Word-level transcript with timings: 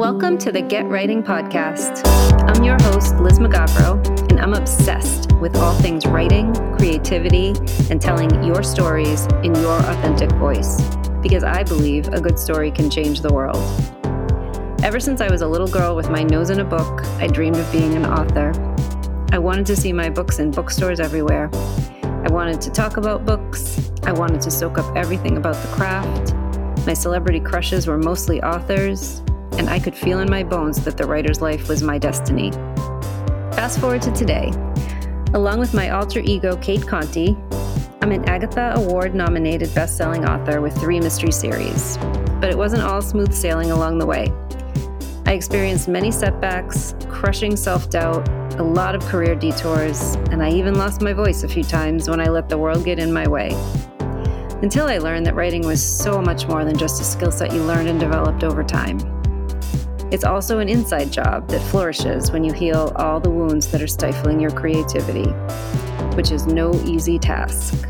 Welcome 0.00 0.38
to 0.38 0.50
the 0.50 0.62
Get 0.62 0.86
Writing 0.86 1.22
Podcast. 1.22 2.00
I'm 2.48 2.64
your 2.64 2.78
host, 2.84 3.16
Liz 3.16 3.38
Mugavero, 3.38 4.02
and 4.30 4.40
I'm 4.40 4.54
obsessed 4.54 5.30
with 5.32 5.54
all 5.56 5.74
things 5.74 6.06
writing, 6.06 6.54
creativity, 6.78 7.48
and 7.90 8.00
telling 8.00 8.42
your 8.42 8.62
stories 8.62 9.26
in 9.44 9.54
your 9.56 9.76
authentic 9.76 10.32
voice 10.36 10.80
because 11.20 11.44
I 11.44 11.64
believe 11.64 12.08
a 12.08 12.18
good 12.18 12.38
story 12.38 12.70
can 12.70 12.88
change 12.88 13.20
the 13.20 13.30
world. 13.30 13.58
Ever 14.82 15.00
since 15.00 15.20
I 15.20 15.30
was 15.30 15.42
a 15.42 15.46
little 15.46 15.68
girl 15.68 15.94
with 15.94 16.08
my 16.08 16.22
nose 16.22 16.48
in 16.48 16.60
a 16.60 16.64
book, 16.64 17.04
I 17.18 17.26
dreamed 17.26 17.58
of 17.58 17.70
being 17.70 17.94
an 17.94 18.06
author. 18.06 18.52
I 19.32 19.38
wanted 19.38 19.66
to 19.66 19.76
see 19.76 19.92
my 19.92 20.08
books 20.08 20.38
in 20.38 20.50
bookstores 20.50 20.98
everywhere. 20.98 21.50
I 22.02 22.28
wanted 22.30 22.58
to 22.62 22.70
talk 22.70 22.96
about 22.96 23.26
books. 23.26 23.90
I 24.04 24.12
wanted 24.12 24.40
to 24.40 24.50
soak 24.50 24.78
up 24.78 24.96
everything 24.96 25.36
about 25.36 25.56
the 25.56 25.68
craft. 25.74 26.34
My 26.86 26.94
celebrity 26.94 27.40
crushes 27.40 27.86
were 27.86 27.98
mostly 27.98 28.42
authors, 28.42 29.20
and 29.60 29.68
I 29.68 29.78
could 29.78 29.94
feel 29.94 30.20
in 30.20 30.30
my 30.30 30.42
bones 30.42 30.82
that 30.86 30.96
the 30.96 31.04
writer's 31.04 31.42
life 31.42 31.68
was 31.68 31.82
my 31.82 31.98
destiny. 31.98 32.50
Fast 33.52 33.78
forward 33.78 34.00
to 34.00 34.10
today. 34.12 34.50
Along 35.34 35.58
with 35.60 35.74
my 35.74 35.90
alter 35.90 36.20
ego, 36.20 36.56
Cate 36.56 36.88
Conte, 36.88 37.36
I'm 38.00 38.10
an 38.10 38.26
Agatha 38.26 38.72
Award 38.76 39.14
nominated 39.14 39.74
best 39.74 39.98
selling 39.98 40.24
author 40.24 40.62
with 40.62 40.74
three 40.78 40.98
mystery 40.98 41.30
series. 41.30 41.98
But 42.40 42.48
it 42.48 42.56
wasn't 42.56 42.84
all 42.84 43.02
smooth 43.02 43.34
sailing 43.34 43.70
along 43.70 43.98
the 43.98 44.06
way. 44.06 44.32
I 45.26 45.34
experienced 45.34 45.88
many 45.88 46.10
setbacks, 46.10 46.94
crushing 47.10 47.54
self 47.54 47.90
doubt, 47.90 48.26
a 48.54 48.62
lot 48.62 48.94
of 48.94 49.04
career 49.04 49.34
detours, 49.34 50.14
and 50.30 50.42
I 50.42 50.50
even 50.52 50.76
lost 50.76 51.02
my 51.02 51.12
voice 51.12 51.42
a 51.42 51.48
few 51.48 51.64
times 51.64 52.08
when 52.08 52.18
I 52.18 52.30
let 52.30 52.48
the 52.48 52.56
world 52.56 52.86
get 52.86 52.98
in 52.98 53.12
my 53.12 53.28
way. 53.28 53.50
Until 54.62 54.86
I 54.86 54.96
learned 54.96 55.26
that 55.26 55.34
writing 55.34 55.66
was 55.66 55.82
so 55.82 56.22
much 56.22 56.48
more 56.48 56.64
than 56.64 56.78
just 56.78 56.98
a 57.02 57.04
skill 57.04 57.30
set 57.30 57.52
you 57.52 57.62
learned 57.62 57.90
and 57.90 58.00
developed 58.00 58.42
over 58.42 58.64
time. 58.64 59.19
It's 60.10 60.24
also 60.24 60.58
an 60.58 60.68
inside 60.68 61.12
job 61.12 61.46
that 61.50 61.60
flourishes 61.70 62.32
when 62.32 62.42
you 62.42 62.52
heal 62.52 62.92
all 62.96 63.20
the 63.20 63.30
wounds 63.30 63.68
that 63.68 63.80
are 63.80 63.86
stifling 63.86 64.40
your 64.40 64.50
creativity, 64.50 65.30
which 66.16 66.32
is 66.32 66.48
no 66.48 66.74
easy 66.84 67.16
task. 67.16 67.86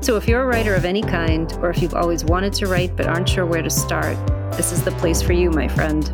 So, 0.00 0.16
if 0.16 0.26
you're 0.26 0.42
a 0.42 0.46
writer 0.46 0.74
of 0.74 0.84
any 0.84 1.02
kind, 1.02 1.52
or 1.62 1.70
if 1.70 1.80
you've 1.80 1.94
always 1.94 2.24
wanted 2.24 2.52
to 2.54 2.66
write 2.66 2.96
but 2.96 3.06
aren't 3.06 3.28
sure 3.28 3.46
where 3.46 3.62
to 3.62 3.70
start, 3.70 4.16
this 4.56 4.72
is 4.72 4.82
the 4.82 4.90
place 4.92 5.22
for 5.22 5.34
you, 5.34 5.50
my 5.50 5.68
friend. 5.68 6.12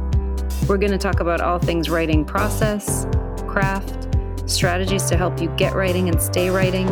We're 0.68 0.76
going 0.76 0.92
to 0.92 0.98
talk 0.98 1.20
about 1.20 1.40
all 1.40 1.58
things 1.58 1.88
writing 1.88 2.22
process, 2.22 3.06
craft, 3.48 4.06
strategies 4.44 5.04
to 5.06 5.16
help 5.16 5.40
you 5.40 5.48
get 5.56 5.74
writing 5.74 6.10
and 6.10 6.20
stay 6.20 6.50
writing, 6.50 6.86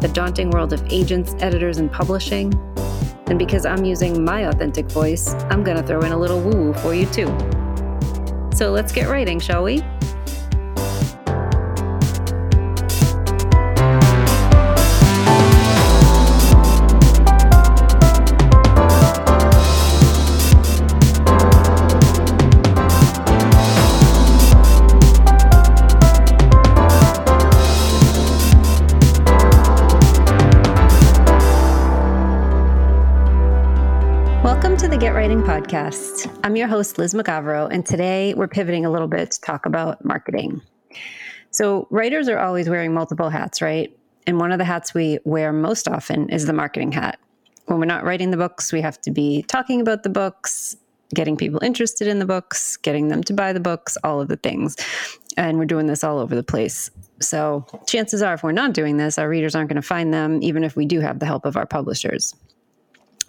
the 0.00 0.10
daunting 0.12 0.50
world 0.50 0.74
of 0.74 0.84
agents, 0.92 1.34
editors, 1.38 1.78
and 1.78 1.90
publishing 1.90 2.52
and 3.30 3.38
because 3.38 3.64
I'm 3.64 3.84
using 3.84 4.24
my 4.24 4.48
authentic 4.48 4.90
voice, 4.90 5.34
I'm 5.50 5.62
going 5.62 5.76
to 5.76 5.82
throw 5.84 6.00
in 6.00 6.10
a 6.10 6.18
little 6.18 6.40
woo 6.40 6.50
woo 6.50 6.74
for 6.74 6.92
you 6.92 7.06
too. 7.06 7.28
So 8.52 8.72
let's 8.72 8.92
get 8.92 9.08
writing, 9.08 9.38
shall 9.38 9.62
we? 9.62 9.82
Podcast. 35.30 36.28
I'm 36.42 36.56
your 36.56 36.66
host, 36.66 36.98
Liz 36.98 37.14
Mugavero, 37.14 37.72
and 37.72 37.86
today 37.86 38.34
we're 38.34 38.48
pivoting 38.48 38.84
a 38.84 38.90
little 38.90 39.06
bit 39.06 39.30
to 39.30 39.40
talk 39.40 39.64
about 39.64 40.04
marketing. 40.04 40.60
So, 41.52 41.86
writers 41.88 42.28
are 42.28 42.40
always 42.40 42.68
wearing 42.68 42.92
multiple 42.92 43.30
hats, 43.30 43.62
right? 43.62 43.96
And 44.26 44.40
one 44.40 44.50
of 44.50 44.58
the 44.58 44.64
hats 44.64 44.92
we 44.92 45.20
wear 45.24 45.52
most 45.52 45.86
often 45.86 46.28
is 46.30 46.46
the 46.46 46.52
marketing 46.52 46.90
hat. 46.90 47.20
When 47.66 47.78
we're 47.78 47.86
not 47.86 48.02
writing 48.02 48.32
the 48.32 48.36
books, 48.36 48.72
we 48.72 48.80
have 48.80 49.00
to 49.02 49.12
be 49.12 49.42
talking 49.44 49.80
about 49.80 50.02
the 50.02 50.08
books, 50.08 50.76
getting 51.14 51.36
people 51.36 51.62
interested 51.62 52.08
in 52.08 52.18
the 52.18 52.26
books, 52.26 52.76
getting 52.76 53.06
them 53.06 53.22
to 53.22 53.32
buy 53.32 53.52
the 53.52 53.60
books, 53.60 53.96
all 54.02 54.20
of 54.20 54.26
the 54.26 54.36
things. 54.36 54.76
And 55.36 55.58
we're 55.58 55.64
doing 55.64 55.86
this 55.86 56.02
all 56.02 56.18
over 56.18 56.34
the 56.34 56.42
place. 56.42 56.90
So, 57.20 57.64
chances 57.86 58.20
are, 58.20 58.34
if 58.34 58.42
we're 58.42 58.50
not 58.50 58.72
doing 58.72 58.96
this, 58.96 59.16
our 59.16 59.28
readers 59.28 59.54
aren't 59.54 59.68
going 59.68 59.80
to 59.80 59.86
find 59.86 60.12
them, 60.12 60.42
even 60.42 60.64
if 60.64 60.74
we 60.74 60.86
do 60.86 60.98
have 60.98 61.20
the 61.20 61.26
help 61.26 61.46
of 61.46 61.56
our 61.56 61.66
publishers 61.66 62.34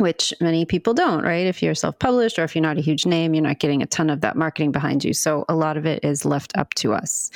which 0.01 0.33
many 0.41 0.65
people 0.65 0.93
don't, 0.93 1.23
right? 1.23 1.45
If 1.45 1.61
you're 1.61 1.75
self 1.75 1.97
published 1.99 2.39
or 2.39 2.43
if 2.43 2.55
you're 2.55 2.63
not 2.63 2.77
a 2.77 2.81
huge 2.81 3.05
name, 3.05 3.33
you're 3.33 3.43
not 3.43 3.59
getting 3.59 3.81
a 3.81 3.85
ton 3.85 4.09
of 4.09 4.21
that 4.21 4.35
marketing 4.35 4.71
behind 4.71 5.05
you. 5.05 5.13
So 5.13 5.45
a 5.47 5.55
lot 5.55 5.77
of 5.77 5.85
it 5.85 6.03
is 6.03 6.25
left 6.25 6.57
up 6.57 6.73
to 6.75 6.93
us. 6.93 7.29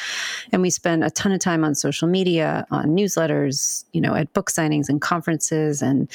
And 0.51 0.61
we 0.61 0.69
spend 0.69 1.03
a 1.03 1.11
ton 1.11 1.31
of 1.31 1.39
time 1.39 1.63
on 1.63 1.75
social 1.75 2.07
media, 2.07 2.65
on 2.71 2.87
newsletters, 2.87 3.85
you 3.93 4.01
know, 4.01 4.15
at 4.15 4.33
book 4.33 4.51
signings 4.51 4.89
and 4.89 4.99
conferences 4.99 5.81
and 5.81 6.09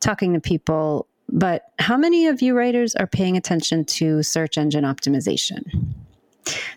talking 0.00 0.32
to 0.32 0.40
people. 0.40 1.08
But 1.28 1.64
how 1.78 1.98
many 1.98 2.28
of 2.28 2.40
you 2.40 2.56
writers 2.56 2.94
are 2.94 3.06
paying 3.06 3.36
attention 3.36 3.84
to 3.84 4.22
search 4.22 4.56
engine 4.56 4.84
optimization? 4.84 5.94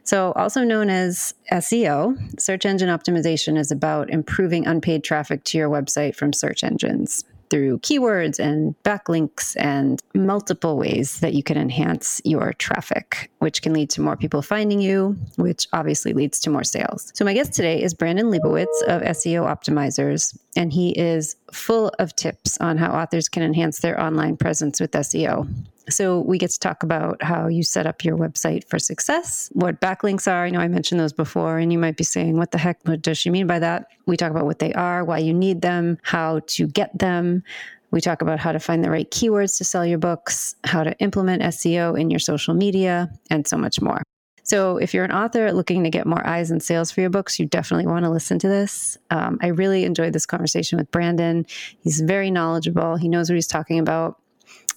So, 0.03 0.33
also 0.33 0.65
known 0.65 0.89
as 0.89 1.33
SEO, 1.53 2.41
search 2.41 2.65
engine 2.65 2.89
optimization 2.89 3.57
is 3.57 3.71
about 3.71 4.09
improving 4.09 4.67
unpaid 4.67 5.05
traffic 5.05 5.45
to 5.45 5.57
your 5.57 5.69
website 5.69 6.15
from 6.15 6.33
search 6.33 6.65
engines 6.65 7.23
through 7.51 7.77
keywords 7.79 8.39
and 8.39 8.73
backlinks 8.83 9.55
and 9.59 10.01
multiple 10.15 10.77
ways 10.77 11.19
that 11.19 11.33
you 11.33 11.43
can 11.43 11.57
enhance 11.57 12.21
your 12.23 12.53
traffic, 12.53 13.29
which 13.39 13.61
can 13.61 13.73
lead 13.73 13.89
to 13.91 14.01
more 14.01 14.15
people 14.15 14.41
finding 14.41 14.79
you, 14.79 15.15
which 15.35 15.67
obviously 15.73 16.13
leads 16.13 16.39
to 16.39 16.49
more 16.49 16.63
sales. 16.63 17.11
So, 17.13 17.25
my 17.25 17.33
guest 17.33 17.53
today 17.53 17.83
is 17.83 17.93
Brandon 17.93 18.31
Leibowitz 18.31 18.81
of 18.87 19.01
SEO 19.01 19.45
Optimizers, 19.45 20.35
and 20.55 20.71
he 20.71 20.91
is 20.91 21.35
full 21.51 21.91
of 21.99 22.15
tips 22.15 22.57
on 22.59 22.77
how 22.77 22.91
authors 22.91 23.27
can 23.27 23.43
enhance 23.43 23.79
their 23.79 23.99
online 23.99 24.37
presence 24.37 24.79
with 24.79 24.91
SEO. 24.91 25.47
So 25.89 26.19
we 26.21 26.37
get 26.37 26.51
to 26.51 26.59
talk 26.59 26.83
about 26.83 27.21
how 27.23 27.47
you 27.47 27.63
set 27.63 27.87
up 27.87 28.03
your 28.03 28.17
website 28.17 28.67
for 28.67 28.79
success, 28.79 29.49
what 29.53 29.81
backlinks 29.81 30.31
are. 30.31 30.45
I 30.45 30.49
know 30.49 30.59
I 30.59 30.67
mentioned 30.67 30.99
those 30.99 31.13
before, 31.13 31.57
and 31.57 31.71
you 31.71 31.79
might 31.79 31.97
be 31.97 32.03
saying, 32.03 32.37
what 32.37 32.51
the 32.51 32.57
heck 32.57 32.79
what 32.83 33.01
does 33.01 33.17
she 33.17 33.29
mean 33.29 33.47
by 33.47 33.59
that? 33.59 33.87
We 34.05 34.17
talk 34.17 34.31
about 34.31 34.45
what 34.45 34.59
they 34.59 34.73
are, 34.73 35.03
why 35.03 35.19
you 35.19 35.33
need 35.33 35.61
them, 35.61 35.97
how 36.03 36.41
to 36.47 36.67
get 36.67 36.97
them. 36.97 37.43
We 37.91 37.99
talk 37.99 38.21
about 38.21 38.39
how 38.39 38.51
to 38.51 38.59
find 38.59 38.83
the 38.83 38.89
right 38.89 39.09
keywords 39.09 39.57
to 39.57 39.63
sell 39.63 39.85
your 39.85 39.97
books, 39.97 40.55
how 40.63 40.83
to 40.83 40.97
implement 40.99 41.41
SEO 41.43 41.99
in 41.99 42.09
your 42.09 42.19
social 42.19 42.53
media, 42.53 43.11
and 43.29 43.45
so 43.45 43.57
much 43.57 43.81
more. 43.81 44.01
So, 44.43 44.77
if 44.77 44.93
you're 44.93 45.05
an 45.05 45.11
author 45.11 45.51
looking 45.51 45.83
to 45.83 45.89
get 45.89 46.07
more 46.07 46.25
eyes 46.25 46.51
and 46.51 46.63
sales 46.63 46.91
for 46.91 47.01
your 47.01 47.09
books, 47.09 47.39
you 47.39 47.45
definitely 47.45 47.85
want 47.85 48.05
to 48.05 48.09
listen 48.09 48.39
to 48.39 48.47
this. 48.47 48.97
Um, 49.09 49.37
I 49.41 49.47
really 49.47 49.83
enjoyed 49.83 50.13
this 50.13 50.25
conversation 50.25 50.77
with 50.77 50.89
Brandon. 50.89 51.45
He's 51.81 52.01
very 52.01 52.31
knowledgeable, 52.31 52.95
he 52.95 53.07
knows 53.07 53.29
what 53.29 53.35
he's 53.35 53.47
talking 53.47 53.79
about. 53.79 54.19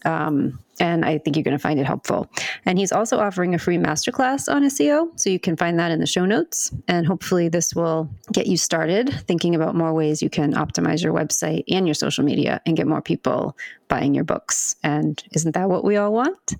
Um, 0.05 0.59
and 0.81 1.05
I 1.05 1.19
think 1.19 1.37
you're 1.37 1.45
going 1.45 1.57
to 1.57 1.63
find 1.63 1.79
it 1.79 1.87
helpful. 1.87 2.31
And 2.65 2.79
he's 2.79 2.93
also 2.93 3.19
offering 3.19 3.55
a 3.55 3.59
free 3.59 3.79
masterclass 3.79 4.53
on 4.53 4.63
SEO, 4.65 5.19
so 5.19 5.31
you 5.31 5.39
can 5.39 5.57
find 5.57 5.79
that 5.79 5.91
in 5.91 6.01
the 6.01 6.07
show 6.07 6.25
notes. 6.25 6.73
And 6.89 7.07
hopefully, 7.07 7.49
this 7.49 7.75
will 7.75 8.09
get 8.33 8.47
you 8.47 8.57
started 8.57 9.13
thinking 9.27 9.55
about 9.55 9.75
more 9.75 9.93
ways 9.93 10.23
you 10.23 10.31
can 10.31 10.55
optimize 10.55 11.03
your 11.03 11.13
website 11.13 11.65
and 11.69 11.87
your 11.87 11.95
social 11.95 12.25
media 12.25 12.61
and 12.67 12.77
get 12.77 12.87
more 12.87 13.03
people 13.03 13.57
buying 13.89 14.15
your 14.15 14.25
books. 14.25 14.77
And 14.83 15.23
isn't 15.33 15.53
that 15.53 15.69
what 15.69 15.85
we 15.85 15.97
all 15.97 16.13
want? 16.13 16.55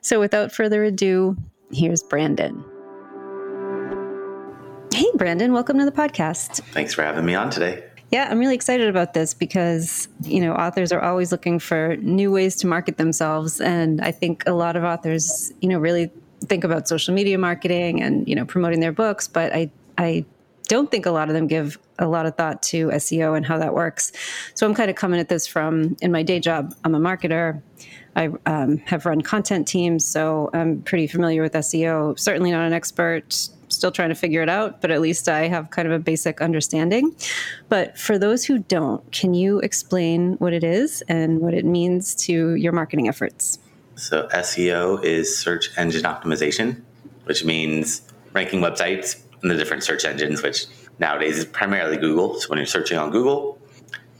So, 0.00 0.20
without 0.20 0.52
further 0.52 0.84
ado, 0.84 1.36
here's 1.72 2.02
Brandon. 2.02 2.64
Hey, 4.92 5.06
Brandon, 5.14 5.52
welcome 5.52 5.78
to 5.78 5.84
the 5.84 5.92
podcast. 5.92 6.60
Thanks 6.72 6.94
for 6.94 7.02
having 7.02 7.24
me 7.24 7.34
on 7.34 7.50
today. 7.50 7.87
Yeah, 8.10 8.28
I'm 8.30 8.38
really 8.38 8.54
excited 8.54 8.88
about 8.88 9.12
this 9.12 9.34
because, 9.34 10.08
you 10.22 10.40
know, 10.40 10.54
authors 10.54 10.92
are 10.92 11.00
always 11.00 11.30
looking 11.30 11.58
for 11.58 11.96
new 11.96 12.30
ways 12.30 12.56
to 12.56 12.66
market 12.66 12.96
themselves. 12.96 13.60
And 13.60 14.00
I 14.00 14.12
think 14.12 14.44
a 14.46 14.52
lot 14.52 14.76
of 14.76 14.84
authors, 14.84 15.52
you 15.60 15.68
know, 15.68 15.78
really 15.78 16.10
think 16.44 16.64
about 16.64 16.88
social 16.88 17.12
media 17.14 17.36
marketing 17.36 18.00
and, 18.00 18.26
you 18.26 18.34
know, 18.34 18.46
promoting 18.46 18.80
their 18.80 18.92
books. 18.92 19.28
But 19.28 19.52
I, 19.52 19.70
I 19.98 20.24
don't 20.68 20.90
think 20.90 21.04
a 21.04 21.10
lot 21.10 21.28
of 21.28 21.34
them 21.34 21.46
give 21.46 21.78
a 21.98 22.06
lot 22.06 22.24
of 22.24 22.34
thought 22.36 22.62
to 22.62 22.88
SEO 22.88 23.36
and 23.36 23.44
how 23.44 23.58
that 23.58 23.74
works. 23.74 24.12
So 24.54 24.66
I'm 24.66 24.74
kind 24.74 24.88
of 24.88 24.96
coming 24.96 25.20
at 25.20 25.28
this 25.28 25.46
from 25.46 25.96
in 26.00 26.10
my 26.10 26.22
day 26.22 26.40
job, 26.40 26.74
I'm 26.84 26.94
a 26.94 27.00
marketer. 27.00 27.60
I 28.16 28.30
um, 28.46 28.78
have 28.78 29.06
run 29.06 29.20
content 29.20 29.68
teams, 29.68 30.04
so 30.04 30.50
I'm 30.52 30.82
pretty 30.82 31.06
familiar 31.06 31.42
with 31.42 31.52
SEO. 31.52 32.18
Certainly 32.18 32.50
not 32.50 32.66
an 32.66 32.72
expert, 32.72 33.48
still 33.68 33.90
trying 33.90 34.08
to 34.08 34.14
figure 34.14 34.42
it 34.42 34.48
out, 34.48 34.80
but 34.80 34.90
at 34.90 35.00
least 35.00 35.28
I 35.28 35.48
have 35.48 35.70
kind 35.70 35.86
of 35.86 35.92
a 35.92 35.98
basic 35.98 36.40
understanding. 36.40 37.14
But 37.68 37.98
for 37.98 38.18
those 38.18 38.44
who 38.44 38.58
don't, 38.58 39.10
can 39.12 39.34
you 39.34 39.58
explain 39.60 40.34
what 40.34 40.52
it 40.52 40.64
is 40.64 41.02
and 41.08 41.40
what 41.40 41.54
it 41.54 41.64
means 41.64 42.14
to 42.26 42.54
your 42.54 42.72
marketing 42.72 43.08
efforts? 43.08 43.58
So, 43.96 44.28
SEO 44.28 45.02
is 45.02 45.36
search 45.36 45.70
engine 45.76 46.02
optimization, 46.02 46.82
which 47.24 47.44
means 47.44 48.02
ranking 48.32 48.60
websites 48.60 49.20
in 49.42 49.48
the 49.48 49.56
different 49.56 49.82
search 49.82 50.04
engines, 50.04 50.42
which 50.42 50.66
nowadays 50.98 51.38
is 51.38 51.44
primarily 51.44 51.96
Google. 51.96 52.38
So, 52.38 52.48
when 52.48 52.58
you're 52.58 52.66
searching 52.66 52.96
on 52.96 53.10
Google, 53.10 53.58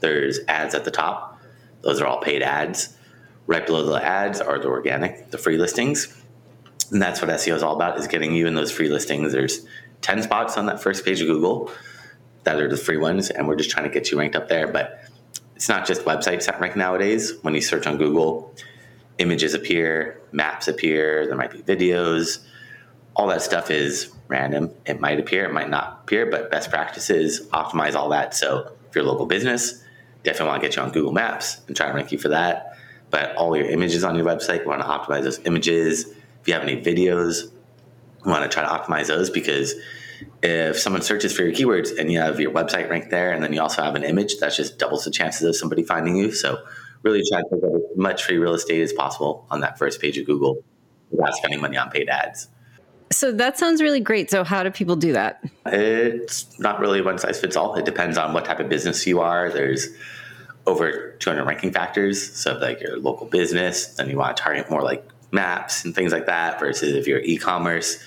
there's 0.01 0.39
ads 0.47 0.75
at 0.75 0.83
the 0.83 0.91
top. 0.91 1.39
Those 1.81 2.01
are 2.01 2.07
all 2.07 2.19
paid 2.19 2.43
ads. 2.43 2.95
Right 3.47 3.65
below 3.65 3.83
the 3.83 4.03
ads 4.03 4.41
are 4.41 4.59
the 4.59 4.67
organic, 4.67 5.31
the 5.31 5.37
free 5.37 5.57
listings. 5.57 6.13
And 6.91 7.01
that's 7.01 7.21
what 7.21 7.29
SEO 7.29 7.55
is 7.55 7.63
all 7.63 7.75
about 7.75 7.97
is 7.99 8.07
getting 8.07 8.33
you 8.33 8.47
in 8.47 8.55
those 8.55 8.71
free 8.71 8.89
listings. 8.89 9.31
There's 9.31 9.65
10 10.01 10.23
spots 10.23 10.57
on 10.57 10.65
that 10.67 10.81
first 10.81 11.05
page 11.05 11.21
of 11.21 11.27
Google 11.27 11.71
that 12.43 12.59
are 12.59 12.69
the 12.69 12.77
free 12.77 12.97
ones, 12.97 13.29
and 13.29 13.47
we're 13.47 13.55
just 13.55 13.69
trying 13.69 13.87
to 13.87 13.93
get 13.93 14.11
you 14.11 14.17
ranked 14.17 14.35
up 14.35 14.47
there. 14.47 14.67
But 14.67 15.03
it's 15.55 15.69
not 15.69 15.85
just 15.85 16.03
websites 16.03 16.45
that 16.45 16.59
rank 16.59 16.75
nowadays. 16.75 17.33
When 17.41 17.53
you 17.53 17.61
search 17.61 17.85
on 17.85 17.97
Google, 17.97 18.55
images 19.17 19.53
appear, 19.53 20.19
maps 20.31 20.67
appear, 20.67 21.27
there 21.27 21.35
might 21.35 21.51
be 21.51 21.59
videos. 21.59 22.39
All 23.15 23.27
that 23.27 23.41
stuff 23.41 23.69
is 23.69 24.11
random. 24.29 24.71
It 24.85 25.01
might 25.01 25.19
appear, 25.19 25.45
it 25.45 25.53
might 25.53 25.69
not 25.69 25.99
appear, 26.03 26.25
but 26.25 26.49
best 26.49 26.69
practices 26.69 27.45
optimize 27.49 27.95
all 27.95 28.09
that. 28.09 28.33
So 28.33 28.71
if 28.87 28.95
you're 28.95 29.03
a 29.03 29.07
local 29.07 29.25
business, 29.25 29.83
definitely 30.23 30.47
want 30.47 30.61
to 30.61 30.67
get 30.67 30.75
you 30.75 30.81
on 30.81 30.91
Google 30.91 31.11
Maps 31.11 31.61
and 31.67 31.75
try 31.75 31.87
to 31.87 31.93
rank 31.93 32.11
you 32.11 32.17
for 32.17 32.29
that. 32.29 32.77
But 33.11 33.35
all 33.35 33.55
your 33.57 33.65
images 33.65 34.03
on 34.03 34.15
your 34.15 34.25
website, 34.25 34.61
you 34.61 34.67
want 34.67 34.81
to 34.81 34.87
optimize 34.87 35.23
those 35.23 35.39
images. 35.39 36.13
If 36.41 36.47
you 36.47 36.53
have 36.53 36.63
any 36.63 36.81
videos, 36.81 37.51
you 38.25 38.31
want 38.31 38.43
to 38.43 38.49
try 38.49 38.63
to 38.63 38.69
optimize 38.69 39.07
those 39.07 39.29
because 39.29 39.75
if 40.41 40.77
someone 40.79 41.01
searches 41.01 41.35
for 41.35 41.43
your 41.43 41.53
keywords 41.53 41.97
and 41.97 42.11
you 42.11 42.19
have 42.19 42.39
your 42.39 42.51
website 42.51 42.89
ranked 42.89 43.09
there 43.09 43.31
and 43.31 43.43
then 43.43 43.53
you 43.53 43.61
also 43.61 43.81
have 43.81 43.95
an 43.95 44.03
image, 44.03 44.37
that 44.39 44.53
just 44.53 44.77
doubles 44.77 45.05
the 45.05 45.11
chances 45.11 45.43
of 45.43 45.55
somebody 45.55 45.83
finding 45.83 46.15
you. 46.15 46.31
So 46.31 46.59
really 47.03 47.21
try 47.29 47.41
to 47.41 47.55
get 47.55 47.63
as 47.63 47.97
much 47.97 48.23
free 48.23 48.37
real 48.37 48.53
estate 48.53 48.81
as 48.81 48.93
possible 48.93 49.45
on 49.49 49.61
that 49.61 49.77
first 49.77 50.01
page 50.01 50.17
of 50.17 50.25
Google 50.25 50.63
without 51.11 51.33
spending 51.33 51.61
money 51.61 51.77
on 51.77 51.89
paid 51.89 52.09
ads. 52.09 52.49
So 53.11 53.31
that 53.31 53.57
sounds 53.57 53.81
really 53.81 53.99
great. 53.99 54.29
So 54.29 54.43
how 54.43 54.61
do 54.61 54.69
people 54.69 54.95
do 54.95 55.13
that? 55.13 55.43
It's 55.65 56.59
not 56.59 56.79
really 56.79 57.01
one 57.01 57.17
size 57.17 57.39
fits 57.39 57.55
all. 57.55 57.75
It 57.75 57.85
depends 57.85 58.17
on 58.17 58.33
what 58.33 58.45
type 58.45 58.59
of 58.59 58.69
business 58.69 59.07
you 59.07 59.19
are. 59.19 59.49
There's 59.49 59.87
over 60.67 61.15
200 61.19 61.43
ranking 61.45 61.71
factors. 61.71 62.31
So 62.33 62.57
like 62.57 62.81
you're 62.81 62.99
local 62.99 63.25
business, 63.25 63.95
then 63.95 64.09
you 64.09 64.17
want 64.17 64.37
to 64.37 64.43
target 64.43 64.69
more 64.69 64.83
like 64.83 65.07
maps 65.31 65.85
and 65.85 65.93
things 65.93 66.11
like 66.11 66.25
that 66.25 66.59
versus 66.59 66.95
if 66.95 67.07
you're 67.07 67.19
e-commerce, 67.19 68.03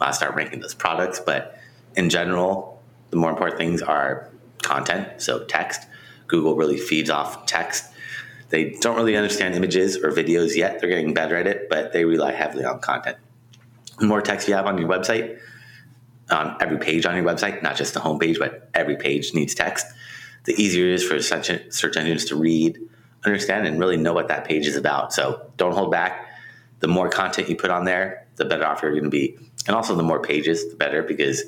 to 0.00 0.12
start 0.12 0.34
ranking 0.34 0.60
those 0.60 0.74
products. 0.74 1.20
But 1.20 1.58
in 1.96 2.10
general, 2.10 2.82
the 3.10 3.16
more 3.16 3.30
important 3.30 3.58
things 3.58 3.80
are 3.80 4.28
content, 4.62 5.22
so 5.22 5.44
text. 5.44 5.82
Google 6.26 6.56
really 6.56 6.78
feeds 6.78 7.10
off 7.10 7.46
text. 7.46 7.84
They 8.50 8.70
don't 8.80 8.96
really 8.96 9.16
understand 9.16 9.54
images 9.54 9.96
or 9.96 10.10
videos 10.10 10.56
yet. 10.56 10.80
They're 10.80 10.88
getting 10.88 11.14
better 11.14 11.36
at 11.36 11.46
it, 11.46 11.68
but 11.68 11.92
they 11.92 12.04
rely 12.04 12.32
heavily 12.32 12.64
on 12.64 12.80
content. 12.80 13.16
The 13.98 14.06
more 14.06 14.20
text 14.20 14.48
you 14.48 14.54
have 14.54 14.66
on 14.66 14.76
your 14.78 14.88
website, 14.88 15.38
on 16.30 16.56
every 16.60 16.78
page 16.78 17.06
on 17.06 17.14
your 17.16 17.24
website, 17.24 17.62
not 17.62 17.76
just 17.76 17.94
the 17.94 18.00
homepage, 18.00 18.38
but 18.38 18.70
every 18.74 18.96
page 18.96 19.34
needs 19.34 19.54
text, 19.54 19.86
the 20.44 20.52
easier 20.60 20.86
it 20.86 20.92
is 20.94 21.04
for 21.04 21.20
search 21.20 21.96
engines 21.96 22.24
to 22.26 22.36
read, 22.36 22.78
understand, 23.24 23.66
and 23.66 23.78
really 23.78 23.96
know 23.96 24.12
what 24.12 24.28
that 24.28 24.44
page 24.44 24.66
is 24.66 24.76
about. 24.76 25.12
So 25.12 25.50
don't 25.56 25.72
hold 25.72 25.90
back. 25.90 26.28
The 26.84 26.88
more 26.88 27.08
content 27.08 27.48
you 27.48 27.56
put 27.56 27.70
on 27.70 27.86
there, 27.86 28.26
the 28.36 28.44
better 28.44 28.66
off 28.66 28.82
you're 28.82 28.90
going 28.90 29.04
to 29.04 29.08
be. 29.08 29.38
And 29.66 29.74
also, 29.74 29.94
the 29.94 30.02
more 30.02 30.20
pages, 30.20 30.68
the 30.68 30.76
better, 30.76 31.02
because 31.02 31.42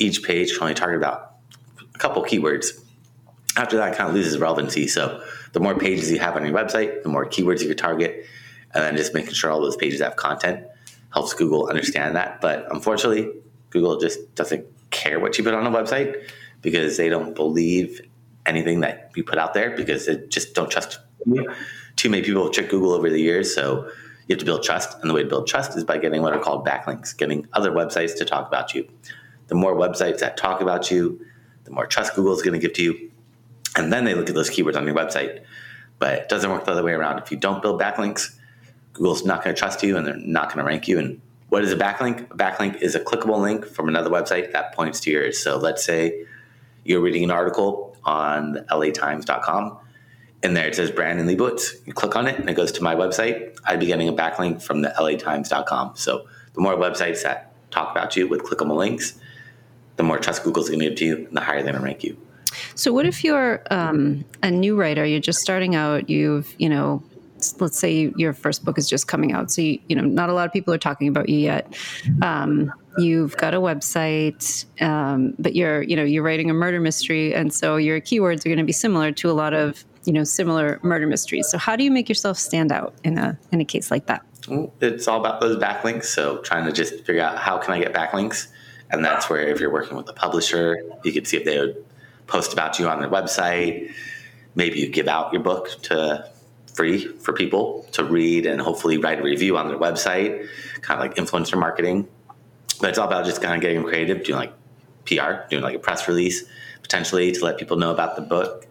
each 0.00 0.24
page 0.24 0.54
can 0.54 0.62
only 0.62 0.74
target 0.74 0.98
about 0.98 1.36
a 1.94 1.98
couple 1.98 2.20
keywords. 2.24 2.70
After 3.56 3.76
that, 3.76 3.92
it 3.92 3.96
kind 3.96 4.08
of 4.08 4.16
loses 4.16 4.38
relevancy. 4.38 4.88
So 4.88 5.22
the 5.52 5.60
more 5.60 5.78
pages 5.78 6.10
you 6.10 6.18
have 6.18 6.34
on 6.34 6.44
your 6.44 6.52
website, 6.52 7.04
the 7.04 7.08
more 7.08 7.26
keywords 7.26 7.60
you 7.60 7.68
can 7.68 7.76
target, 7.76 8.26
and 8.74 8.82
then 8.82 8.96
just 8.96 9.14
making 9.14 9.34
sure 9.34 9.52
all 9.52 9.60
those 9.60 9.76
pages 9.76 10.00
have 10.00 10.16
content 10.16 10.66
helps 11.12 11.32
Google 11.32 11.68
understand 11.68 12.16
that. 12.16 12.40
But 12.40 12.66
unfortunately, 12.72 13.30
Google 13.70 14.00
just 14.00 14.34
doesn't 14.34 14.66
care 14.90 15.20
what 15.20 15.38
you 15.38 15.44
put 15.44 15.54
on 15.54 15.64
a 15.64 15.70
website 15.70 16.28
because 16.60 16.96
they 16.96 17.08
don't 17.08 17.36
believe 17.36 18.00
anything 18.46 18.80
that 18.80 19.12
you 19.14 19.22
put 19.22 19.38
out 19.38 19.54
there 19.54 19.76
because 19.76 20.06
they 20.06 20.16
just 20.26 20.56
don't 20.56 20.72
trust 20.72 20.98
you. 21.24 21.54
Too 21.94 22.10
many 22.10 22.24
people 22.24 22.42
have 22.42 22.52
tricked 22.52 22.72
Google 22.72 22.90
over 22.90 23.08
the 23.08 23.20
years, 23.20 23.54
so 23.54 23.88
you 24.26 24.34
have 24.34 24.40
to 24.40 24.44
build 24.44 24.62
trust. 24.62 24.98
And 25.00 25.10
the 25.10 25.14
way 25.14 25.22
to 25.22 25.28
build 25.28 25.46
trust 25.46 25.76
is 25.76 25.84
by 25.84 25.98
getting 25.98 26.22
what 26.22 26.32
are 26.32 26.40
called 26.40 26.66
backlinks, 26.66 27.16
getting 27.16 27.46
other 27.52 27.70
websites 27.70 28.16
to 28.18 28.24
talk 28.24 28.46
about 28.48 28.74
you 28.74 28.88
the 29.48 29.54
more 29.54 29.74
websites 29.74 30.18
that 30.18 30.36
talk 30.36 30.60
about 30.60 30.90
you, 30.90 31.24
the 31.64 31.70
more 31.70 31.86
trust 31.86 32.14
Google 32.14 32.32
is 32.34 32.42
going 32.42 32.54
to 32.54 32.58
give 32.58 32.74
to 32.74 32.82
you. 32.82 33.10
And 33.76 33.92
then 33.92 34.04
they 34.04 34.14
look 34.14 34.28
at 34.28 34.34
those 34.34 34.50
keywords 34.50 34.76
on 34.76 34.86
your 34.86 34.94
website. 34.94 35.42
But 35.98 36.14
it 36.14 36.28
doesn't 36.28 36.50
work 36.50 36.64
the 36.64 36.72
other 36.72 36.82
way 36.82 36.92
around. 36.92 37.18
If 37.18 37.30
you 37.30 37.36
don't 37.36 37.62
build 37.62 37.80
backlinks, 37.80 38.36
Google's 38.92 39.24
not 39.24 39.42
going 39.42 39.54
to 39.54 39.58
trust 39.58 39.82
you 39.82 39.96
and 39.96 40.06
they're 40.06 40.16
not 40.16 40.48
going 40.48 40.58
to 40.58 40.64
rank 40.64 40.88
you. 40.88 40.98
And 40.98 41.20
what 41.48 41.62
is 41.62 41.72
a 41.72 41.76
backlink? 41.76 42.30
A 42.30 42.36
backlink 42.36 42.82
is 42.82 42.94
a 42.94 43.00
clickable 43.00 43.40
link 43.40 43.64
from 43.64 43.88
another 43.88 44.10
website 44.10 44.52
that 44.52 44.74
points 44.74 45.00
to 45.00 45.10
yours. 45.10 45.42
So 45.42 45.56
let's 45.56 45.84
say 45.84 46.24
you're 46.84 47.00
reading 47.00 47.24
an 47.24 47.30
article 47.30 47.96
on 48.04 48.64
latimes.com 48.70 49.78
and 50.46 50.56
there 50.56 50.68
it 50.68 50.76
says 50.76 50.92
Brandon 50.92 51.26
Leibowitz. 51.26 51.74
You 51.86 51.92
click 51.92 52.14
on 52.14 52.28
it 52.28 52.38
and 52.38 52.48
it 52.48 52.54
goes 52.54 52.70
to 52.72 52.82
my 52.82 52.94
website. 52.94 53.58
I'd 53.64 53.80
be 53.80 53.86
getting 53.86 54.08
a 54.08 54.12
backlink 54.12 54.62
from 54.62 54.80
the 54.80 54.94
latimes.com. 54.96 55.96
So 55.96 56.28
the 56.54 56.60
more 56.60 56.76
websites 56.76 57.24
that 57.24 57.52
talk 57.72 57.90
about 57.90 58.14
you 58.14 58.28
with 58.28 58.44
clickable 58.44 58.76
links, 58.76 59.18
the 59.96 60.04
more 60.04 60.18
trust 60.18 60.44
Google's 60.44 60.68
going 60.68 60.78
to 60.78 60.88
give 60.88 60.98
to 60.98 61.04
you, 61.04 61.16
and 61.16 61.36
the 61.36 61.40
higher 61.40 61.64
they're 61.64 61.72
going 61.72 61.82
to 61.82 61.84
rank 61.84 62.04
you. 62.04 62.16
So, 62.76 62.92
what 62.92 63.06
if 63.06 63.24
you're 63.24 63.62
um, 63.72 64.24
a 64.42 64.50
new 64.50 64.76
writer? 64.76 65.04
You're 65.04 65.20
just 65.20 65.40
starting 65.40 65.74
out. 65.74 66.08
You've, 66.08 66.54
you 66.58 66.68
know, 66.68 67.02
let's 67.58 67.78
say 67.78 68.12
your 68.16 68.32
first 68.32 68.64
book 68.64 68.78
is 68.78 68.88
just 68.88 69.08
coming 69.08 69.32
out. 69.32 69.50
So, 69.50 69.62
you, 69.62 69.80
you 69.88 69.96
know, 69.96 70.02
not 70.02 70.30
a 70.30 70.32
lot 70.32 70.46
of 70.46 70.52
people 70.52 70.72
are 70.72 70.78
talking 70.78 71.08
about 71.08 71.28
you 71.28 71.38
yet. 71.38 71.74
Um, 72.22 72.72
you've 72.98 73.36
got 73.36 73.52
a 73.52 73.60
website, 73.60 74.64
um, 74.80 75.34
but 75.38 75.56
you're, 75.56 75.82
you 75.82 75.96
know, 75.96 76.04
you're 76.04 76.22
writing 76.22 76.50
a 76.50 76.54
murder 76.54 76.80
mystery, 76.80 77.34
and 77.34 77.52
so 77.52 77.76
your 77.76 78.00
keywords 78.00 78.46
are 78.46 78.48
going 78.48 78.58
to 78.58 78.64
be 78.64 78.72
similar 78.72 79.10
to 79.12 79.30
a 79.30 79.32
lot 79.32 79.54
of, 79.54 79.84
you 80.06 80.12
know, 80.12 80.24
similar 80.24 80.80
murder 80.82 81.06
mysteries. 81.06 81.48
So, 81.48 81.58
how 81.58 81.76
do 81.76 81.84
you 81.84 81.90
make 81.90 82.08
yourself 82.08 82.38
stand 82.38 82.72
out 82.72 82.94
in 83.04 83.18
a 83.18 83.38
in 83.52 83.60
a 83.60 83.64
case 83.64 83.90
like 83.90 84.06
that? 84.06 84.24
It's 84.80 85.08
all 85.08 85.18
about 85.18 85.40
those 85.40 85.56
backlinks. 85.56 86.04
So, 86.04 86.38
trying 86.38 86.64
to 86.66 86.72
just 86.72 87.04
figure 87.04 87.22
out 87.22 87.38
how 87.38 87.58
can 87.58 87.74
I 87.74 87.78
get 87.78 87.92
backlinks 87.92 88.48
and 88.90 89.04
that's 89.04 89.28
where, 89.28 89.40
if 89.40 89.60
you're 89.60 89.72
working 89.72 89.96
with 89.96 90.08
a 90.08 90.12
publisher, 90.12 90.78
you 91.04 91.12
can 91.12 91.24
see 91.24 91.36
if 91.36 91.44
they 91.44 91.58
would 91.58 91.84
post 92.26 92.52
about 92.52 92.78
you 92.78 92.88
on 92.88 93.00
their 93.00 93.10
website. 93.10 93.92
Maybe 94.54 94.78
you 94.78 94.88
give 94.88 95.08
out 95.08 95.32
your 95.32 95.42
book 95.42 95.68
to 95.82 96.28
free 96.72 97.06
for 97.06 97.32
people 97.32 97.86
to 97.92 98.04
read 98.04 98.46
and 98.46 98.60
hopefully 98.60 98.98
write 98.98 99.18
a 99.18 99.22
review 99.22 99.56
on 99.56 99.68
their 99.68 99.78
website, 99.78 100.46
kind 100.82 101.00
of 101.00 101.06
like 101.06 101.16
influencer 101.16 101.58
marketing. 101.58 102.06
But 102.80 102.90
it's 102.90 102.98
all 102.98 103.06
about 103.06 103.24
just 103.24 103.42
kind 103.42 103.54
of 103.54 103.60
getting 103.60 103.82
creative, 103.82 104.24
doing 104.24 104.38
like 104.38 104.52
PR, 105.06 105.48
doing 105.48 105.62
like 105.62 105.76
a 105.76 105.78
press 105.78 106.06
release 106.06 106.44
potentially 106.82 107.32
to 107.32 107.44
let 107.44 107.58
people 107.58 107.76
know 107.76 107.90
about 107.90 108.14
the 108.14 108.22
book 108.22 108.65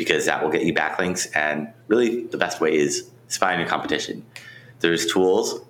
because 0.00 0.24
that 0.24 0.42
will 0.42 0.48
get 0.48 0.62
you 0.62 0.72
backlinks. 0.72 1.28
And 1.36 1.70
really, 1.88 2.24
the 2.24 2.38
best 2.38 2.58
way 2.58 2.74
is 2.74 3.10
spying 3.28 3.60
your 3.60 3.68
competition. 3.68 4.24
There's 4.78 5.04
tools, 5.04 5.60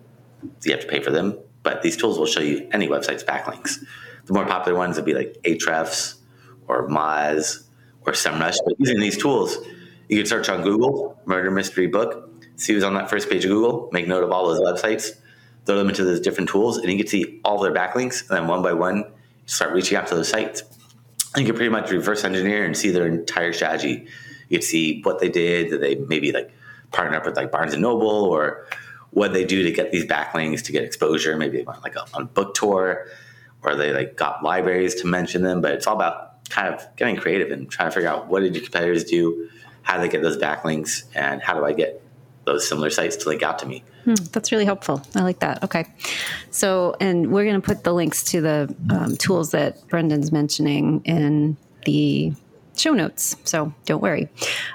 you 0.62 0.70
have 0.70 0.82
to 0.82 0.86
pay 0.86 1.00
for 1.02 1.10
them, 1.10 1.36
but 1.64 1.82
these 1.82 1.96
tools 1.96 2.16
will 2.16 2.26
show 2.26 2.40
you 2.40 2.68
any 2.70 2.86
website's 2.86 3.24
backlinks. 3.24 3.84
The 4.26 4.32
more 4.32 4.46
popular 4.46 4.78
ones 4.78 4.94
would 4.94 5.04
be 5.04 5.14
like 5.14 5.36
Ahrefs 5.42 6.14
or 6.68 6.88
Moz 6.88 7.64
or 8.06 8.12
SEMrush. 8.12 8.58
But 8.64 8.74
using 8.78 9.00
these 9.00 9.18
tools, 9.18 9.58
you 10.08 10.18
can 10.18 10.26
search 10.26 10.48
on 10.48 10.62
Google, 10.62 11.20
murder 11.24 11.50
mystery 11.50 11.88
book, 11.88 12.30
see 12.54 12.72
who's 12.72 12.84
on 12.84 12.94
that 12.94 13.10
first 13.10 13.28
page 13.28 13.44
of 13.44 13.50
Google, 13.50 13.88
make 13.90 14.06
note 14.06 14.22
of 14.22 14.30
all 14.30 14.46
those 14.46 14.60
websites, 14.60 15.08
throw 15.66 15.76
them 15.76 15.88
into 15.88 16.04
those 16.04 16.20
different 16.20 16.48
tools, 16.48 16.76
and 16.76 16.88
you 16.88 16.98
can 16.98 17.08
see 17.08 17.40
all 17.44 17.60
their 17.60 17.74
backlinks. 17.74 18.20
And 18.28 18.38
then 18.38 18.46
one 18.46 18.62
by 18.62 18.74
one, 18.74 19.06
start 19.46 19.72
reaching 19.72 19.98
out 19.98 20.06
to 20.06 20.14
those 20.14 20.28
sites. 20.28 20.62
You 21.36 21.44
can 21.44 21.54
pretty 21.54 21.70
much 21.70 21.90
reverse 21.90 22.24
engineer 22.24 22.64
and 22.64 22.76
see 22.76 22.90
their 22.90 23.06
entire 23.06 23.52
strategy. 23.52 24.06
You 24.48 24.58
can 24.58 24.62
see 24.62 25.00
what 25.02 25.20
they 25.20 25.28
did. 25.28 25.70
That 25.70 25.80
they 25.80 25.94
maybe 25.94 26.32
like 26.32 26.50
partner 26.90 27.16
up 27.16 27.26
with 27.26 27.36
like 27.36 27.52
Barnes 27.52 27.72
and 27.72 27.82
Noble 27.82 28.08
or 28.08 28.66
what 29.10 29.32
they 29.32 29.44
do 29.44 29.62
to 29.62 29.70
get 29.70 29.92
these 29.92 30.06
backlinks 30.06 30.62
to 30.64 30.72
get 30.72 30.82
exposure. 30.82 31.36
Maybe 31.36 31.58
they 31.58 31.64
went 31.64 31.82
like 31.82 31.96
a, 31.96 32.04
on 32.14 32.26
book 32.26 32.54
tour, 32.54 33.06
or 33.62 33.76
they 33.76 33.92
like 33.92 34.16
got 34.16 34.42
libraries 34.42 34.96
to 34.96 35.06
mention 35.06 35.42
them. 35.42 35.60
But 35.60 35.72
it's 35.72 35.86
all 35.86 35.96
about 35.96 36.48
kind 36.48 36.74
of 36.74 36.84
getting 36.96 37.16
creative 37.16 37.52
and 37.52 37.70
trying 37.70 37.88
to 37.88 37.94
figure 37.94 38.08
out 38.08 38.26
what 38.26 38.40
did 38.40 38.54
your 38.54 38.64
competitors 38.64 39.04
do, 39.04 39.48
how 39.82 39.96
do 39.96 40.02
they 40.02 40.08
get 40.08 40.22
those 40.22 40.36
backlinks, 40.36 41.04
and 41.14 41.40
how 41.40 41.54
do 41.54 41.64
I 41.64 41.72
get 41.72 42.02
those 42.50 42.68
similar 42.68 42.90
sites 42.90 43.16
to 43.16 43.28
link 43.28 43.42
out 43.42 43.58
to 43.60 43.66
me. 43.66 43.82
Hmm, 44.04 44.14
that's 44.32 44.50
really 44.50 44.64
helpful. 44.64 45.02
I 45.14 45.22
like 45.22 45.40
that. 45.40 45.62
Okay. 45.62 45.86
So, 46.50 46.96
and 47.00 47.32
we're 47.32 47.44
going 47.44 47.60
to 47.60 47.66
put 47.66 47.84
the 47.84 47.92
links 47.92 48.24
to 48.24 48.40
the 48.40 48.74
um, 48.90 49.16
tools 49.16 49.50
that 49.52 49.86
Brandon's 49.88 50.32
mentioning 50.32 51.02
in 51.04 51.56
the 51.84 52.32
show 52.76 52.92
notes. 52.92 53.36
So 53.44 53.72
don't 53.84 54.02
worry. 54.02 54.28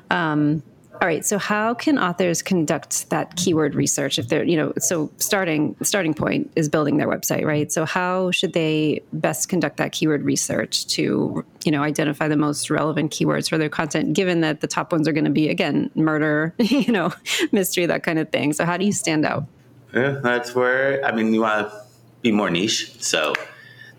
Um, 0.09 0.63
all 1.01 1.07
right. 1.07 1.25
So 1.25 1.37
how 1.37 1.73
can 1.73 1.99
authors 1.99 2.41
conduct 2.41 3.09
that 3.09 3.35
keyword 3.35 3.75
research 3.75 4.17
if 4.17 4.29
they're, 4.29 4.43
you 4.43 4.55
know, 4.55 4.71
so 4.77 5.11
starting 5.17 5.75
starting 5.81 6.13
point 6.13 6.51
is 6.55 6.69
building 6.69 6.97
their 6.97 7.07
website, 7.07 7.45
right? 7.45 7.71
So 7.71 7.85
how 7.85 8.31
should 8.31 8.53
they 8.53 9.01
best 9.11 9.49
conduct 9.49 9.77
that 9.77 9.91
keyword 9.91 10.23
research 10.23 10.87
to, 10.87 11.43
you 11.65 11.71
know, 11.71 11.83
identify 11.83 12.27
the 12.27 12.37
most 12.37 12.69
relevant 12.69 13.11
keywords 13.11 13.49
for 13.49 13.57
their 13.57 13.69
content, 13.69 14.13
given 14.13 14.41
that 14.41 14.61
the 14.61 14.67
top 14.67 14.91
ones 14.91 15.07
are 15.07 15.11
going 15.11 15.25
to 15.25 15.31
be 15.31 15.49
again 15.49 15.91
murder, 15.95 16.53
you 16.59 16.91
know, 16.91 17.11
mystery, 17.51 17.85
that 17.85 18.03
kind 18.03 18.19
of 18.19 18.29
thing. 18.29 18.53
So 18.53 18.63
how 18.63 18.77
do 18.77 18.85
you 18.85 18.93
stand 18.93 19.25
out? 19.25 19.45
Yeah, 19.93 20.19
that's 20.23 20.55
where 20.55 21.03
I 21.05 21.11
mean 21.11 21.33
you 21.33 21.41
want 21.41 21.69
to 21.69 21.81
be 22.21 22.31
more 22.31 22.49
niche. 22.49 22.95
So 23.01 23.33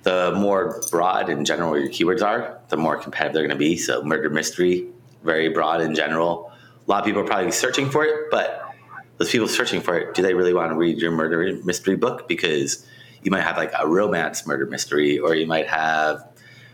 the 0.03 0.33
more 0.35 0.83
broad 0.91 1.29
in 1.29 1.45
general 1.45 1.79
your 1.79 1.91
keywords 1.91 2.23
are, 2.23 2.59
the 2.69 2.77
more 2.77 2.97
competitive 2.97 3.35
they're 3.35 3.43
going 3.43 3.51
to 3.51 3.57
be. 3.57 3.77
So 3.77 4.03
murder 4.03 4.31
mystery, 4.31 4.87
very 5.23 5.49
broad 5.51 5.81
in 5.83 5.95
general 5.95 6.53
a 6.87 6.91
lot 6.91 7.01
of 7.01 7.05
people 7.07 7.23
are 7.23 7.27
probably 7.27 7.51
searching 7.51 7.91
for 7.91 8.05
it, 8.05 8.31
but 8.31 8.75
those 9.19 9.31
people 9.31 9.49
searching 9.49 9.81
for 9.81 9.97
it, 9.97 10.15
do 10.15 10.23
they 10.23 10.35
really 10.35 10.55
want 10.55 10.71
to 10.71 10.77
read 10.77 10.99
your 10.99 11.11
murder 11.11 11.59
mystery 11.65 11.97
book? 11.97 12.29
Because 12.29 12.87
you 13.23 13.31
might 13.31 13.43
have 13.43 13.57
like 13.57 13.73
a 13.79 13.87
romance 13.89 14.47
murder 14.47 14.67
mystery, 14.67 15.19
or 15.19 15.35
you 15.35 15.47
might 15.47 15.67
have 15.67 16.29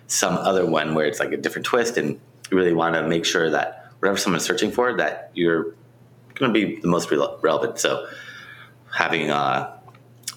some 0.09 0.35
other 0.35 0.67
one 0.67 0.95
where 0.95 1.07
it's 1.07 1.21
like 1.21 1.33
a 1.33 1.37
different 1.37 1.65
twist, 1.65 1.97
and 1.97 2.21
you 2.51 2.57
really 2.57 2.75
want 2.75 2.95
to 2.95 3.07
make 3.07 3.25
sure 3.25 3.51
that 3.51 3.91
whatever 4.01 4.19
someone's 4.19 4.45
searching 4.45 4.71
for, 4.71 4.97
that 4.97 5.31
you're 5.35 5.75
going 6.35 6.53
to 6.53 6.67
be 6.67 6.81
the 6.81 6.89
most 6.89 7.11
re- 7.11 7.27
relevant. 7.41 7.79
So 7.79 8.07
having 8.95 9.31
a 9.31 9.81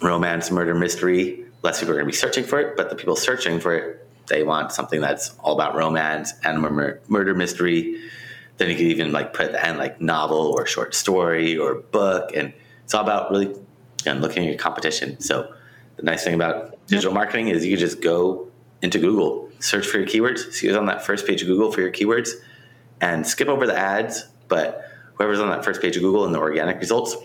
romance 0.01 0.51
murder 0.51 0.75
mystery, 0.75 1.45
less 1.63 1.79
people 1.79 1.93
are 1.93 1.97
going 1.97 2.05
to 2.05 2.11
be 2.11 2.15
searching 2.15 2.43
for 2.43 2.59
it, 2.59 2.77
but 2.77 2.89
the 2.89 2.95
people 2.95 3.15
searching 3.15 3.59
for 3.59 3.75
it, 3.75 4.07
they 4.27 4.43
want 4.43 4.71
something 4.71 5.01
that's 5.01 5.35
all 5.39 5.53
about 5.53 5.75
romance 5.75 6.33
and 6.43 6.61
mur- 6.61 7.01
murder 7.07 7.33
mystery. 7.33 7.99
Then 8.57 8.69
you 8.69 8.75
can 8.75 8.85
even 8.85 9.11
like 9.11 9.33
put 9.33 9.47
at 9.47 9.51
the 9.51 9.65
end 9.65 9.77
like 9.77 9.99
novel 9.99 10.53
or 10.57 10.65
short 10.65 10.95
story 10.95 11.57
or 11.57 11.75
book, 11.75 12.31
and 12.35 12.53
it's 12.83 12.93
all 12.93 13.03
about 13.03 13.31
really 13.31 13.55
again, 14.05 14.21
looking 14.21 14.43
at 14.43 14.49
your 14.49 14.57
competition. 14.57 15.19
So 15.19 15.51
the 15.97 16.03
nice 16.03 16.23
thing 16.23 16.35
about 16.35 16.77
digital 16.87 17.13
marketing 17.13 17.47
is 17.47 17.65
you 17.65 17.71
can 17.71 17.79
just 17.79 18.01
go 18.01 18.47
into 18.81 18.99
Google, 18.99 19.49
search 19.59 19.87
for 19.87 19.97
your 19.97 20.07
keywords, 20.07 20.53
see 20.53 20.67
who's 20.67 20.75
on 20.75 20.85
that 20.85 21.03
first 21.03 21.25
page 21.25 21.41
of 21.41 21.47
Google 21.47 21.71
for 21.71 21.81
your 21.81 21.91
keywords, 21.91 22.29
and 23.01 23.25
skip 23.25 23.47
over 23.47 23.65
the 23.65 23.75
ads. 23.75 24.27
But 24.47 24.85
whoever's 25.15 25.39
on 25.39 25.49
that 25.49 25.65
first 25.65 25.81
page 25.81 25.95
of 25.97 26.03
Google 26.03 26.25
in 26.25 26.31
the 26.31 26.39
organic 26.39 26.79
results, 26.79 27.15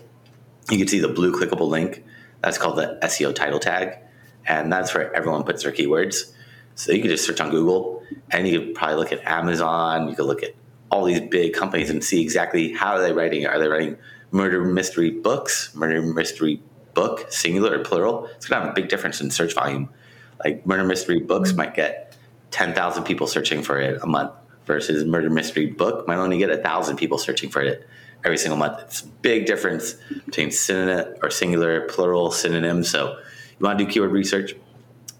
you 0.70 0.78
can 0.78 0.88
see 0.88 1.00
the 1.00 1.08
blue 1.08 1.32
clickable 1.32 1.68
link. 1.68 2.02
That's 2.40 2.56
called 2.56 2.76
the 2.76 2.99
SEO 3.02 3.34
title 3.34 3.58
tag. 3.58 3.99
And 4.46 4.72
that's 4.72 4.94
where 4.94 5.14
everyone 5.14 5.44
puts 5.44 5.64
their 5.64 5.72
keywords. 5.72 6.32
So 6.76 6.92
you 6.92 7.00
can 7.00 7.10
just 7.10 7.26
search 7.26 7.40
on 7.40 7.50
Google 7.50 8.02
and 8.30 8.49
you 8.49 8.58
can 8.58 8.75
probably 8.75 8.96
look 8.96 9.12
at 9.12 9.22
Amazon, 9.25 10.08
you 10.08 10.16
can 10.16 10.25
look 10.25 10.42
at 10.42 10.54
all 10.90 11.04
these 11.04 11.20
big 11.20 11.52
companies 11.52 11.90
and 11.90 12.02
see 12.02 12.20
exactly 12.20 12.73
how 12.73 12.94
are 12.94 13.00
they 13.00 13.12
writing. 13.12 13.47
Are 13.47 13.59
they 13.59 13.68
writing 13.68 13.97
murder 14.30 14.64
mystery 14.64 15.11
books, 15.11 15.75
murder 15.75 16.02
mystery 16.02 16.61
book, 16.94 17.26
singular 17.30 17.78
or 17.78 17.85
plural? 17.85 18.26
It's 18.37 18.47
gonna 18.47 18.64
have 18.64 18.70
a 18.70 18.75
big 18.75 18.88
difference 18.88 19.20
in 19.20 19.30
search 19.30 19.54
volume. 19.54 19.88
Like 20.44 20.66
murder 20.66 20.85
mystery 20.85 21.20
books 21.20 21.52
might 21.52 21.75
get 21.75 22.16
10,000 22.50 23.04
people 23.04 23.26
searching 23.26 23.62
for 23.62 23.78
it 23.80 24.00
a 24.02 24.06
month 24.06 24.32
versus 24.66 25.04
murder 25.04 25.30
mystery 25.30 25.66
book 25.66 26.06
might 26.06 26.16
only 26.16 26.38
get 26.38 26.50
a 26.50 26.56
thousand 26.56 26.97
people 26.97 27.18
searching 27.18 27.50
for 27.50 27.62
it 27.62 27.87
every 28.25 28.38
single 28.38 28.59
month. 28.59 28.78
It's 28.80 29.02
a 29.02 29.06
big 29.06 29.47
difference 29.47 29.94
between 30.26 30.50
synonym 30.50 31.14
or 31.23 31.30
singular, 31.30 31.82
plural, 31.82 32.30
synonym. 32.30 32.85
So 32.85 33.18
you 33.59 33.64
want 33.64 33.78
to 33.78 33.85
do 33.85 33.90
keyword 33.90 34.12
research, 34.12 34.54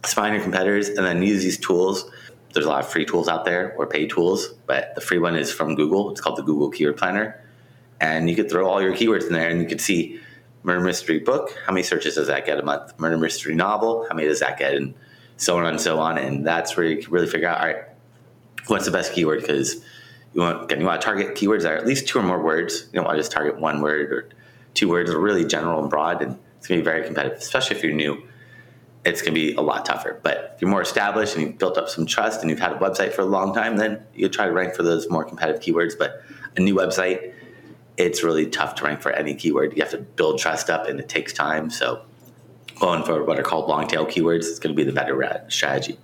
find 0.05 0.35
your 0.35 0.43
competitors, 0.43 0.89
and 0.89 0.99
then 0.99 1.23
use 1.23 1.43
these 1.43 1.59
tools. 1.59 2.11
There's 2.53 2.67
a 2.67 2.69
lot 2.69 2.81
of 2.81 2.89
free 2.89 3.05
tools 3.05 3.29
out 3.29 3.45
there 3.45 3.75
or 3.77 3.87
paid 3.87 4.11
tools, 4.11 4.55
but 4.67 4.95
the 4.95 5.01
free 5.01 5.19
one 5.19 5.37
is 5.37 5.53
from 5.53 5.75
Google. 5.75 6.11
It's 6.11 6.21
called 6.21 6.37
the 6.37 6.43
Google 6.43 6.71
Keyword 6.71 6.97
Planner. 6.97 7.43
And 8.01 8.29
you 8.29 8.35
could 8.35 8.51
throw 8.51 8.69
all 8.69 8.83
your 8.83 8.93
keywords 8.93 9.27
in 9.27 9.33
there 9.33 9.49
and 9.49 9.61
you 9.61 9.67
could 9.67 9.81
see 9.81 10.21
murder 10.63 10.81
mystery 10.81 11.19
book, 11.19 11.57
how 11.67 11.73
many 11.73 11.83
searches 11.83 12.17
does 12.17 12.27
that 12.27 12.45
get 12.45 12.59
a 12.59 12.63
month? 12.63 12.99
Murder 12.99 13.17
mystery 13.17 13.55
novel, 13.55 14.07
how 14.09 14.15
many 14.15 14.29
does 14.29 14.41
that 14.41 14.59
get? 14.59 14.75
And 14.75 14.95
so 15.37 15.59
on 15.59 15.67
and 15.67 15.81
so 15.81 15.99
on. 15.99 16.19
And 16.19 16.47
that's 16.47 16.77
where 16.77 16.87
you 16.87 17.03
can 17.03 17.13
really 17.13 17.27
figure 17.27 17.49
out, 17.49 17.61
all 17.61 17.67
right, 17.67 17.85
what's 18.67 18.85
the 18.85 18.91
best 18.91 19.13
keyword 19.13 19.41
because 19.41 19.83
you 20.35 20.41
want 20.41 20.65
again, 20.65 20.81
you 20.81 20.87
want 20.87 21.01
to 21.01 21.05
target 21.05 21.35
keywords 21.35 21.63
that 21.63 21.73
are 21.73 21.77
at 21.77 21.87
least 21.87 22.09
two 22.09 22.19
or 22.19 22.23
more 22.23 22.43
words. 22.43 22.87
You 22.93 22.97
don't 22.97 23.05
want 23.05 23.17
to 23.17 23.21
just 23.21 23.33
target 23.33 23.59
one 23.59 23.81
word 23.81 24.13
or 24.13 24.29
two 24.75 24.89
words 24.89 25.11
are 25.11 25.19
really 25.19 25.45
general 25.45 25.81
and 25.81 25.91
broad, 25.91 26.23
and 26.23 26.39
it's 26.59 26.67
going 26.67 26.79
to 26.79 26.85
be 26.85 26.91
very 26.91 27.05
competitive, 27.05 27.39
especially 27.39 27.77
if 27.77 27.83
you're 27.83 27.93
new. 27.93 28.23
It's 29.05 29.23
going 29.23 29.35
to 29.35 29.41
be 29.41 29.55
a 29.55 29.61
lot 29.61 29.87
tougher. 29.87 30.21
But 30.23 30.53
if 30.55 30.61
you're 30.61 30.71
more 30.71 30.83
established 30.83 31.35
and 31.35 31.47
you've 31.47 31.59
built 31.59 31.79
up 31.79 31.89
some 31.89 32.05
trust 32.05 32.43
and 32.43 32.51
you've 32.51 32.61
had 32.61 32.73
a 32.73 32.77
website 32.77 33.13
for 33.13 33.23
a 33.23 33.27
long 33.27 33.55
time, 33.55 33.77
then 33.77 34.05
you 34.15 34.29
try 34.29 34.47
to 34.47 34.53
rank 34.53 34.75
for 34.75 34.83
those 34.83 35.09
more 35.09 35.25
competitive 35.25 35.63
keywords. 35.63 35.99
But 35.99 36.23
a 36.57 36.61
new 36.61 36.75
website, 36.75 37.33
it's 37.97 38.23
really 38.23 38.47
tough 38.47 38.75
to 38.77 38.85
rank 38.85 39.01
for 39.01 39.11
any 39.13 39.35
keyword. 39.35 39.77
You 39.77 39.83
have 39.83 39.93
to 39.93 39.99
build 39.99 40.39
trust 40.39 40.69
up, 40.69 40.87
and 40.87 41.01
it 41.01 41.09
takes 41.09 41.33
time. 41.33 41.71
So 41.71 42.03
going 42.79 43.03
for 43.05 43.25
what 43.25 43.39
are 43.39 43.43
called 43.43 43.69
long 43.69 43.87
tail 43.87 44.07
keywords 44.07 44.45
is 44.45 44.59
going 44.59 44.75
to 44.75 44.77
be 44.77 44.85
the 44.85 44.93
better 44.93 45.45
strategy. 45.49 45.99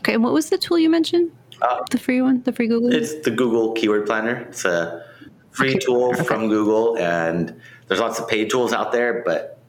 Okay, 0.00 0.14
and 0.14 0.24
what 0.24 0.32
was 0.32 0.50
the 0.50 0.58
tool 0.58 0.78
you 0.78 0.90
mentioned? 0.90 1.30
Uh, 1.60 1.80
the 1.90 1.98
free 1.98 2.20
one, 2.20 2.42
the 2.42 2.52
free 2.52 2.66
Google. 2.66 2.92
It's 2.92 3.14
the 3.20 3.30
Google 3.30 3.72
Keyword 3.72 4.06
Planner. 4.06 4.46
It's 4.48 4.64
a 4.64 5.04
free 5.52 5.70
okay. 5.70 5.78
tool 5.78 6.10
okay. 6.10 6.24
from 6.24 6.48
Google, 6.48 6.98
and 6.98 7.60
there's 7.86 8.00
lots 8.00 8.18
of 8.18 8.26
paid 8.26 8.50
tools 8.50 8.72
out 8.72 8.90
there, 8.90 9.22
but 9.24 9.61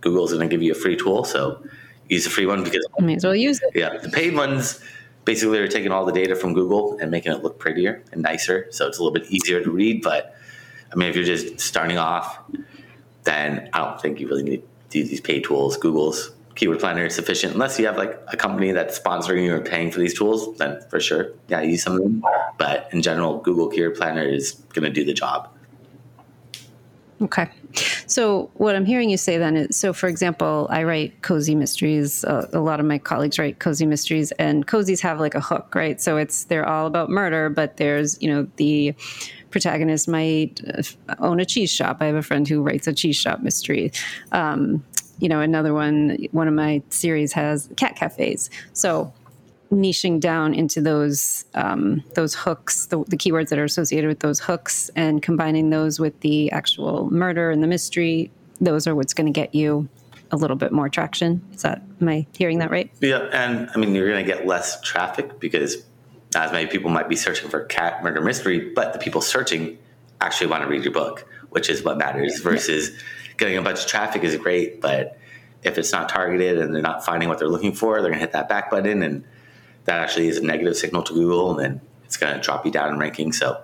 Google's 0.00 0.32
going 0.32 0.48
to 0.48 0.52
give 0.54 0.62
you 0.62 0.72
a 0.72 0.74
free 0.74 0.96
tool, 0.96 1.24
so 1.24 1.62
use 2.08 2.24
the 2.24 2.30
free 2.30 2.46
one 2.46 2.64
because 2.64 2.86
I 2.98 3.02
may 3.02 3.16
as 3.16 3.24
well 3.24 3.34
use 3.34 3.60
it. 3.62 3.70
Yeah, 3.74 3.98
the 3.98 4.08
paid 4.08 4.34
ones 4.34 4.80
basically 5.24 5.58
are 5.58 5.68
taking 5.68 5.92
all 5.92 6.04
the 6.04 6.12
data 6.12 6.34
from 6.34 6.54
Google 6.54 6.98
and 6.98 7.10
making 7.10 7.32
it 7.32 7.42
look 7.42 7.58
prettier 7.58 8.02
and 8.12 8.22
nicer, 8.22 8.66
so 8.70 8.86
it's 8.86 8.98
a 8.98 9.02
little 9.02 9.18
bit 9.18 9.30
easier 9.30 9.62
to 9.62 9.70
read. 9.70 10.02
But 10.02 10.34
I 10.92 10.96
mean, 10.96 11.08
if 11.08 11.16
you're 11.16 11.24
just 11.24 11.60
starting 11.60 11.98
off, 11.98 12.38
then 13.24 13.68
I 13.72 13.78
don't 13.78 14.00
think 14.00 14.20
you 14.20 14.28
really 14.28 14.42
need 14.42 14.62
to 14.90 14.98
use 14.98 15.10
these 15.10 15.20
paid 15.20 15.44
tools. 15.44 15.76
Google's 15.76 16.32
keyword 16.58 16.80
planner 16.80 17.06
is 17.06 17.14
sufficient 17.14 17.52
unless 17.52 17.78
you 17.78 17.86
have 17.86 17.96
like 17.96 18.20
a 18.32 18.36
company 18.36 18.72
that's 18.72 18.98
sponsoring 18.98 19.44
you 19.44 19.54
or 19.54 19.60
paying 19.60 19.92
for 19.92 20.00
these 20.00 20.12
tools 20.12 20.56
then 20.56 20.80
for 20.90 20.98
sure 20.98 21.30
yeah 21.46 21.60
use 21.60 21.84
some 21.84 21.92
of 21.92 22.02
them 22.02 22.20
but 22.58 22.88
in 22.90 23.00
general 23.00 23.38
google 23.38 23.68
keyword 23.68 23.94
planner 23.94 24.24
is 24.24 24.54
going 24.74 24.82
to 24.82 24.90
do 24.90 25.04
the 25.04 25.12
job 25.12 25.48
okay 27.20 27.48
so 28.06 28.50
what 28.54 28.76
i'm 28.76 28.84
hearing 28.84 29.10
you 29.10 29.16
say 29.16 29.38
then 29.38 29.56
is 29.56 29.76
so 29.76 29.92
for 29.92 30.08
example 30.08 30.66
i 30.70 30.82
write 30.82 31.20
cozy 31.22 31.54
mysteries 31.54 32.24
uh, 32.24 32.48
a 32.52 32.60
lot 32.60 32.80
of 32.80 32.86
my 32.86 32.98
colleagues 32.98 33.38
write 33.38 33.58
cozy 33.58 33.86
mysteries 33.86 34.30
and 34.32 34.66
cozies 34.66 35.00
have 35.00 35.18
like 35.18 35.34
a 35.34 35.40
hook 35.40 35.74
right 35.74 36.00
so 36.00 36.16
it's 36.16 36.44
they're 36.44 36.66
all 36.66 36.86
about 36.86 37.10
murder 37.10 37.48
but 37.48 37.76
there's 37.76 38.20
you 38.22 38.32
know 38.32 38.46
the 38.56 38.94
protagonist 39.50 40.08
might 40.08 40.60
own 41.20 41.40
a 41.40 41.44
cheese 41.44 41.70
shop. 41.70 41.98
I 42.00 42.06
have 42.06 42.16
a 42.16 42.22
friend 42.22 42.46
who 42.46 42.62
writes 42.62 42.86
a 42.86 42.92
cheese 42.92 43.16
shop 43.16 43.40
mystery. 43.40 43.92
Um, 44.32 44.84
you 45.18 45.28
know, 45.28 45.40
another 45.40 45.74
one, 45.74 46.16
one 46.30 46.46
of 46.46 46.54
my 46.54 46.82
series 46.90 47.32
has 47.32 47.68
cat 47.76 47.96
cafes. 47.96 48.50
So 48.72 49.12
niching 49.70 50.20
down 50.20 50.54
into 50.54 50.80
those 50.80 51.44
um, 51.54 52.02
those 52.14 52.34
hooks, 52.34 52.86
the, 52.86 53.04
the, 53.04 53.16
keywords 53.16 53.48
that 53.50 53.58
are 53.58 53.64
associated 53.64 54.08
with 54.08 54.20
those 54.20 54.40
hooks, 54.40 54.90
and 54.96 55.22
combining 55.22 55.70
those 55.70 56.00
with 56.00 56.18
the 56.20 56.50
actual 56.52 57.10
murder 57.10 57.50
and 57.50 57.62
the 57.62 57.66
mystery. 57.66 58.30
Those 58.60 58.86
are 58.86 58.94
what's 58.94 59.14
going 59.14 59.32
to 59.32 59.32
get 59.32 59.54
you 59.54 59.88
a 60.30 60.36
little 60.36 60.56
bit 60.56 60.72
more 60.72 60.88
traction. 60.88 61.42
Is 61.52 61.62
that 61.62 61.82
am 62.00 62.08
I 62.08 62.26
hearing 62.36 62.58
that 62.58 62.70
right? 62.70 62.90
Yeah, 63.00 63.28
and 63.32 63.70
I 63.74 63.78
mean 63.78 63.94
you're 63.94 64.08
going 64.08 64.24
to 64.24 64.32
get 64.32 64.46
less 64.46 64.80
traffic 64.80 65.38
because 65.40 65.76
as 66.34 66.52
many 66.52 66.66
people 66.66 66.90
might 66.90 67.08
be 67.08 67.16
searching 67.16 67.48
for 67.48 67.64
cat 67.64 68.02
murder 68.02 68.20
mystery, 68.20 68.70
but 68.74 68.92
the 68.92 68.98
people 68.98 69.20
searching 69.20 69.78
actually 70.20 70.48
want 70.48 70.62
to 70.62 70.68
read 70.68 70.84
your 70.84 70.92
book, 70.92 71.26
which 71.50 71.68
is 71.70 71.82
what 71.82 71.98
matters. 71.98 72.40
Versus 72.40 72.90
yeah 72.90 73.00
getting 73.38 73.56
a 73.56 73.62
bunch 73.62 73.80
of 73.80 73.86
traffic 73.86 74.22
is 74.24 74.36
great, 74.36 74.80
but 74.80 75.16
if 75.62 75.78
it's 75.78 75.92
not 75.92 76.08
targeted 76.08 76.58
and 76.58 76.74
they're 76.74 76.82
not 76.82 77.04
finding 77.04 77.28
what 77.28 77.38
they're 77.38 77.48
looking 77.48 77.72
for, 77.72 77.94
they're 77.94 78.10
going 78.10 78.14
to 78.14 78.20
hit 78.20 78.32
that 78.32 78.48
back 78.48 78.70
button, 78.70 79.02
and 79.02 79.24
that 79.88 80.00
actually 80.00 80.28
is 80.28 80.36
a 80.38 80.44
negative 80.44 80.76
signal 80.76 81.02
to 81.02 81.14
Google, 81.14 81.50
and 81.50 81.58
then 81.58 81.80
it's 82.04 82.16
going 82.16 82.34
to 82.34 82.40
drop 82.40 82.64
you 82.64 82.70
down 82.70 82.92
in 82.92 82.98
ranking. 82.98 83.32
So, 83.32 83.60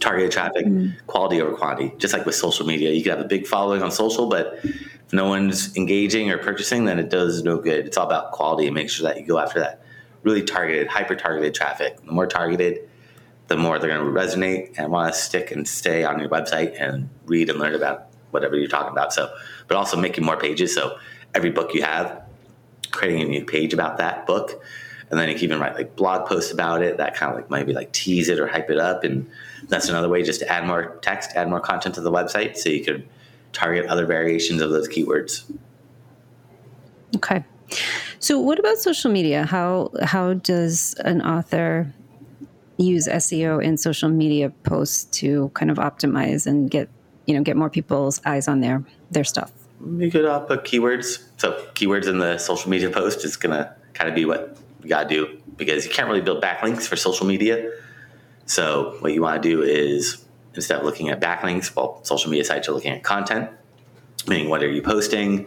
targeted 0.00 0.32
traffic, 0.32 0.66
mm-hmm. 0.66 1.06
quality 1.06 1.40
over 1.40 1.54
quantity. 1.54 1.94
Just 1.98 2.14
like 2.14 2.26
with 2.26 2.34
social 2.34 2.66
media, 2.66 2.90
you 2.90 3.02
can 3.02 3.10
have 3.10 3.20
a 3.20 3.28
big 3.28 3.46
following 3.46 3.82
on 3.82 3.90
social, 3.90 4.28
but 4.28 4.58
if 4.64 5.12
no 5.12 5.28
one's 5.28 5.76
engaging 5.76 6.30
or 6.30 6.38
purchasing, 6.38 6.86
then 6.86 6.98
it 6.98 7.10
does 7.10 7.42
no 7.42 7.58
good. 7.58 7.86
It's 7.86 7.96
all 7.96 8.06
about 8.06 8.32
quality 8.32 8.66
and 8.66 8.74
make 8.74 8.90
sure 8.90 9.06
that 9.06 9.20
you 9.20 9.26
go 9.26 9.38
after 9.38 9.60
that 9.60 9.82
really 10.22 10.42
targeted, 10.42 10.88
hyper 10.88 11.14
targeted 11.14 11.54
traffic. 11.54 12.02
The 12.04 12.12
more 12.12 12.26
targeted, 12.26 12.88
the 13.48 13.56
more 13.56 13.78
they're 13.78 13.90
going 13.90 14.04
to 14.04 14.20
resonate 14.20 14.78
and 14.78 14.90
want 14.90 15.12
to 15.12 15.18
stick 15.18 15.50
and 15.50 15.68
stay 15.68 16.04
on 16.04 16.18
your 16.18 16.28
website 16.28 16.80
and 16.80 17.10
read 17.26 17.50
and 17.50 17.58
learn 17.58 17.74
about 17.74 18.08
whatever 18.30 18.56
you're 18.56 18.68
talking 18.68 18.92
about. 18.92 19.12
So, 19.12 19.32
but 19.68 19.76
also 19.76 19.96
making 19.96 20.24
more 20.24 20.36
pages. 20.36 20.74
So 20.74 20.96
every 21.34 21.50
book 21.50 21.74
you 21.74 21.82
have, 21.82 22.22
creating 22.90 23.22
a 23.22 23.24
new 23.26 23.44
page 23.44 23.74
about 23.74 23.98
that 23.98 24.26
book. 24.26 24.62
And 25.12 25.20
then 25.20 25.28
you 25.28 25.34
can 25.34 25.44
even 25.44 25.60
write 25.60 25.74
like 25.74 25.94
blog 25.94 26.26
posts 26.26 26.50
about 26.50 26.82
it 26.82 26.96
that 26.96 27.14
kind 27.14 27.30
of 27.30 27.36
like 27.38 27.50
maybe 27.50 27.72
like 27.74 27.92
tease 27.92 28.28
it 28.28 28.40
or 28.40 28.48
hype 28.48 28.70
it 28.70 28.78
up. 28.78 29.04
And 29.04 29.30
that's 29.68 29.88
another 29.88 30.08
way 30.08 30.22
just 30.22 30.40
to 30.40 30.48
add 30.48 30.66
more 30.66 30.98
text, 31.02 31.30
add 31.36 31.48
more 31.48 31.60
content 31.60 31.94
to 31.96 32.00
the 32.00 32.10
website 32.10 32.56
so 32.56 32.70
you 32.70 32.82
could 32.82 33.06
target 33.52 33.86
other 33.86 34.06
variations 34.06 34.60
of 34.60 34.70
those 34.70 34.88
keywords. 34.88 35.44
Okay. 37.14 37.44
So 38.18 38.40
what 38.40 38.58
about 38.58 38.78
social 38.78 39.12
media? 39.12 39.44
How 39.44 39.90
how 40.02 40.34
does 40.34 40.94
an 41.04 41.22
author 41.22 41.92
use 42.78 43.06
SEO 43.06 43.62
in 43.62 43.76
social 43.76 44.08
media 44.08 44.50
posts 44.64 45.04
to 45.18 45.50
kind 45.54 45.70
of 45.70 45.76
optimize 45.76 46.46
and 46.46 46.70
get 46.70 46.88
you 47.26 47.34
know 47.34 47.42
get 47.42 47.56
more 47.56 47.70
people's 47.70 48.20
eyes 48.24 48.48
on 48.48 48.60
their 48.60 48.84
their 49.10 49.24
stuff 49.24 49.52
you 49.98 50.10
could 50.10 50.24
uh, 50.24 50.40
put 50.40 50.64
keywords 50.64 51.22
so 51.36 51.52
keywords 51.74 52.06
in 52.06 52.18
the 52.18 52.38
social 52.38 52.70
media 52.70 52.90
post 52.90 53.24
is 53.24 53.36
going 53.36 53.56
to 53.56 53.72
kind 53.94 54.08
of 54.08 54.14
be 54.14 54.24
what 54.24 54.56
you 54.82 54.88
got 54.88 55.08
to 55.08 55.08
do 55.08 55.40
because 55.56 55.84
you 55.84 55.90
can't 55.90 56.08
really 56.08 56.20
build 56.20 56.42
backlinks 56.42 56.86
for 56.86 56.96
social 56.96 57.26
media 57.26 57.70
so 58.46 58.96
what 59.00 59.12
you 59.12 59.22
want 59.22 59.42
to 59.42 59.48
do 59.48 59.62
is 59.62 60.24
instead 60.54 60.78
of 60.78 60.84
looking 60.84 61.08
at 61.08 61.20
backlinks 61.20 61.74
well 61.74 62.02
social 62.04 62.30
media 62.30 62.44
sites 62.44 62.68
are 62.68 62.72
looking 62.72 62.92
at 62.92 63.02
content 63.02 63.48
meaning 64.26 64.48
what 64.48 64.62
are 64.62 64.70
you 64.70 64.82
posting 64.82 65.46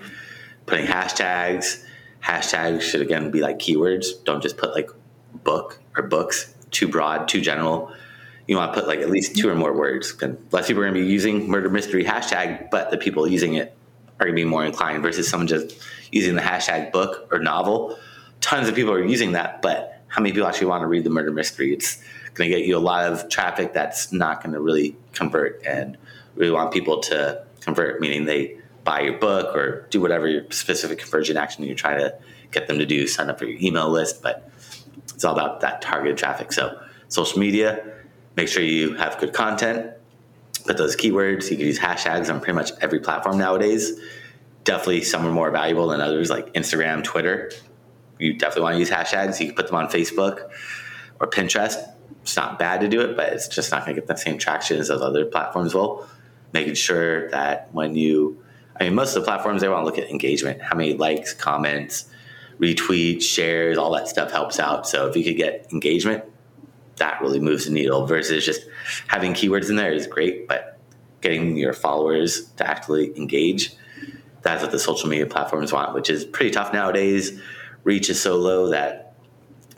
putting 0.65 0.85
hashtags 0.85 1.83
hashtags 2.23 2.81
should 2.81 3.01
again 3.01 3.31
be 3.31 3.41
like 3.41 3.59
keywords 3.59 4.23
don't 4.23 4.41
just 4.41 4.57
put 4.57 4.73
like 4.73 4.89
book 5.43 5.79
or 5.95 6.03
books 6.03 6.53
too 6.71 6.87
broad 6.87 7.27
too 7.27 7.41
general 7.41 7.93
you 8.47 8.57
want 8.57 8.73
to 8.73 8.79
put 8.79 8.87
like 8.87 8.99
at 8.99 9.09
least 9.09 9.35
two 9.35 9.49
or 9.49 9.55
more 9.55 9.73
words. 9.73 10.15
Less 10.51 10.67
people 10.67 10.83
are 10.83 10.85
going 10.85 10.95
to 10.95 11.01
be 11.01 11.11
using 11.11 11.49
murder 11.49 11.69
mystery 11.69 12.03
hashtag, 12.03 12.69
but 12.69 12.91
the 12.91 12.97
people 12.97 13.27
using 13.27 13.55
it 13.55 13.75
are 14.19 14.25
going 14.25 14.35
to 14.35 14.41
be 14.41 14.45
more 14.45 14.65
inclined 14.65 15.01
versus 15.03 15.27
someone 15.27 15.47
just 15.47 15.77
using 16.11 16.35
the 16.35 16.41
hashtag 16.41 16.91
book 16.91 17.27
or 17.31 17.39
novel. 17.39 17.97
Tons 18.41 18.67
of 18.67 18.75
people 18.75 18.93
are 18.93 19.03
using 19.03 19.33
that, 19.33 19.61
but 19.61 20.01
how 20.07 20.21
many 20.21 20.33
people 20.33 20.47
actually 20.47 20.67
want 20.67 20.81
to 20.81 20.87
read 20.87 21.03
the 21.03 21.09
murder 21.09 21.31
mystery? 21.31 21.73
It's 21.73 22.01
going 22.35 22.49
to 22.49 22.57
get 22.57 22.65
you 22.65 22.77
a 22.77 22.79
lot 22.79 23.11
of 23.11 23.27
traffic 23.29 23.73
that's 23.73 24.11
not 24.11 24.43
going 24.43 24.53
to 24.53 24.59
really 24.59 24.95
convert 25.13 25.61
and 25.65 25.97
really 26.35 26.51
want 26.51 26.71
people 26.71 26.99
to 27.01 27.43
convert, 27.61 27.99
meaning 27.99 28.25
they 28.25 28.57
buy 28.83 29.01
your 29.01 29.17
book 29.17 29.55
or 29.55 29.87
do 29.89 29.99
whatever 29.99 30.27
your 30.27 30.49
specific 30.51 30.99
conversion 30.99 31.37
action 31.37 31.63
you're 31.63 31.75
trying 31.75 31.99
to 31.99 32.15
get 32.51 32.67
them 32.67 32.77
to 32.79 32.85
do, 32.85 33.07
sign 33.07 33.29
up 33.29 33.39
for 33.39 33.45
your 33.45 33.59
email 33.59 33.89
list. 33.89 34.21
But 34.21 34.49
it's 35.13 35.25
all 35.25 35.33
about 35.33 35.61
that 35.61 35.81
targeted 35.81 36.17
traffic. 36.17 36.53
So, 36.53 36.79
social 37.07 37.39
media, 37.39 37.93
make 38.35 38.47
sure 38.47 38.63
you 38.63 38.93
have 38.95 39.17
good 39.19 39.33
content, 39.33 39.91
put 40.65 40.77
those 40.77 40.95
keywords. 40.95 41.49
You 41.49 41.57
can 41.57 41.65
use 41.65 41.79
hashtags 41.79 42.33
on 42.33 42.39
pretty 42.39 42.53
much 42.53 42.71
every 42.81 42.99
platform 42.99 43.37
nowadays. 43.37 43.99
Definitely 44.63 45.03
some 45.03 45.25
are 45.25 45.31
more 45.31 45.51
valuable 45.51 45.87
than 45.87 46.01
others, 46.01 46.29
like 46.29 46.53
Instagram, 46.53 47.03
Twitter. 47.03 47.51
You 48.19 48.33
definitely 48.33 48.63
want 48.63 48.75
to 48.75 48.79
use 48.79 48.89
hashtags. 48.89 49.39
You 49.39 49.47
can 49.47 49.55
put 49.55 49.67
them 49.67 49.75
on 49.75 49.87
Facebook 49.87 50.49
or 51.19 51.27
Pinterest. 51.27 51.91
It's 52.21 52.35
not 52.35 52.57
bad 52.57 52.81
to 52.81 52.87
do 52.87 53.01
it, 53.01 53.15
but 53.15 53.33
it's 53.33 53.47
just 53.47 53.71
not 53.71 53.85
going 53.85 53.95
to 53.95 54.01
get 54.01 54.07
the 54.07 54.15
same 54.15 54.37
traction 54.37 54.77
as 54.79 54.87
those 54.87 55.01
other 55.01 55.25
platforms 55.25 55.73
will. 55.73 56.07
Making 56.53 56.75
sure 56.75 57.29
that 57.31 57.69
when 57.73 57.95
you, 57.95 58.41
I 58.79 58.85
mean, 58.85 58.95
most 58.95 59.15
of 59.15 59.23
the 59.23 59.25
platforms, 59.25 59.61
they 59.61 59.69
want 59.69 59.81
to 59.81 59.85
look 59.85 59.97
at 59.97 60.09
engagement, 60.09 60.61
how 60.61 60.75
many 60.75 60.93
likes, 60.93 61.33
comments, 61.33 62.09
retweets, 62.59 63.23
shares, 63.23 63.77
all 63.77 63.91
that 63.93 64.07
stuff 64.07 64.31
helps 64.31 64.59
out. 64.59 64.87
So 64.87 65.07
if 65.07 65.17
you 65.17 65.23
could 65.23 65.37
get 65.37 65.67
engagement, 65.71 66.23
that 66.97 67.21
really 67.21 67.39
moves 67.39 67.65
the 67.65 67.71
needle 67.71 68.05
versus 68.05 68.45
just 68.45 68.65
having 69.07 69.33
keywords 69.33 69.69
in 69.69 69.75
there 69.75 69.91
is 69.91 70.07
great, 70.07 70.47
but 70.47 70.79
getting 71.21 71.57
your 71.57 71.73
followers 71.73 72.49
to 72.51 72.67
actually 72.67 73.15
engage, 73.17 73.75
that's 74.41 74.61
what 74.61 74.71
the 74.71 74.79
social 74.79 75.09
media 75.09 75.25
platforms 75.25 75.73
want, 75.73 75.93
which 75.93 76.09
is 76.09 76.23
pretty 76.23 76.51
tough 76.51 76.71
nowadays. 76.71 77.41
Reach 77.85 78.09
is 78.09 78.21
so 78.21 78.35
low 78.35 78.69
that 78.71 79.15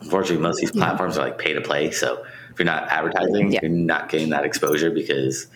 unfortunately 0.00 0.42
most 0.42 0.56
of 0.56 0.60
these 0.62 0.72
platforms 0.72 1.16
yeah. 1.16 1.22
are 1.22 1.28
like 1.28 1.38
pay 1.38 1.52
to 1.52 1.60
play. 1.60 1.92
So 1.92 2.24
if 2.50 2.58
you're 2.58 2.66
not 2.66 2.88
advertising, 2.88 3.52
yeah. 3.52 3.60
you're 3.62 3.70
not 3.70 4.08
getting 4.08 4.30
that 4.30 4.44
exposure 4.44 4.90
because 4.90 5.46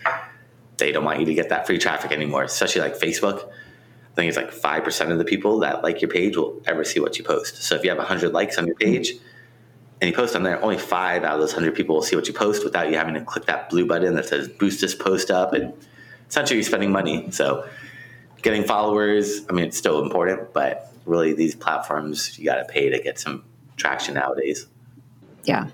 they 0.77 0.91
don't 0.91 1.03
want 1.03 1.19
you 1.19 1.25
to 1.25 1.33
get 1.33 1.49
that 1.49 1.67
free 1.67 1.77
traffic 1.77 2.11
anymore, 2.11 2.43
especially 2.43 2.81
like 2.81 2.97
Facebook. 2.97 3.49
I 4.13 4.15
think 4.15 4.29
it's 4.29 4.37
like 4.37 4.51
5% 4.51 5.11
of 5.11 5.17
the 5.17 5.25
people 5.25 5.59
that 5.59 5.83
like 5.83 6.01
your 6.01 6.09
page 6.09 6.37
will 6.37 6.61
ever 6.67 6.83
see 6.83 6.99
what 6.99 7.17
you 7.17 7.23
post. 7.23 7.63
So 7.63 7.75
if 7.75 7.83
you 7.83 7.89
have 7.89 7.97
100 7.97 8.31
likes 8.31 8.57
on 8.57 8.67
your 8.67 8.75
mm-hmm. 8.75 8.93
page 8.93 9.13
and 9.99 10.09
you 10.09 10.15
post 10.15 10.35
on 10.35 10.43
there, 10.43 10.61
only 10.61 10.77
five 10.77 11.23
out 11.23 11.33
of 11.33 11.39
those 11.39 11.53
100 11.53 11.75
people 11.75 11.95
will 11.95 12.03
see 12.03 12.15
what 12.15 12.27
you 12.27 12.33
post 12.33 12.63
without 12.63 12.89
you 12.91 12.97
having 12.97 13.15
to 13.15 13.21
click 13.21 13.45
that 13.45 13.69
blue 13.69 13.87
button 13.87 14.13
that 14.15 14.25
says 14.25 14.47
boost 14.47 14.81
this 14.81 14.93
post 14.93 15.31
up. 15.31 15.53
And 15.53 15.73
essentially 16.29 16.57
you're 16.57 16.63
spending 16.63 16.91
money. 16.91 17.31
So 17.31 17.67
getting 18.43 18.63
followers, 18.63 19.41
I 19.49 19.53
mean, 19.53 19.65
it's 19.65 19.77
still 19.77 20.03
important, 20.03 20.53
but 20.53 20.93
really 21.05 21.33
these 21.33 21.55
platforms, 21.55 22.37
you 22.37 22.45
got 22.45 22.55
to 22.57 22.65
pay 22.65 22.89
to 22.89 23.01
get 23.01 23.17
some 23.17 23.43
traction 23.77 24.13
nowadays. 24.13 24.67
Yeah. 25.45 25.69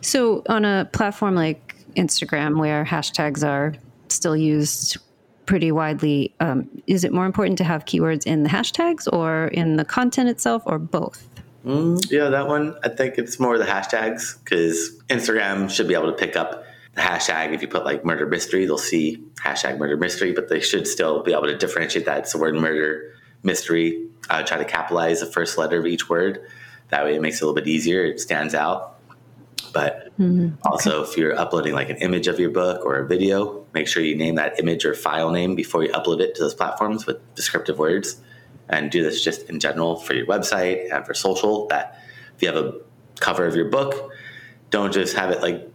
So 0.00 0.42
on 0.48 0.64
a 0.64 0.88
platform 0.92 1.34
like 1.34 1.74
Instagram, 1.96 2.58
where 2.58 2.84
hashtags 2.84 3.46
are 3.46 3.74
still 4.08 4.36
used 4.36 4.98
pretty 5.46 5.72
widely. 5.72 6.34
Um, 6.40 6.68
is 6.86 7.04
it 7.04 7.12
more 7.12 7.26
important 7.26 7.58
to 7.58 7.64
have 7.64 7.84
keywords 7.84 8.26
in 8.26 8.42
the 8.42 8.48
hashtags 8.48 9.10
or 9.12 9.48
in 9.48 9.76
the 9.76 9.84
content 9.84 10.28
itself 10.28 10.62
or 10.66 10.78
both? 10.78 11.28
Mm, 11.64 12.10
yeah, 12.10 12.28
that 12.28 12.46
one, 12.46 12.76
I 12.84 12.88
think 12.90 13.18
it's 13.18 13.40
more 13.40 13.58
the 13.58 13.64
hashtags 13.64 14.38
because 14.44 15.02
Instagram 15.08 15.70
should 15.70 15.88
be 15.88 15.94
able 15.94 16.12
to 16.12 16.16
pick 16.16 16.36
up 16.36 16.64
hashtag. 16.96 17.52
If 17.52 17.62
you 17.62 17.68
put 17.68 17.84
like 17.84 18.04
murder 18.04 18.26
mystery, 18.26 18.64
they'll 18.64 18.78
see 18.78 19.22
hashtag 19.36 19.78
murder 19.78 19.96
mystery, 19.96 20.32
but 20.32 20.48
they 20.48 20.60
should 20.60 20.86
still 20.86 21.22
be 21.22 21.32
able 21.32 21.44
to 21.44 21.56
differentiate 21.56 22.06
that. 22.06 22.18
It's 22.18 22.32
the 22.32 22.38
word 22.38 22.54
murder 22.54 23.14
mystery. 23.42 24.08
I 24.30 24.38
would 24.38 24.46
try 24.46 24.58
to 24.58 24.64
capitalize 24.64 25.20
the 25.20 25.26
first 25.26 25.58
letter 25.58 25.78
of 25.78 25.86
each 25.86 26.08
word. 26.08 26.46
That 26.88 27.04
way 27.04 27.14
it 27.14 27.22
makes 27.22 27.36
it 27.36 27.42
a 27.42 27.46
little 27.46 27.54
bit 27.54 27.68
easier. 27.68 28.04
It 28.04 28.20
stands 28.20 28.54
out. 28.54 28.98
But 29.72 30.16
mm-hmm. 30.18 30.54
also, 30.64 31.02
if 31.02 31.16
you're 31.18 31.38
uploading 31.38 31.74
like 31.74 31.90
an 31.90 31.96
image 31.96 32.28
of 32.28 32.40
your 32.40 32.50
book 32.50 32.84
or 32.84 32.96
a 32.96 33.06
video, 33.06 33.66
make 33.74 33.88
sure 33.88 34.02
you 34.02 34.16
name 34.16 34.36
that 34.36 34.58
image 34.58 34.86
or 34.86 34.94
file 34.94 35.30
name 35.30 35.54
before 35.54 35.84
you 35.84 35.92
upload 35.92 36.20
it 36.20 36.34
to 36.36 36.42
those 36.42 36.54
platforms 36.54 37.06
with 37.06 37.18
descriptive 37.34 37.78
words. 37.78 38.20
And 38.68 38.90
do 38.90 39.02
this 39.02 39.22
just 39.22 39.48
in 39.48 39.60
general 39.60 39.96
for 39.96 40.14
your 40.14 40.26
website 40.26 40.92
and 40.92 41.06
for 41.06 41.14
social. 41.14 41.66
That 41.68 42.02
if 42.34 42.42
you 42.42 42.48
have 42.48 42.56
a 42.56 42.80
cover 43.20 43.46
of 43.46 43.54
your 43.54 43.68
book, 43.68 44.12
don't 44.70 44.92
just 44.92 45.14
have 45.14 45.30
it 45.30 45.40
like 45.40 45.70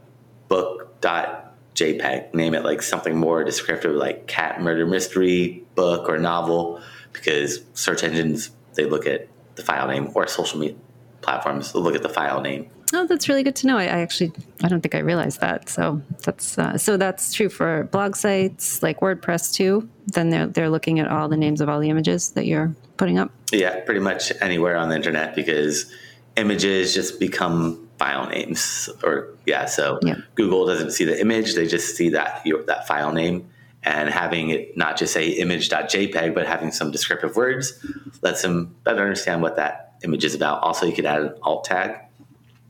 book.jpg. 1.02 2.34
Name 2.34 2.54
it 2.54 2.64
like 2.64 2.82
something 2.82 3.18
more 3.18 3.44
descriptive, 3.44 3.96
like 3.96 4.28
cat 4.28 4.62
murder 4.62 4.86
mystery 4.86 5.64
book 5.76 6.08
or 6.08 6.18
novel, 6.18 6.82
because 7.14 7.60
search 7.74 8.04
engines 8.04 8.52
they 8.76 8.86
look 8.86 9.06
at 9.06 9.28
the 9.56 9.64
file 9.64 9.88
name 9.88 10.12
or 10.16 10.28
social 10.28 10.60
media 10.60 10.78
platforms 11.22 11.76
look 11.76 11.94
at 11.94 12.02
the 12.02 12.10
file 12.10 12.42
name 12.42 12.68
Oh, 12.94 13.08
that's 13.08 13.30
really 13.30 13.44
good 13.44 13.56
to 13.58 13.68
know. 13.68 13.78
I, 13.78 13.84
I, 13.84 14.00
actually 14.00 14.34
I 14.64 14.68
don't 14.68 14.82
think 14.82 14.96
I 14.96 15.00
realized 15.00 15.40
that. 15.40 15.70
So 15.70 16.02
that's 16.24 16.58
uh, 16.58 16.78
so 16.78 16.98
that's 16.98 17.34
true 17.34 17.50
for 17.50 17.86
blog 17.86 18.16
sites 18.16 18.84
like 18.84 19.00
WordPress 19.00 19.54
too. 19.54 19.90
Then 20.08 20.30
they're 20.30 20.48
they're 20.48 20.70
looking 20.70 21.00
at 21.00 21.08
all 21.08 21.30
the 21.30 21.38
names 21.38 21.62
of 21.62 21.70
all 21.70 21.80
the 21.80 21.90
images 21.90 22.32
that 22.32 22.46
you're 22.46 22.76
putting 22.98 23.18
up. 23.18 23.32
Yeah, 23.52 23.80
pretty 23.82 24.02
much 24.02 24.34
anywhere 24.42 24.76
on 24.76 24.90
the 24.90 24.96
internet 24.96 25.36
because 25.36 25.92
images 26.36 26.94
just 26.94 27.20
become 27.20 27.88
file 28.02 28.28
names. 28.28 28.90
Or 29.04 29.36
yeah, 29.46 29.66
so 29.66 30.00
yeah. 30.02 30.16
Google 30.34 30.66
doesn't 30.66 30.92
see 30.92 31.06
the 31.06 31.20
image; 31.22 31.54
they 31.54 31.68
just 31.68 31.96
see 31.96 32.10
that 32.10 32.44
your, 32.46 32.64
that 32.64 32.88
file 32.88 33.14
name. 33.14 33.48
And 33.84 34.10
having 34.10 34.50
it 34.50 34.78
not 34.78 34.96
just 34.98 35.12
say 35.12 35.30
image.jpg, 35.30 36.36
but 36.36 36.46
having 36.46 36.72
some 36.72 36.92
descriptive 36.92 37.36
words 37.36 37.84
lets 38.22 38.44
them 38.44 38.76
better 38.84 39.02
understand 39.02 39.42
what 39.42 39.56
that 39.56 39.96
image 40.04 40.24
is 40.24 40.36
about. 40.36 40.62
Also, 40.62 40.86
you 40.86 40.94
could 40.94 41.06
add 41.06 41.22
an 41.22 41.34
alt 41.42 41.64
tag 41.64 41.98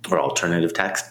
or 0.10 0.22
alternative 0.22 0.74
text, 0.74 1.06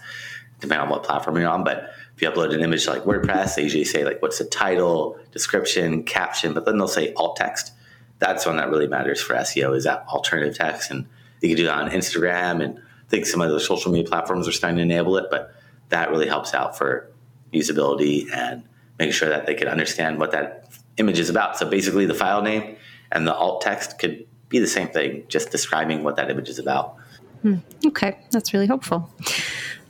depending 0.58 0.84
on 0.84 0.88
what 0.88 1.02
platform 1.02 1.36
you're 1.36 1.50
on. 1.50 1.64
But 1.64 1.92
if 2.16 2.22
you 2.22 2.30
upload 2.30 2.54
an 2.54 2.60
image 2.60 2.86
like 2.86 3.02
WordPress, 3.02 3.56
they 3.56 3.62
usually 3.62 3.84
say 3.84 4.04
like 4.04 4.22
what's 4.22 4.38
the 4.38 4.46
title, 4.46 5.18
description, 5.32 6.02
caption, 6.02 6.54
but 6.54 6.64
then 6.64 6.78
they'll 6.78 6.88
say 6.88 7.12
alt 7.14 7.36
text. 7.36 7.72
That's 8.20 8.46
one 8.46 8.56
that 8.56 8.70
really 8.70 8.86
matters 8.86 9.20
for 9.20 9.34
SEO 9.34 9.76
is 9.76 9.84
that 9.84 10.06
alternative 10.08 10.56
text. 10.56 10.90
And 10.90 11.06
you 11.42 11.50
can 11.50 11.56
do 11.58 11.64
that 11.64 11.74
on 11.74 11.90
Instagram 11.90 12.62
and 12.64 12.80
think 13.10 13.26
some 13.26 13.40
of 13.40 13.50
the 13.50 13.60
social 13.60 13.92
media 13.92 14.08
platforms 14.08 14.48
are 14.48 14.52
starting 14.52 14.76
to 14.76 14.82
enable 14.82 15.16
it, 15.16 15.26
but 15.30 15.52
that 15.90 16.10
really 16.10 16.28
helps 16.28 16.54
out 16.54 16.78
for 16.78 17.10
usability 17.52 18.32
and 18.32 18.62
making 18.98 19.12
sure 19.12 19.28
that 19.28 19.46
they 19.46 19.54
can 19.54 19.68
understand 19.68 20.18
what 20.18 20.30
that 20.30 20.70
image 20.96 21.18
is 21.18 21.28
about. 21.28 21.58
So 21.58 21.68
basically 21.68 22.06
the 22.06 22.14
file 22.14 22.42
name 22.42 22.76
and 23.10 23.26
the 23.26 23.34
alt 23.34 23.60
text 23.60 23.98
could 23.98 24.26
be 24.48 24.58
the 24.58 24.66
same 24.66 24.88
thing, 24.88 25.24
just 25.28 25.50
describing 25.50 26.04
what 26.04 26.16
that 26.16 26.30
image 26.30 26.48
is 26.48 26.58
about. 26.58 26.96
Hmm. 27.42 27.56
Okay, 27.86 28.18
that's 28.30 28.52
really 28.52 28.66
helpful. 28.66 29.10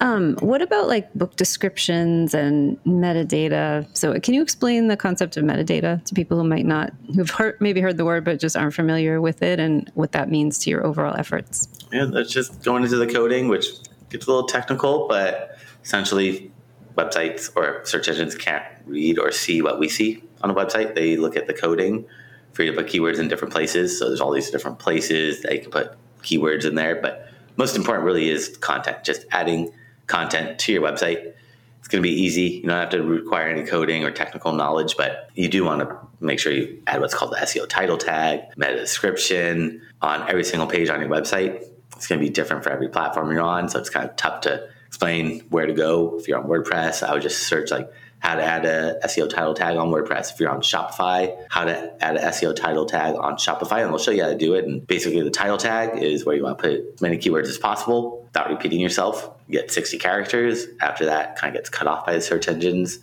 Um, 0.00 0.36
what 0.36 0.62
about 0.62 0.88
like 0.88 1.12
book 1.14 1.36
descriptions 1.36 2.32
and 2.32 2.82
metadata? 2.84 3.86
So, 3.96 4.18
can 4.20 4.34
you 4.34 4.42
explain 4.42 4.86
the 4.86 4.96
concept 4.96 5.36
of 5.36 5.44
metadata 5.44 6.02
to 6.04 6.14
people 6.14 6.38
who 6.38 6.44
might 6.44 6.64
not, 6.64 6.92
who've 7.14 7.28
heard, 7.28 7.60
maybe 7.60 7.80
heard 7.80 7.96
the 7.96 8.04
word 8.04 8.24
but 8.24 8.38
just 8.38 8.56
aren't 8.56 8.74
familiar 8.74 9.20
with 9.20 9.42
it, 9.42 9.58
and 9.58 9.90
what 9.94 10.12
that 10.12 10.30
means 10.30 10.58
to 10.60 10.70
your 10.70 10.86
overall 10.86 11.14
efforts? 11.18 11.68
Yeah, 11.92 12.06
that's 12.06 12.32
just 12.32 12.62
going 12.62 12.84
into 12.84 12.96
the 12.96 13.06
coding, 13.06 13.48
which 13.48 13.66
gets 14.10 14.26
a 14.26 14.30
little 14.30 14.46
technical, 14.46 15.08
but 15.08 15.58
essentially, 15.84 16.50
websites 16.96 17.50
or 17.56 17.84
search 17.84 18.08
engines 18.08 18.34
can't 18.34 18.64
read 18.86 19.18
or 19.18 19.32
see 19.32 19.60
what 19.60 19.78
we 19.78 19.88
see 19.88 20.22
on 20.42 20.50
a 20.50 20.54
website. 20.54 20.94
They 20.94 21.16
look 21.16 21.36
at 21.36 21.46
the 21.46 21.54
coding 21.54 22.06
for 22.52 22.62
you 22.62 22.72
to 22.72 22.76
put 22.76 22.90
keywords 22.90 23.18
in 23.18 23.28
different 23.28 23.52
places. 23.52 23.98
So 23.98 24.08
there's 24.08 24.20
all 24.20 24.32
these 24.32 24.50
different 24.50 24.78
places 24.78 25.42
that 25.42 25.52
you 25.52 25.60
can 25.60 25.70
put 25.70 25.94
keywords 26.22 26.64
in 26.64 26.74
there, 26.74 27.00
but 27.00 27.29
most 27.56 27.76
important 27.76 28.04
really 28.04 28.28
is 28.28 28.56
content, 28.58 29.04
just 29.04 29.26
adding 29.30 29.72
content 30.06 30.58
to 30.60 30.72
your 30.72 30.82
website. 30.82 31.32
It's 31.78 31.88
going 31.88 32.02
to 32.02 32.08
be 32.08 32.14
easy. 32.14 32.42
You 32.42 32.62
don't 32.62 32.78
have 32.78 32.90
to 32.90 33.02
require 33.02 33.48
any 33.48 33.64
coding 33.66 34.04
or 34.04 34.10
technical 34.10 34.52
knowledge, 34.52 34.96
but 34.96 35.30
you 35.34 35.48
do 35.48 35.64
want 35.64 35.80
to 35.80 35.96
make 36.20 36.38
sure 36.38 36.52
you 36.52 36.82
add 36.86 37.00
what's 37.00 37.14
called 37.14 37.32
the 37.32 37.36
SEO 37.36 37.68
title 37.68 37.96
tag, 37.96 38.40
meta 38.56 38.76
description 38.76 39.80
on 40.02 40.28
every 40.28 40.44
single 40.44 40.68
page 40.68 40.88
on 40.90 41.00
your 41.00 41.08
website. 41.08 41.64
It's 41.96 42.06
going 42.06 42.20
to 42.20 42.26
be 42.26 42.30
different 42.30 42.64
for 42.64 42.70
every 42.70 42.88
platform 42.88 43.30
you're 43.32 43.42
on, 43.42 43.68
so 43.68 43.78
it's 43.78 43.90
kind 43.90 44.08
of 44.08 44.16
tough 44.16 44.42
to 44.42 44.68
explain 44.86 45.40
where 45.50 45.66
to 45.66 45.72
go. 45.72 46.18
If 46.18 46.28
you're 46.28 46.38
on 46.38 46.46
WordPress, 46.46 47.06
I 47.06 47.12
would 47.12 47.22
just 47.22 47.46
search 47.46 47.70
like 47.70 47.90
how 48.20 48.34
to 48.34 48.42
add 48.42 48.64
a 48.66 49.00
SEO 49.04 49.28
title 49.28 49.54
tag 49.54 49.76
on 49.76 49.90
WordPress. 49.90 50.32
If 50.32 50.40
you're 50.40 50.50
on 50.50 50.60
Shopify, 50.60 51.36
how 51.48 51.64
to 51.64 52.04
add 52.04 52.16
an 52.16 52.22
SEO 52.30 52.54
title 52.54 52.84
tag 52.84 53.16
on 53.16 53.36
Shopify, 53.36 53.82
and 53.82 53.90
we'll 53.90 53.98
show 53.98 54.10
you 54.10 54.22
how 54.22 54.28
to 54.28 54.36
do 54.36 54.54
it. 54.54 54.66
And 54.66 54.86
basically, 54.86 55.22
the 55.22 55.30
title 55.30 55.56
tag 55.56 56.02
is 56.02 56.24
where 56.24 56.36
you 56.36 56.44
want 56.44 56.58
to 56.58 56.62
put 56.62 56.94
as 56.94 57.00
many 57.00 57.16
keywords 57.16 57.48
as 57.48 57.58
possible 57.58 58.22
without 58.24 58.50
repeating 58.50 58.80
yourself. 58.80 59.30
You 59.48 59.58
get 59.58 59.70
60 59.70 59.98
characters. 59.98 60.66
After 60.80 61.06
that, 61.06 61.36
kind 61.36 61.54
of 61.54 61.58
gets 61.58 61.70
cut 61.70 61.86
off 61.86 62.06
by 62.06 62.14
the 62.14 62.20
search 62.20 62.46
engines. 62.46 62.98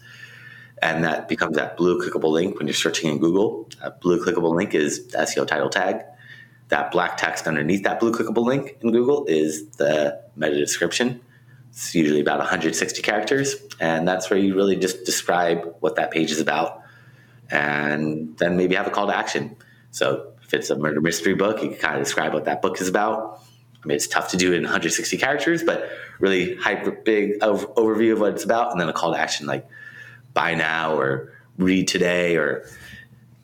And 0.81 1.03
that 1.03 1.27
becomes 1.27 1.57
that 1.57 1.75
blue 1.75 1.99
clickable 1.99 2.31
link 2.31 2.59
when 2.59 2.67
you're 2.67 2.75
searching 2.75 3.09
in 3.09 3.17
Google. 3.17 3.67
That 3.81 3.99
blue 3.99 4.23
clickable 4.23 4.55
link 4.55 4.75
is 4.75 5.07
the 5.07 5.17
SEO 5.17 5.47
title 5.47 5.69
tag. 5.69 6.03
That 6.69 6.91
black 6.91 7.17
text 7.17 7.47
underneath 7.47 7.83
that 7.83 7.99
blue 7.99 8.11
clickable 8.11 8.45
link 8.45 8.77
in 8.81 8.91
Google 8.91 9.25
is 9.25 9.67
the 9.71 10.21
meta 10.35 10.55
description. 10.55 11.21
It's 11.77 11.93
usually 11.93 12.21
about 12.21 12.39
160 12.39 13.03
characters, 13.03 13.55
and 13.79 14.07
that's 14.07 14.31
where 14.31 14.39
you 14.39 14.55
really 14.55 14.77
just 14.77 15.05
describe 15.05 15.75
what 15.79 15.97
that 15.97 16.09
page 16.09 16.31
is 16.31 16.39
about, 16.39 16.81
and 17.51 18.35
then 18.39 18.57
maybe 18.57 18.73
have 18.73 18.87
a 18.87 18.89
call 18.89 19.05
to 19.05 19.15
action. 19.15 19.55
So 19.91 20.33
if 20.41 20.55
it's 20.55 20.71
a 20.71 20.75
murder 20.75 21.01
mystery 21.01 21.35
book, 21.35 21.61
you 21.61 21.69
can 21.69 21.77
kind 21.77 21.95
of 21.97 22.03
describe 22.03 22.33
what 22.33 22.45
that 22.45 22.63
book 22.63 22.81
is 22.81 22.87
about. 22.87 23.43
I 23.83 23.85
mean, 23.85 23.95
it's 23.95 24.07
tough 24.07 24.29
to 24.29 24.37
do 24.37 24.53
in 24.53 24.63
160 24.63 25.17
characters, 25.17 25.61
but 25.61 25.87
really 26.19 26.55
hyper 26.55 26.89
big 26.89 27.39
overview 27.41 28.13
of 28.13 28.21
what 28.21 28.33
it's 28.33 28.43
about, 28.43 28.71
and 28.71 28.81
then 28.81 28.89
a 28.89 28.93
call 28.93 29.13
to 29.13 29.19
action 29.19 29.45
like 29.45 29.69
buy 30.33 30.55
now 30.55 30.97
or 30.97 31.31
read 31.59 31.87
today 31.87 32.37
or 32.37 32.65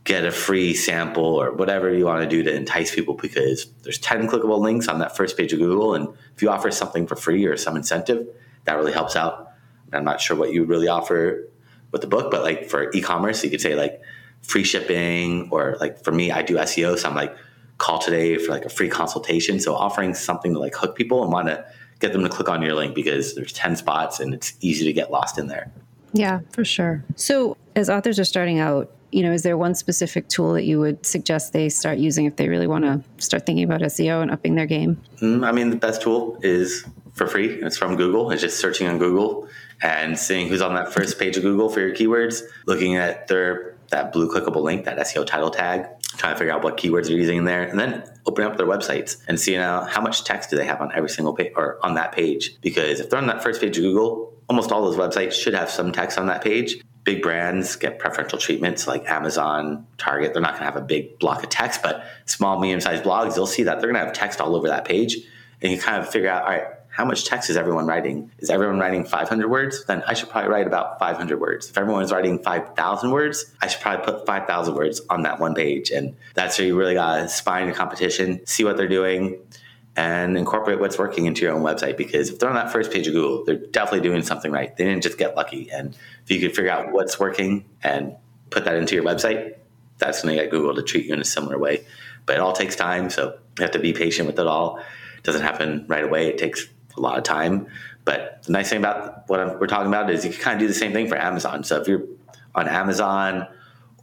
get 0.04 0.26
a 0.26 0.32
free 0.32 0.74
sample 0.74 1.24
or 1.24 1.54
whatever 1.54 1.94
you 1.94 2.06
want 2.06 2.22
to 2.22 2.28
do 2.28 2.44
to 2.44 2.54
entice 2.54 2.94
people 2.94 3.14
because 3.14 3.68
there's 3.84 3.98
10 4.00 4.28
clickable 4.28 4.60
links 4.60 4.88
on 4.88 5.00
that 5.00 5.16
first 5.16 5.38
page 5.38 5.54
of 5.54 5.60
Google. 5.60 5.96
And 5.96 6.10
if 6.36 6.42
you 6.42 6.50
offer 6.50 6.72
something 6.72 7.08
for 7.08 7.16
free 7.16 7.46
or 7.46 7.56
some 7.56 7.78
incentive, 7.78 8.28
that 8.66 8.74
really 8.76 8.92
helps 8.92 9.16
out. 9.16 9.52
I'm 9.94 10.04
not 10.04 10.20
sure 10.20 10.36
what 10.36 10.52
you 10.52 10.66
really 10.66 10.88
offer 10.88 11.48
with 11.92 12.02
the 12.02 12.08
book, 12.08 12.32
but 12.32 12.44
like 12.44 12.70
for 12.70 12.92
e-commerce, 12.92 13.44
you 13.44 13.50
could 13.50 13.62
say 13.62 13.76
like 13.76 14.02
free 14.42 14.64
shipping 14.64 15.50
or 15.52 15.78
like 15.80 16.04
for 16.04 16.12
me, 16.12 16.32
I 16.32 16.42
do 16.42 16.56
SEO. 16.56 16.98
So 16.98 17.08
I'm 17.08 17.16
like 17.16 17.34
call 17.78 18.00
today 18.00 18.38
for 18.38 18.52
like 18.52 18.66
a 18.66 18.70
free 18.70 18.90
consultation. 18.90 19.60
So 19.60 19.74
offering 19.74 20.14
something 20.14 20.54
to 20.54 20.60
like 20.60 20.76
hook 20.76 20.96
people 20.96 21.24
and 21.24 21.32
want 21.32 21.48
to 21.48 21.66
get 22.00 22.12
them 22.12 22.24
to 22.24 22.30
click 22.30 22.50
on 22.50 22.62
your 22.62 22.74
link 22.74 22.94
because 22.94 23.36
there's 23.36 23.54
10 23.54 23.78
spots 23.78 24.20
and 24.20 24.34
it's 24.34 24.54
easy 24.60 24.84
to 24.86 24.92
get 24.92 25.12
lost 25.12 25.38
in 25.38 25.48
there. 25.48 25.72
Yeah, 26.12 26.42
for 26.52 26.66
sure. 26.66 27.04
So 27.16 27.56
as 27.76 27.90
authors 27.90 28.20
are 28.20 28.26
starting 28.26 28.60
out, 28.60 28.92
you 29.14 29.22
know, 29.22 29.32
is 29.32 29.44
there 29.44 29.58
one 29.58 29.76
specific 29.76 30.28
tool 30.28 30.54
that 30.54 30.64
you 30.64 30.80
would 30.80 31.06
suggest 31.06 31.54
they 31.54 31.70
start 31.70 32.00
using 32.00 32.26
if 32.26 32.36
they 32.36 32.50
really 32.50 32.68
want 32.68 32.84
to 32.84 33.02
start 33.24 33.46
thinking 33.46 33.64
about 33.64 33.82
SEO 33.82 34.22
and 34.22 34.32
upping 34.32 34.56
their 34.56 34.66
game? 34.66 35.00
Mm, 35.22 35.46
I 35.46 35.52
mean, 35.52 35.70
the 35.70 35.76
best 35.76 36.02
tool 36.02 36.40
is 36.42 36.86
for 37.14 37.28
free. 37.28 37.62
It's 37.62 37.78
from 37.78 37.96
Google. 37.96 38.32
It's 38.32 38.42
just 38.42 38.60
searching 38.60 38.88
on 38.88 38.98
Google 38.98 39.48
and 39.82 40.18
seeing 40.18 40.48
who's 40.48 40.62
on 40.62 40.74
that 40.74 40.92
first 40.92 41.20
page 41.20 41.38
of 41.38 41.44
Google 41.44 41.70
for 41.70 41.80
your 41.80 41.94
keywords, 41.94 42.42
looking 42.66 42.96
at 42.96 43.28
their 43.28 43.76
that 43.90 44.12
blue 44.12 44.28
clickable 44.28 44.64
link, 44.64 44.86
that 44.86 44.98
SEO 44.98 45.24
title 45.24 45.52
tag, 45.52 45.86
trying 46.18 46.34
to 46.34 46.40
figure 46.40 46.52
out 46.52 46.64
what 46.64 46.78
keywords 46.78 47.08
they're 47.08 47.18
using 47.18 47.38
in 47.38 47.46
there, 47.46 47.62
and 47.62 47.80
then 47.80 48.04
opening 48.26 48.50
up 48.50 48.58
their 48.58 48.66
websites 48.66 49.18
and 49.28 49.40
seeing 49.40 49.60
out 49.60 49.92
how 49.92 50.02
much 50.02 50.24
text 50.24 50.50
do 50.50 50.56
they 50.56 50.66
have 50.66 50.82
on 50.82 50.92
every 50.96 51.10
single 51.10 51.34
page 51.36 51.52
or 51.56 51.78
on 51.86 51.94
that 51.94 52.12
page. 52.12 52.60
Because 52.62 53.00
if 53.00 53.12
they're 53.12 53.20
on 53.20 53.28
that 53.28 53.44
first 53.44 53.62
page 53.62 53.78
of 53.78 53.84
Google, 53.84 54.34
almost 54.50 54.72
all 54.72 54.84
those 54.90 54.98
websites 54.98 55.34
should 55.34 55.54
have 55.54 55.70
some 55.70 55.92
text 55.92 56.18
on 56.18 56.26
that 56.26 56.44
page 56.44 56.82
big 57.04 57.22
brands 57.22 57.76
get 57.76 58.00
preferential 58.00 58.38
treatments 58.38 58.88
like 58.88 59.08
Amazon, 59.10 59.86
Target. 59.98 60.34
They're 60.34 60.42
not 60.42 60.52
going 60.52 60.62
to 60.62 60.66
have 60.66 60.76
a 60.76 60.86
big 60.86 61.20
block 61.20 61.44
of 61.44 61.50
text, 61.50 61.82
but 61.84 62.06
small, 62.26 62.60
medium 62.60 62.80
sized 62.80 63.04
blogs, 63.04 63.36
you'll 63.36 63.48
see 63.48 63.64
that 63.64 63.80
they're 63.80 63.92
going 63.92 64.00
to 64.00 64.06
have 64.06 64.14
text 64.14 64.40
all 64.40 64.56
over 64.56 64.68
that 64.70 64.86
page. 64.86 65.18
And 65.62 65.72
you 65.72 65.80
kind 65.80 66.02
of 66.02 66.10
figure 66.10 66.30
out, 66.30 66.44
all 66.44 66.50
right, 66.50 66.68
how 66.90 67.06
much 67.06 67.26
text 67.26 67.50
is 67.50 67.58
everyone 67.58 67.88
writing? 67.88 68.30
Is 68.38 68.52
everyone 68.52 68.78
writing 68.78 69.04
500 69.04 69.50
words? 69.50 69.84
Then 69.86 70.04
I 70.06 70.14
should 70.14 70.30
probably 70.30 70.52
write 70.52 70.68
about 70.68 71.00
500 71.00 71.40
words. 71.40 71.70
If 71.70 71.78
everyone's 71.78 72.12
writing 72.12 72.38
5,000 72.38 73.12
words, 73.12 73.46
I 73.62 73.68
should 73.68 73.82
probably 73.82 74.06
put 74.06 74.26
5,000 74.28 74.76
words 74.76 75.02
on 75.10 75.24
that 75.24 75.40
one 75.40 75.56
page. 75.56 75.90
And 75.90 76.16
that's 76.36 76.60
where 76.60 76.68
you 76.68 76.78
really 76.78 76.94
got 76.94 77.18
to 77.18 77.30
spy 77.30 77.66
the 77.66 77.72
competition, 77.72 78.46
see 78.46 78.64
what 78.64 78.78
they're 78.78 78.88
doing, 78.88 79.40
and 79.96 80.38
incorporate 80.38 80.80
what's 80.80 80.98
working 80.98 81.28
into 81.28 81.44
your 81.44 81.54
own 81.54 81.62
website 81.62 81.98
because 81.98 82.30
if 82.30 82.40
they're 82.40 82.50
on 82.50 82.56
that 82.56 82.72
first 82.72 82.92
page 82.92 83.08
of 83.08 83.14
Google, 83.14 83.46
they're 83.46 83.58
definitely 83.58 84.08
doing 84.08 84.24
something 84.24 84.52
right. 84.52 84.76
They 84.76 84.86
didn't 84.86 85.04
just 85.04 85.18
get 85.18 85.36
lucky. 85.36 85.70
And 85.72 85.96
if 86.24 86.32
you 86.32 86.40
could 86.40 86.56
figure 86.56 86.72
out 86.72 86.92
what's 86.92 87.20
working 87.20 87.66
and 87.84 88.16
put 88.50 88.66
that 88.66 88.76
into 88.76 88.96
your 88.96 89.04
website, 89.04 89.56
that's 90.00 90.24
going 90.24 90.36
to 90.36 90.42
get 90.42 90.52
Google 90.52 90.74
to 90.76 90.82
treat 90.82 91.06
you 91.06 91.14
in 91.14 91.22
a 91.22 91.26
similar 91.26 91.60
way. 91.60 91.86
But 92.26 92.38
it 92.38 92.40
all 92.40 92.54
takes 92.54 92.76
time, 92.76 93.10
so 93.10 93.38
you 93.58 93.62
have 93.62 93.72
to 93.72 93.80
be 93.80 93.94
patient 93.94 94.28
with 94.28 94.40
it 94.40 94.48
all. 94.48 94.78
It 95.18 95.24
doesn't 95.24 95.44
happen 95.44 95.86
right 95.88 96.04
away. 96.04 96.30
It 96.30 96.38
takes 96.38 96.68
a 96.98 97.00
lot 97.00 97.18
of 97.18 97.24
time. 97.24 97.68
But 98.06 98.44
the 98.44 98.52
nice 98.52 98.70
thing 98.70 98.80
about 98.80 99.30
what 99.30 99.40
I'm, 99.40 99.60
we're 99.60 99.68
talking 99.68 99.88
about 99.88 100.10
is 100.10 100.26
you 100.26 100.32
can 100.32 100.42
kind 100.42 100.56
of 100.56 100.62
do 100.62 100.68
the 100.68 100.74
same 100.74 100.92
thing 100.94 101.08
for 101.08 101.18
Amazon. 101.18 101.64
So 101.64 101.80
if 101.80 101.88
you're 101.88 102.04
on 102.56 102.68
Amazon 102.68 103.48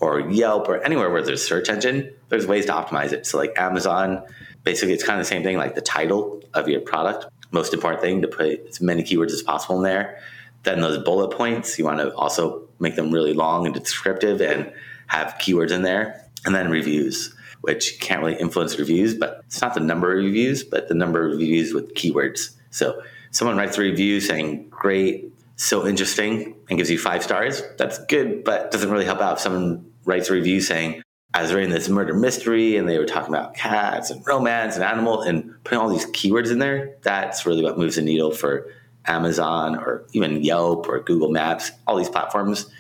or 0.01 0.21
Yelp 0.21 0.69
or 0.69 0.83
anywhere 0.83 1.11
where 1.11 1.23
there's 1.23 1.43
a 1.43 1.45
search 1.45 1.69
engine, 1.69 2.13
there's 2.29 2.47
ways 2.47 2.67
to 2.67 2.73
optimize 2.73 3.13
it. 3.13 3.27
So 3.27 3.39
like 3.39 3.53
Amazon 3.59 4.23
basically 4.65 4.95
it's 4.95 5.05
kind 5.05 5.19
of 5.21 5.27
the 5.27 5.29
same 5.29 5.43
thing 5.43 5.57
like 5.57 5.75
the 5.75 5.81
title 5.81 6.43
of 6.55 6.69
your 6.69 6.81
product 6.81 7.27
most 7.53 7.75
important 7.75 8.03
thing 8.03 8.23
to 8.23 8.29
put 8.29 8.67
as 8.69 8.81
many 8.81 9.03
keywords 9.03 9.33
as 9.33 9.43
possible 9.43 9.77
in 9.77 9.83
there. 9.83 10.19
Then 10.63 10.81
those 10.81 10.99
bullet 10.99 11.37
points 11.37 11.79
you 11.79 11.85
want 11.85 11.99
to 11.99 12.15
also 12.15 12.69
make 12.79 12.97
them 12.97 13.11
really 13.11 13.35
long 13.35 13.67
and 13.67 13.75
descriptive 13.75 14.41
and 14.41 14.73
have 15.09 15.37
keywords 15.41 15.71
in 15.71 15.83
there. 15.83 16.25
And 16.45 16.55
then 16.55 16.71
reviews 16.71 17.35
which 17.63 18.01
can't 18.01 18.23
really 18.23 18.41
influence 18.41 18.79
reviews 18.79 19.15
but 19.15 19.43
it's 19.45 19.61
not 19.61 19.75
the 19.75 19.81
number 19.81 20.11
of 20.11 20.25
reviews 20.25 20.65
but 20.65 20.89
the 20.89 20.95
number 20.95 21.27
of 21.27 21.33
reviews 21.33 21.75
with 21.75 21.95
keywords. 21.95 22.55
So 22.71 23.03
someone 23.33 23.57
writes 23.57 23.77
a 23.77 23.83
review 23.83 24.21
saying 24.21 24.69
great 24.71 25.33
so 25.57 25.87
interesting 25.87 26.55
and 26.71 26.79
gives 26.79 26.91
you 26.91 26.99
five 26.99 27.23
stars 27.23 27.63
that's 27.77 28.03
good 28.07 28.45
but 28.45 28.71
doesn't 28.71 28.91
really 28.91 29.05
help 29.05 29.21
out 29.21 29.35
if 29.35 29.41
someone 29.41 29.93
writes 30.07 30.31
a 30.31 30.33
review 30.33 30.59
saying 30.63 31.03
I 31.33 31.43
was 31.43 31.55
reading 31.55 31.71
this 31.71 31.89
murder 31.89 32.13
mystery 32.13 32.77
and 32.77 32.89
they 32.89 32.99
were 32.99 33.07
talking 33.07 33.33
about 33.33 33.55
cats 33.55 34.11
and 34.11 34.27
romance 34.27 34.75
and 34.75 34.85
animal 34.85 35.23
and 35.23 35.63
putting 35.63 35.79
all 35.79 35.89
these 35.89 36.07
keywords 36.07 36.51
in 36.51 36.59
there. 36.59 36.97
That's 37.03 37.47
really 37.47 37.63
what 37.63 37.79
moves 37.79 37.97
the 37.97 38.03
needle 38.03 38.33
for 38.33 38.73
Amazon 39.07 39.77
or 39.77 40.05
even 40.13 40.43
Yelp 40.43 40.89
or 40.89 41.01
Google 41.01 41.31
Maps, 41.31 41.71
all 41.87 41.97
these 41.97 42.09
platforms 42.09 42.71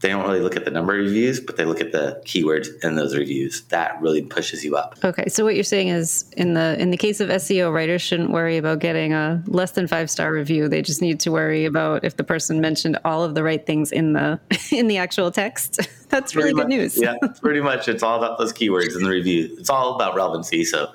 they 0.00 0.08
don't 0.08 0.26
really 0.26 0.40
look 0.40 0.56
at 0.56 0.64
the 0.64 0.70
number 0.70 0.94
of 0.94 1.04
reviews, 1.04 1.40
but 1.40 1.58
they 1.58 1.66
look 1.66 1.80
at 1.80 1.92
the 1.92 2.22
keywords 2.24 2.68
in 2.82 2.94
those 2.94 3.14
reviews. 3.14 3.62
That 3.64 4.00
really 4.00 4.22
pushes 4.22 4.64
you 4.64 4.74
up. 4.74 4.98
Okay, 5.04 5.28
so 5.28 5.44
what 5.44 5.54
you're 5.54 5.62
saying 5.62 5.88
is, 5.88 6.24
in 6.38 6.54
the 6.54 6.80
in 6.80 6.90
the 6.90 6.96
case 6.96 7.20
of 7.20 7.28
SEO, 7.28 7.70
writers 7.72 8.00
shouldn't 8.00 8.30
worry 8.30 8.56
about 8.56 8.78
getting 8.78 9.12
a 9.12 9.42
less 9.46 9.72
than 9.72 9.86
five 9.86 10.10
star 10.10 10.32
review. 10.32 10.68
They 10.68 10.80
just 10.80 11.02
need 11.02 11.20
to 11.20 11.30
worry 11.30 11.66
about 11.66 12.02
if 12.02 12.16
the 12.16 12.24
person 12.24 12.62
mentioned 12.62 12.98
all 13.04 13.22
of 13.22 13.34
the 13.34 13.42
right 13.42 13.64
things 13.64 13.92
in 13.92 14.14
the 14.14 14.40
in 14.72 14.88
the 14.88 14.96
actual 14.96 15.30
text. 15.30 15.80
That's 16.08 16.34
really 16.34 16.54
pretty 16.54 16.70
good 16.70 16.82
much, 16.82 16.96
news. 16.96 17.00
yeah, 17.00 17.16
pretty 17.40 17.60
much. 17.60 17.86
It's 17.86 18.02
all 18.02 18.16
about 18.16 18.38
those 18.38 18.54
keywords 18.54 18.96
in 18.96 19.04
the 19.04 19.10
review. 19.10 19.54
It's 19.58 19.70
all 19.70 19.94
about 19.94 20.16
relevancy. 20.16 20.64
So, 20.64 20.92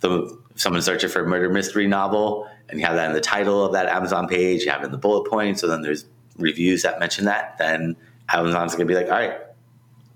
the, 0.00 0.36
if 0.50 0.60
someone's 0.60 0.84
searching 0.84 1.10
for 1.10 1.22
a 1.22 1.26
murder 1.26 1.48
mystery 1.48 1.86
novel, 1.86 2.48
and 2.68 2.80
you 2.80 2.84
have 2.84 2.96
that 2.96 3.06
in 3.06 3.14
the 3.14 3.20
title 3.20 3.64
of 3.64 3.72
that 3.72 3.86
Amazon 3.86 4.26
page, 4.26 4.64
you 4.64 4.70
have 4.72 4.82
it 4.82 4.86
in 4.86 4.90
the 4.90 4.98
bullet 4.98 5.30
points, 5.30 5.60
so 5.60 5.68
then 5.68 5.82
there's 5.82 6.04
reviews 6.36 6.82
that 6.82 7.00
mention 7.00 7.24
that, 7.24 7.56
then 7.58 7.96
Amazon's 8.32 8.74
going 8.74 8.86
to 8.86 8.92
be 8.92 8.98
like, 8.98 9.06
all 9.06 9.18
right, 9.18 9.40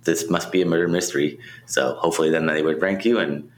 this 0.05 0.29
must 0.29 0.53
be 0.53 0.63
a 0.63 0.67
murder 0.67 0.89
mystery. 0.89 1.39
So 1.67 1.95
hopefully 1.95 2.31
then 2.31 2.47
they 2.47 2.63
would 2.63 2.81
rank 2.83 3.05
you 3.05 3.19
and 3.19 3.51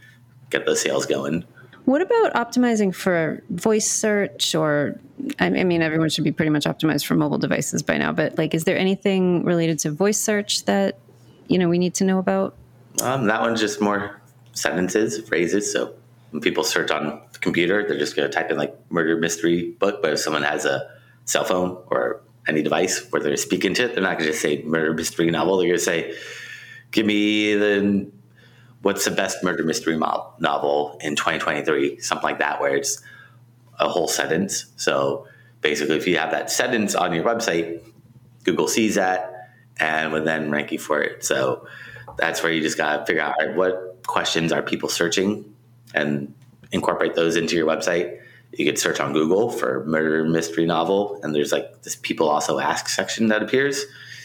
get 0.50 0.66
those 0.66 0.80
sales 0.80 1.06
going. 1.06 1.44
What 1.84 2.00
about 2.00 2.32
optimizing 2.34 2.94
for 2.94 3.42
voice 3.50 3.90
search 3.90 4.54
or 4.54 4.98
I 5.38 5.50
mean 5.50 5.82
everyone 5.82 6.08
should 6.08 6.24
be 6.24 6.32
pretty 6.32 6.50
much 6.50 6.64
optimized 6.64 7.04
for 7.04 7.14
mobile 7.14 7.38
devices 7.38 7.82
by 7.82 7.98
now, 7.98 8.10
but 8.12 8.38
like 8.38 8.54
is 8.54 8.64
there 8.64 8.78
anything 8.78 9.44
related 9.44 9.78
to 9.80 9.90
voice 9.90 10.18
search 10.18 10.64
that 10.64 10.98
you 11.46 11.58
know 11.58 11.68
we 11.68 11.78
need 11.78 11.94
to 11.96 12.04
know 12.04 12.18
about? 12.18 12.54
Um, 13.02 13.26
that 13.26 13.42
one's 13.42 13.60
just 13.60 13.80
more 13.80 14.20
sentences, 14.52 15.28
phrases. 15.28 15.70
So 15.70 15.94
when 16.30 16.40
people 16.40 16.64
search 16.64 16.90
on 16.90 17.20
the 17.32 17.38
computer, 17.38 17.86
they're 17.86 17.98
just 17.98 18.16
going 18.16 18.28
to 18.28 18.34
type 18.34 18.50
in 18.50 18.56
like 18.56 18.74
murder 18.90 19.16
mystery 19.16 19.72
book. 19.78 20.00
But 20.00 20.14
if 20.14 20.20
someone 20.20 20.42
has 20.42 20.64
a 20.64 20.90
cell 21.26 21.44
phone 21.44 21.82
or 21.88 22.22
any 22.46 22.62
device 22.62 23.06
where 23.10 23.22
they're 23.22 23.36
speaking 23.36 23.74
to 23.74 23.84
it. 23.84 23.94
They're 23.94 24.02
not 24.02 24.18
going 24.18 24.30
to 24.30 24.36
say 24.36 24.62
murder 24.62 24.92
mystery 24.92 25.30
novel. 25.30 25.56
They're 25.56 25.68
going 25.68 25.78
to 25.78 25.84
say, 25.84 26.14
"Give 26.90 27.06
me 27.06 27.54
the 27.54 28.10
what's 28.82 29.04
the 29.04 29.10
best 29.10 29.42
murder 29.42 29.64
mystery 29.64 29.96
novel 29.96 30.98
in 31.00 31.16
2023?" 31.16 32.00
Something 32.00 32.22
like 32.22 32.38
that, 32.38 32.60
where 32.60 32.76
it's 32.76 33.02
a 33.78 33.88
whole 33.88 34.08
sentence. 34.08 34.66
So 34.76 35.26
basically, 35.60 35.96
if 35.96 36.06
you 36.06 36.18
have 36.18 36.30
that 36.30 36.50
sentence 36.50 36.94
on 36.94 37.12
your 37.12 37.24
website, 37.24 37.82
Google 38.44 38.68
sees 38.68 38.94
that 38.96 39.50
and 39.78 40.12
would 40.12 40.24
then 40.24 40.50
rank 40.50 40.70
you 40.70 40.78
for 40.78 41.00
it. 41.02 41.24
So 41.24 41.66
that's 42.16 42.42
where 42.42 42.52
you 42.52 42.62
just 42.62 42.76
got 42.76 42.98
to 42.98 43.06
figure 43.06 43.22
out 43.22 43.34
right, 43.38 43.56
what 43.56 44.02
questions 44.06 44.52
are 44.52 44.62
people 44.62 44.88
searching 44.88 45.54
and 45.94 46.32
incorporate 46.70 47.14
those 47.14 47.36
into 47.36 47.56
your 47.56 47.66
website 47.66 48.20
you 48.58 48.64
could 48.64 48.78
search 48.78 49.00
on 49.00 49.12
Google 49.12 49.50
for 49.50 49.84
murder 49.84 50.24
mystery 50.24 50.66
novel, 50.66 51.20
and 51.22 51.34
there's 51.34 51.52
like 51.52 51.82
this 51.82 51.96
people 51.96 52.28
also 52.28 52.58
ask 52.58 52.88
section 52.88 53.28
that 53.28 53.42
appears. 53.42 53.84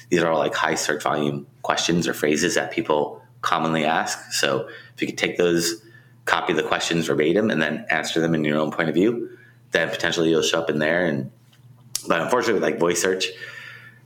These 0.10 0.22
are 0.22 0.32
all 0.32 0.40
like 0.40 0.56
high 0.56 0.76
search 0.76 1.04
volume 1.04 1.46
questions 1.62 2.08
or 2.08 2.14
phrases 2.14 2.56
that 2.56 2.72
people 2.72 3.22
commonly 3.42 3.86
ask. 3.86 4.32
So 4.32 4.68
if 4.96 5.02
you 5.02 5.08
could 5.08 5.18
take 5.18 5.38
those, 5.38 5.82
copy 6.26 6.54
the 6.54 6.64
questions 6.64 7.08
verbatim, 7.08 7.50
and 7.50 7.62
then 7.62 7.86
answer 7.90 8.20
them 8.20 8.34
in 8.34 8.44
your 8.44 8.58
own 8.58 8.72
point 8.72 8.90
of 8.90 8.96
view, 8.96 9.30
then 9.72 9.90
potentially 9.90 10.30
you'll 10.30 10.42
show 10.42 10.60
up 10.60 10.70
in 10.70 10.80
there. 10.80 11.06
And 11.06 11.32
but 12.08 12.22
unfortunately, 12.22 12.56
with 12.56 12.64
like 12.64 12.80
voice 12.80 13.02
search, 13.02 13.28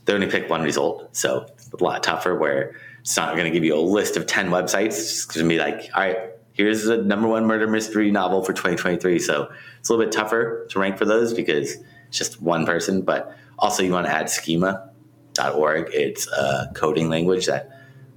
they 0.05 0.13
only 0.13 0.27
pick 0.27 0.49
one 0.49 0.63
result, 0.63 1.15
so 1.15 1.47
a 1.79 1.83
lot 1.83 2.03
tougher. 2.03 2.37
Where 2.37 2.75
it's 3.01 3.17
not 3.17 3.35
going 3.35 3.45
to 3.45 3.51
give 3.51 3.63
you 3.63 3.75
a 3.75 3.79
list 3.79 4.17
of 4.17 4.27
ten 4.27 4.49
websites. 4.49 4.99
It's 4.99 5.25
going 5.25 5.47
to 5.47 5.49
be 5.49 5.59
like, 5.59 5.89
all 5.95 6.01
right, 6.01 6.17
here's 6.53 6.83
the 6.83 6.97
number 6.97 7.27
one 7.27 7.45
murder 7.45 7.67
mystery 7.67 8.11
novel 8.11 8.43
for 8.43 8.53
2023. 8.53 9.19
So 9.19 9.51
it's 9.79 9.89
a 9.89 9.93
little 9.93 10.05
bit 10.05 10.11
tougher 10.11 10.67
to 10.69 10.79
rank 10.79 10.97
for 10.97 11.05
those 11.05 11.33
because 11.33 11.75
it's 12.07 12.17
just 12.17 12.41
one 12.41 12.65
person. 12.65 13.01
But 13.01 13.35
also, 13.59 13.83
you 13.83 13.91
want 13.91 14.07
to 14.07 14.11
add 14.11 14.29
schema.org. 14.29 15.89
It's 15.93 16.27
a 16.27 16.71
coding 16.75 17.09
language 17.09 17.45
that 17.47 17.69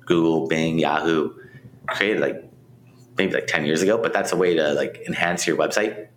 Google, 0.05 0.47
Bing, 0.47 0.79
Yahoo 0.79 1.35
created 1.89 2.21
like 2.21 2.43
maybe 3.17 3.33
like 3.33 3.47
10 3.47 3.65
years 3.65 3.83
ago, 3.83 3.99
but 3.99 4.13
that's 4.13 4.33
a 4.33 4.37
way 4.37 4.55
to 4.55 4.75
like 4.75 5.03
enhance 5.07 5.47
your 5.47 5.57
website 5.57 6.09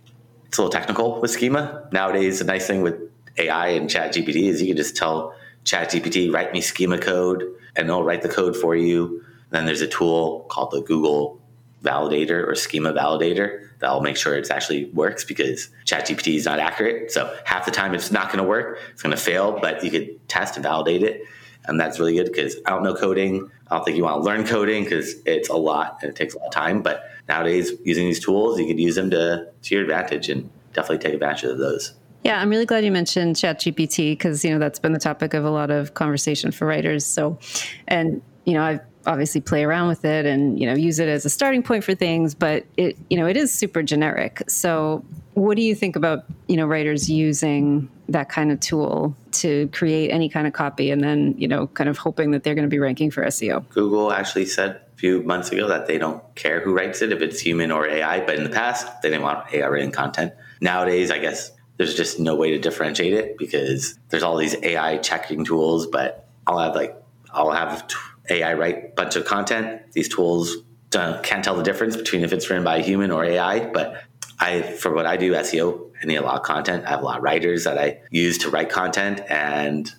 it's 0.49 0.57
a 0.57 0.63
little 0.63 0.71
technical 0.71 1.21
with 1.21 1.29
schema. 1.29 1.87
Nowadays, 1.91 2.39
the 2.39 2.45
nice 2.45 2.65
thing 2.65 2.81
with 2.81 2.95
AI 3.37 3.67
and 3.67 3.87
ChatGPT 3.87 4.47
is 4.47 4.59
you 4.59 4.67
can 4.67 4.77
just 4.77 4.95
tell 4.97 5.35
ChatGPT, 5.63 6.33
write 6.33 6.51
me 6.53 6.59
schema 6.59 6.97
code, 6.97 7.43
and 7.75 7.87
it'll 7.87 8.03
write 8.03 8.23
the 8.23 8.29
code 8.29 8.57
for 8.57 8.75
you. 8.75 9.23
Then 9.51 9.67
there's 9.67 9.81
a 9.81 9.87
tool 9.87 10.47
called 10.49 10.71
the 10.71 10.81
Google 10.81 11.39
Validator 11.83 12.47
or 12.47 12.55
Schema 12.55 12.93
Validator 12.93 13.67
that'll 13.79 14.01
make 14.01 14.17
sure 14.17 14.35
it 14.35 14.49
actually 14.51 14.85
works 14.91 15.23
because 15.23 15.69
ChatGPT 15.85 16.35
is 16.35 16.45
not 16.45 16.59
accurate. 16.59 17.11
So 17.11 17.35
half 17.45 17.65
the 17.65 17.71
time 17.71 17.95
it's 17.95 18.11
not 18.11 18.27
going 18.27 18.43
to 18.43 18.47
work, 18.47 18.79
it's 18.91 19.01
going 19.01 19.15
to 19.15 19.21
fail, 19.21 19.59
but 19.59 19.83
you 19.83 19.91
could 19.91 20.27
test 20.27 20.55
and 20.55 20.63
validate 20.63 21.03
it. 21.03 21.23
And 21.65 21.79
that's 21.79 21.99
really 21.99 22.15
good 22.15 22.25
because 22.25 22.55
I 22.65 22.71
don't 22.71 22.83
know 22.83 22.95
coding. 22.95 23.49
I 23.67 23.75
don't 23.75 23.85
think 23.85 23.97
you 23.97 24.03
want 24.03 24.21
to 24.21 24.25
learn 24.25 24.45
coding 24.45 24.83
because 24.83 25.15
it's 25.25 25.49
a 25.49 25.55
lot 25.55 25.99
and 26.01 26.09
it 26.09 26.15
takes 26.15 26.33
a 26.33 26.39
lot 26.39 26.47
of 26.47 26.53
time. 26.53 26.81
But 26.81 27.09
nowadays, 27.27 27.71
using 27.83 28.05
these 28.05 28.19
tools, 28.19 28.59
you 28.59 28.65
can 28.65 28.77
use 28.77 28.95
them 28.95 29.09
to, 29.11 29.47
to 29.63 29.75
your 29.75 29.83
advantage 29.83 30.29
and 30.29 30.49
definitely 30.73 30.99
take 30.99 31.13
advantage 31.13 31.43
of 31.43 31.57
those. 31.57 31.93
Yeah, 32.23 32.41
I'm 32.41 32.49
really 32.49 32.65
glad 32.65 32.83
you 32.83 32.91
mentioned 32.91 33.35
ChatGPT 33.35 34.11
because 34.11 34.43
you 34.43 34.51
know 34.51 34.59
that's 34.59 34.79
been 34.79 34.91
the 34.91 34.99
topic 34.99 35.33
of 35.33 35.45
a 35.45 35.49
lot 35.49 35.71
of 35.71 35.93
conversation 35.93 36.51
for 36.51 36.65
writers. 36.65 37.05
So, 37.05 37.39
and 37.87 38.21
you 38.43 38.53
know 38.53 38.63
I've 38.63 38.81
obviously 39.09 39.41
play 39.41 39.63
around 39.63 39.87
with 39.87 40.05
it 40.05 40.25
and 40.25 40.59
you 40.59 40.67
know 40.67 40.75
use 40.75 40.99
it 40.99 41.09
as 41.09 41.25
a 41.25 41.29
starting 41.29 41.63
point 41.63 41.83
for 41.83 41.95
things 41.95 42.35
but 42.35 42.63
it 42.77 42.95
you 43.09 43.17
know 43.17 43.25
it 43.25 43.35
is 43.35 43.51
super 43.51 43.81
generic. 43.81 44.43
So 44.47 45.03
what 45.33 45.55
do 45.55 45.63
you 45.63 45.73
think 45.73 45.95
about 45.95 46.25
you 46.47 46.55
know 46.55 46.67
writers 46.67 47.09
using 47.09 47.89
that 48.07 48.29
kind 48.29 48.51
of 48.51 48.59
tool 48.59 49.15
to 49.31 49.67
create 49.69 50.09
any 50.09 50.29
kind 50.29 50.45
of 50.45 50.53
copy 50.53 50.91
and 50.91 51.03
then 51.03 51.33
you 51.37 51.47
know 51.47 51.67
kind 51.67 51.89
of 51.89 51.97
hoping 51.97 52.31
that 52.31 52.43
they're 52.43 52.55
going 52.55 52.67
to 52.67 52.69
be 52.69 52.79
ranking 52.79 53.09
for 53.09 53.23
seo 53.25 53.67
google 53.69 54.11
actually 54.11 54.45
said 54.45 54.71
a 54.71 54.97
few 54.97 55.21
months 55.23 55.51
ago 55.51 55.67
that 55.67 55.87
they 55.87 55.97
don't 55.97 56.23
care 56.35 56.59
who 56.59 56.75
writes 56.75 57.01
it 57.01 57.11
if 57.11 57.21
it's 57.21 57.39
human 57.39 57.71
or 57.71 57.87
ai 57.87 58.19
but 58.25 58.35
in 58.35 58.43
the 58.43 58.49
past 58.49 59.01
they 59.01 59.09
didn't 59.09 59.23
want 59.23 59.45
ai 59.53 59.65
written 59.67 59.91
content. 59.91 60.33
Nowadays 60.61 61.11
i 61.11 61.19
guess 61.19 61.51
there's 61.77 61.95
just 61.95 62.19
no 62.19 62.35
way 62.35 62.51
to 62.51 62.59
differentiate 62.59 63.13
it 63.13 63.37
because 63.37 63.97
there's 64.09 64.23
all 64.23 64.35
these 64.35 64.55
ai 64.63 64.97
checking 64.97 65.45
tools 65.45 65.87
but 65.87 66.27
i'll 66.47 66.59
have 66.59 66.75
like 66.75 66.95
i'll 67.31 67.51
have 67.51 67.87
AI 68.29 68.53
write 68.53 68.85
a 68.85 68.87
bunch 68.95 69.15
of 69.15 69.25
content. 69.25 69.81
These 69.93 70.09
tools 70.09 70.57
can't 70.91 71.43
tell 71.43 71.55
the 71.55 71.63
difference 71.63 71.95
between 71.95 72.23
if 72.23 72.33
it's 72.33 72.49
written 72.49 72.63
by 72.63 72.77
a 72.77 72.83
human 72.83 73.11
or 73.11 73.23
AI. 73.23 73.65
But 73.71 74.03
I, 74.39 74.61
for 74.61 74.93
what 74.93 75.05
I 75.05 75.17
do, 75.17 75.33
SEO, 75.33 75.89
I 76.01 76.05
need 76.05 76.15
a 76.15 76.21
lot 76.21 76.35
of 76.35 76.43
content. 76.43 76.85
I 76.85 76.89
have 76.89 77.01
a 77.01 77.05
lot 77.05 77.17
of 77.17 77.23
writers 77.23 77.65
that 77.65 77.77
I 77.77 77.99
use 78.09 78.37
to 78.39 78.49
write 78.49 78.69
content, 78.69 79.21
and 79.29 79.91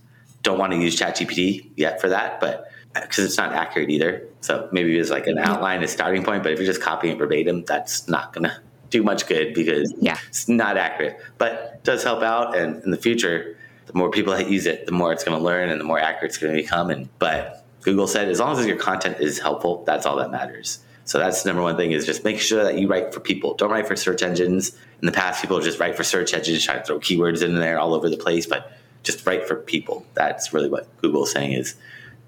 don't 0.43 0.59
want 0.59 0.73
to 0.73 0.79
use 0.79 0.99
ChatGPT 0.99 1.71
yet 1.77 2.01
for 2.01 2.09
that, 2.09 2.41
but 2.41 2.71
uh, 2.97 3.03
because 3.03 3.25
it's 3.25 3.37
not 3.37 3.53
accurate 3.53 3.91
either. 3.91 4.27
So 4.41 4.69
maybe 4.73 4.99
it's 4.99 5.11
like 5.11 5.27
an 5.27 5.39
outline, 5.39 5.83
a 5.83 5.89
starting 5.89 6.25
point. 6.25 6.43
But 6.43 6.53
if 6.53 6.59
you're 6.59 6.67
just 6.67 6.81
copying 6.81 7.15
it 7.15 7.19
verbatim, 7.19 7.65
that's 7.65 8.09
not 8.09 8.33
gonna 8.33 8.61
do 8.89 9.03
much 9.03 9.27
good 9.27 9.55
because 9.55 9.93
yeah. 10.01 10.19
it's 10.29 10.49
not 10.49 10.77
accurate. 10.77 11.19
But 11.39 11.53
it 11.75 11.85
does 11.85 12.03
help 12.03 12.23
out, 12.23 12.57
and 12.57 12.83
in 12.83 12.91
the 12.91 12.97
future, 12.97 13.57
the 13.87 13.99
more 13.99 14.11
people 14.11 14.33
that 14.35 14.49
use 14.49 14.67
it, 14.67 14.87
the 14.87 14.93
more 14.93 15.13
it's 15.13 15.25
going 15.25 15.37
to 15.37 15.43
learn, 15.43 15.69
and 15.69 15.81
the 15.81 15.85
more 15.85 15.99
accurate 15.99 16.31
it's 16.31 16.39
going 16.39 16.55
to 16.55 16.63
become. 16.63 16.91
And 16.91 17.09
but 17.19 17.65
Google 17.83 18.07
said 18.07 18.29
as 18.29 18.41
long 18.41 18.59
as 18.59 18.67
your 18.67 18.77
content 18.77 19.19
is 19.21 19.39
helpful, 19.39 19.85
that's 19.85 20.07
all 20.07 20.17
that 20.17 20.31
matters. 20.31 20.81
So 21.05 21.19
that's 21.19 21.43
the 21.43 21.49
number 21.49 21.63
one 21.63 21.77
thing 21.77 21.93
is 21.93 22.07
just 22.07 22.25
make 22.25 22.39
sure 22.39 22.63
that 22.63 22.79
you 22.79 22.87
write 22.87 23.13
for 23.13 23.21
people. 23.21 23.55
Don't 23.55 23.71
write 23.71 23.89
for 23.89 23.97
search 23.97 24.23
engines. 24.23 24.71
In 25.01 25.07
the 25.07 25.13
past, 25.13 25.41
people 25.41 25.59
just 25.61 25.81
write 25.81 25.97
for 25.97 26.05
search 26.05 26.35
engines, 26.35 26.65
try 26.65 26.77
to 26.77 26.85
throw 26.85 27.01
keywords 27.01 27.43
in 27.43 27.57
there 27.57 27.79
all 27.79 27.95
over 27.95 28.09
the 28.09 28.17
place, 28.17 28.47
but 28.47 28.73
just 29.03 29.27
write 29.27 29.49
for 29.49 29.57
people. 29.57 30.07
That's 30.15 30.53
really 30.53 30.69
what 30.69 30.87
Google's 30.99 31.33
saying 31.33 31.53
is 31.53 31.75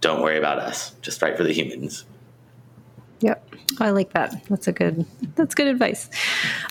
don't 0.00 0.22
worry 0.22 0.38
about 0.38 0.58
us. 0.58 0.94
Just 1.02 1.22
write 1.22 1.36
for 1.36 1.44
the 1.44 1.52
humans. 1.52 2.04
Yep. 3.20 3.54
I 3.78 3.90
like 3.90 4.12
that. 4.14 4.44
That's 4.48 4.66
a 4.66 4.72
good 4.72 5.06
that's 5.36 5.54
good 5.54 5.68
advice. 5.68 6.10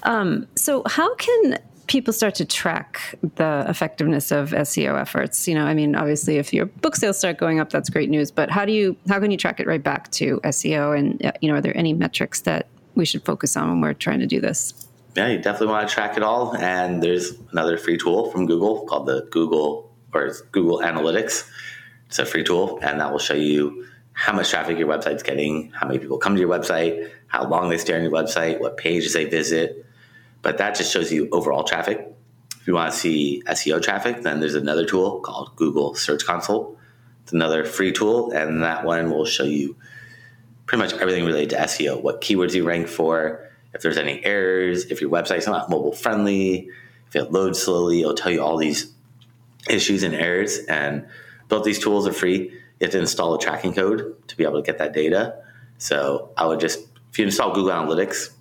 Um, 0.03 0.47
so 0.55 0.83
how 0.85 1.15
can 1.15 1.57
people 1.87 2.13
start 2.13 2.35
to 2.35 2.45
track 2.45 3.15
the 3.35 3.65
effectiveness 3.67 4.31
of 4.31 4.51
SEO 4.51 4.99
efforts? 4.99 5.47
You 5.47 5.55
know, 5.55 5.65
I 5.65 5.73
mean, 5.73 5.95
obviously, 5.95 6.37
if 6.37 6.53
your 6.53 6.65
book 6.65 6.95
sales 6.95 7.17
start 7.17 7.37
going 7.37 7.59
up, 7.59 7.69
that's 7.69 7.89
great 7.89 8.09
news. 8.09 8.31
But 8.31 8.49
how 8.49 8.65
do 8.65 8.71
you 8.71 8.95
how 9.07 9.19
can 9.19 9.31
you 9.31 9.37
track 9.37 9.59
it 9.59 9.67
right 9.67 9.83
back 9.83 10.11
to 10.11 10.39
SEO? 10.43 10.97
And 10.97 11.25
uh, 11.25 11.31
you 11.41 11.49
know, 11.49 11.57
are 11.57 11.61
there 11.61 11.75
any 11.77 11.93
metrics 11.93 12.41
that 12.41 12.67
we 12.95 13.05
should 13.05 13.23
focus 13.23 13.55
on 13.55 13.69
when 13.69 13.81
we're 13.81 13.93
trying 13.93 14.19
to 14.19 14.27
do 14.27 14.39
this? 14.39 14.87
Yeah, 15.15 15.27
you 15.27 15.37
definitely 15.37 15.67
want 15.67 15.87
to 15.87 15.93
track 15.93 16.15
it 16.15 16.23
all. 16.23 16.55
And 16.55 17.03
there's 17.03 17.33
another 17.51 17.77
free 17.77 17.97
tool 17.97 18.31
from 18.31 18.45
Google 18.45 18.85
called 18.85 19.07
the 19.07 19.27
Google 19.31 19.91
or 20.13 20.33
Google 20.51 20.79
Analytics. 20.79 21.49
It's 22.07 22.19
a 22.19 22.25
free 22.25 22.43
tool, 22.43 22.79
and 22.81 22.99
that 22.99 23.11
will 23.11 23.19
show 23.19 23.33
you 23.33 23.85
how 24.13 24.33
much 24.33 24.49
traffic 24.49 24.77
your 24.77 24.87
website's 24.87 25.23
getting, 25.23 25.71
how 25.71 25.87
many 25.87 25.99
people 25.99 26.17
come 26.17 26.35
to 26.35 26.41
your 26.41 26.49
website, 26.49 27.09
how 27.27 27.47
long 27.47 27.69
they 27.69 27.77
stay 27.77 27.95
on 27.95 28.03
your 28.03 28.11
website, 28.11 28.59
what 28.59 28.77
pages 28.77 29.13
they 29.13 29.25
visit, 29.25 29.85
but 30.41 30.57
that 30.57 30.75
just 30.75 30.91
shows 30.91 31.11
you 31.11 31.29
overall 31.31 31.63
traffic. 31.63 32.07
If 32.59 32.67
you 32.67 32.73
want 32.73 32.91
to 32.91 32.97
see 32.97 33.43
SEO 33.47 33.81
traffic, 33.81 34.21
then 34.21 34.39
there's 34.39 34.55
another 34.55 34.85
tool 34.85 35.19
called 35.21 35.55
Google 35.55 35.95
Search 35.95 36.25
Console. 36.25 36.77
It's 37.23 37.33
another 37.33 37.65
free 37.65 37.91
tool, 37.91 38.31
and 38.31 38.63
that 38.63 38.85
one 38.85 39.09
will 39.09 39.25
show 39.25 39.43
you 39.43 39.75
pretty 40.65 40.83
much 40.83 40.93
everything 40.93 41.25
related 41.25 41.49
to 41.51 41.57
SEO, 41.57 42.01
what 42.01 42.21
keywords 42.21 42.53
you 42.53 42.63
rank 42.63 42.87
for, 42.87 43.51
if 43.73 43.81
there's 43.81 43.97
any 43.97 44.23
errors, 44.23 44.85
if 44.85 45.01
your 45.01 45.09
website's 45.09 45.47
not 45.47 45.69
mobile 45.69 45.93
friendly, 45.93 46.69
if 47.07 47.15
it 47.15 47.31
loads 47.31 47.61
slowly, 47.61 48.01
it'll 48.01 48.13
tell 48.13 48.31
you 48.31 48.41
all 48.41 48.57
these 48.57 48.93
issues 49.69 50.03
and 50.03 50.13
errors. 50.13 50.59
And 50.69 51.05
both 51.47 51.63
these 51.63 51.79
tools 51.79 52.07
are 52.07 52.13
free. 52.13 52.49
You 52.49 52.85
have 52.85 52.91
to 52.91 52.99
install 52.99 53.35
a 53.35 53.39
tracking 53.39 53.73
code 53.73 54.15
to 54.27 54.37
be 54.37 54.43
able 54.43 54.61
to 54.61 54.65
get 54.65 54.77
that 54.77 54.93
data. 54.93 55.43
So 55.77 56.31
I 56.37 56.45
would 56.45 56.59
just, 56.59 56.79
if 57.11 57.19
you 57.19 57.25
install 57.25 57.53
Google 57.53 57.71
Analytics, 57.71 58.31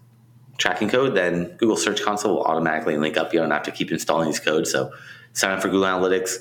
tracking 0.61 0.88
code, 0.88 1.16
then 1.16 1.57
Google 1.57 1.77
Search 1.77 2.03
Console 2.03 2.37
will 2.37 2.44
automatically 2.44 2.96
link 2.96 3.16
up. 3.16 3.33
You 3.33 3.40
don't 3.40 3.51
have 3.51 3.64
to 3.64 3.73
keep 3.73 3.90
installing 3.90 4.27
these 4.27 4.38
codes. 4.38 4.70
So 4.70 4.92
sign 5.33 5.53
up 5.53 5.62
for 5.62 5.68
Google 5.68 5.87
Analytics, 5.87 6.37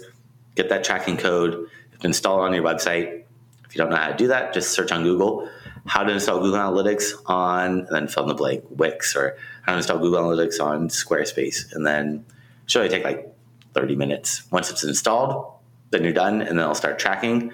get 0.55 0.69
that 0.69 0.83
tracking 0.83 1.17
code, 1.17 1.67
install 2.03 2.43
it 2.43 2.47
on 2.47 2.53
your 2.53 2.63
website. 2.63 3.23
If 3.65 3.75
you 3.75 3.79
don't 3.79 3.89
know 3.89 3.97
how 3.97 4.09
to 4.09 4.17
do 4.17 4.27
that, 4.27 4.53
just 4.53 4.71
search 4.71 4.91
on 4.91 5.03
Google 5.03 5.49
how 5.85 6.03
to 6.03 6.11
install 6.11 6.39
Google 6.39 6.59
Analytics 6.59 7.13
on, 7.25 7.79
and 7.79 7.87
then 7.89 8.07
fill 8.07 8.23
in 8.23 8.29
the 8.29 8.35
blank 8.35 8.63
Wix 8.69 9.15
or 9.15 9.37
how 9.63 9.71
to 9.71 9.77
install 9.77 9.97
Google 9.97 10.21
Analytics 10.23 10.63
on 10.63 10.89
Squarespace. 10.89 11.73
And 11.73 11.85
then 11.85 12.25
should 12.67 12.83
only 12.83 12.89
take 12.89 13.03
like 13.03 13.33
30 13.73 13.95
minutes. 13.95 14.43
Once 14.51 14.69
it's 14.69 14.83
installed, 14.83 15.51
then 15.89 16.03
you're 16.03 16.13
done, 16.13 16.41
and 16.41 16.51
then 16.51 16.59
it'll 16.59 16.75
start 16.75 16.99
tracking. 16.99 17.51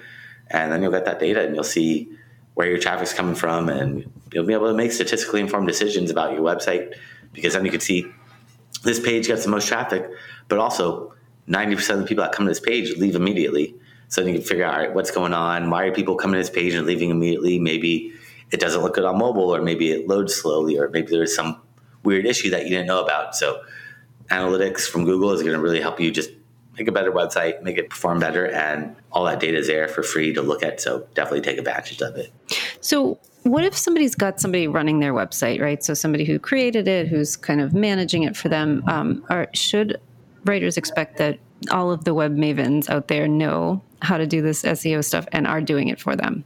And 0.48 0.70
then 0.70 0.82
you'll 0.82 0.92
get 0.92 1.06
that 1.06 1.18
data 1.18 1.44
and 1.44 1.54
you'll 1.54 1.64
see 1.64 2.10
where 2.56 2.68
your 2.68 2.78
traffic's 2.78 3.12
coming 3.12 3.34
from, 3.34 3.68
and 3.68 4.10
you'll 4.32 4.46
be 4.46 4.54
able 4.54 4.68
to 4.68 4.72
make 4.72 4.90
statistically 4.90 5.40
informed 5.40 5.68
decisions 5.68 6.10
about 6.10 6.32
your 6.32 6.40
website 6.40 6.94
because 7.34 7.52
then 7.52 7.66
you 7.66 7.70
can 7.70 7.80
see 7.80 8.06
this 8.82 8.98
page 8.98 9.26
gets 9.26 9.44
the 9.44 9.50
most 9.50 9.68
traffic, 9.68 10.10
but 10.48 10.58
also 10.58 11.12
90% 11.48 11.90
of 11.90 11.98
the 11.98 12.06
people 12.06 12.24
that 12.24 12.32
come 12.32 12.46
to 12.46 12.50
this 12.50 12.58
page 12.58 12.96
leave 12.96 13.14
immediately. 13.14 13.74
So 14.08 14.22
then 14.22 14.32
you 14.32 14.38
can 14.38 14.48
figure 14.48 14.64
out, 14.64 14.72
all 14.72 14.80
right, 14.80 14.94
what's 14.94 15.10
going 15.10 15.34
on? 15.34 15.68
Why 15.68 15.84
are 15.84 15.92
people 15.92 16.16
coming 16.16 16.32
to 16.34 16.38
this 16.38 16.48
page 16.48 16.72
and 16.72 16.86
leaving 16.86 17.10
immediately? 17.10 17.58
Maybe 17.58 18.14
it 18.50 18.58
doesn't 18.58 18.80
look 18.80 18.94
good 18.94 19.04
on 19.04 19.18
mobile, 19.18 19.54
or 19.54 19.60
maybe 19.60 19.92
it 19.92 20.08
loads 20.08 20.34
slowly, 20.34 20.78
or 20.78 20.88
maybe 20.88 21.08
there's 21.08 21.36
some 21.36 21.60
weird 22.04 22.24
issue 22.24 22.48
that 22.50 22.62
you 22.64 22.70
didn't 22.70 22.86
know 22.86 23.04
about. 23.04 23.34
So 23.36 23.60
analytics 24.30 24.88
from 24.88 25.04
Google 25.04 25.32
is 25.32 25.42
going 25.42 25.54
to 25.54 25.60
really 25.60 25.82
help 25.82 26.00
you 26.00 26.10
just 26.10 26.30
make 26.78 26.88
a 26.88 26.92
better 26.92 27.10
website, 27.10 27.62
make 27.62 27.78
it 27.78 27.90
perform 27.90 28.20
better, 28.20 28.46
and 28.46 28.94
all 29.10 29.24
that 29.24 29.40
data 29.40 29.56
is 29.58 29.66
there 29.66 29.88
for 29.88 30.02
free 30.02 30.32
to 30.34 30.42
look 30.42 30.62
at. 30.62 30.80
So 30.80 31.06
definitely 31.14 31.40
take 31.40 31.58
advantage 31.58 32.00
of 32.02 32.16
it. 32.16 32.32
So 32.86 33.18
what 33.42 33.64
if 33.64 33.76
somebody's 33.76 34.14
got 34.14 34.40
somebody 34.40 34.68
running 34.68 35.00
their 35.00 35.12
website, 35.12 35.60
right? 35.60 35.82
So 35.82 35.94
somebody 35.94 36.24
who 36.24 36.38
created 36.38 36.88
it, 36.88 37.08
who's 37.08 37.36
kind 37.36 37.60
of 37.60 37.74
managing 37.74 38.22
it 38.24 38.36
for 38.36 38.48
them. 38.48 38.82
Um, 38.86 39.24
are, 39.28 39.48
should 39.54 40.00
writers 40.44 40.76
expect 40.76 41.18
that 41.18 41.38
all 41.70 41.90
of 41.90 42.04
the 42.04 42.14
web 42.14 42.36
mavens 42.36 42.88
out 42.88 43.08
there 43.08 43.26
know 43.26 43.82
how 44.02 44.18
to 44.18 44.26
do 44.26 44.42
this 44.42 44.62
SEO 44.62 45.04
stuff 45.04 45.26
and 45.32 45.46
are 45.46 45.60
doing 45.60 45.88
it 45.88 46.00
for 46.00 46.16
them? 46.16 46.44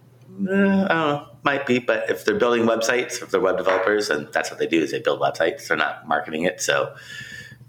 Uh, 0.48 0.54
know. 0.54 1.26
Might 1.42 1.66
be, 1.66 1.78
but 1.78 2.10
if 2.10 2.26
they're 2.26 2.38
building 2.38 2.64
websites, 2.64 3.22
if 3.22 3.30
they're 3.30 3.40
web 3.40 3.56
developers, 3.56 4.10
and 4.10 4.30
that's 4.30 4.50
what 4.50 4.58
they 4.58 4.66
do 4.66 4.82
is 4.82 4.90
they 4.90 5.00
build 5.00 5.20
websites. 5.20 5.68
They're 5.68 5.76
not 5.76 6.06
marketing 6.06 6.44
it. 6.44 6.60
So 6.60 6.94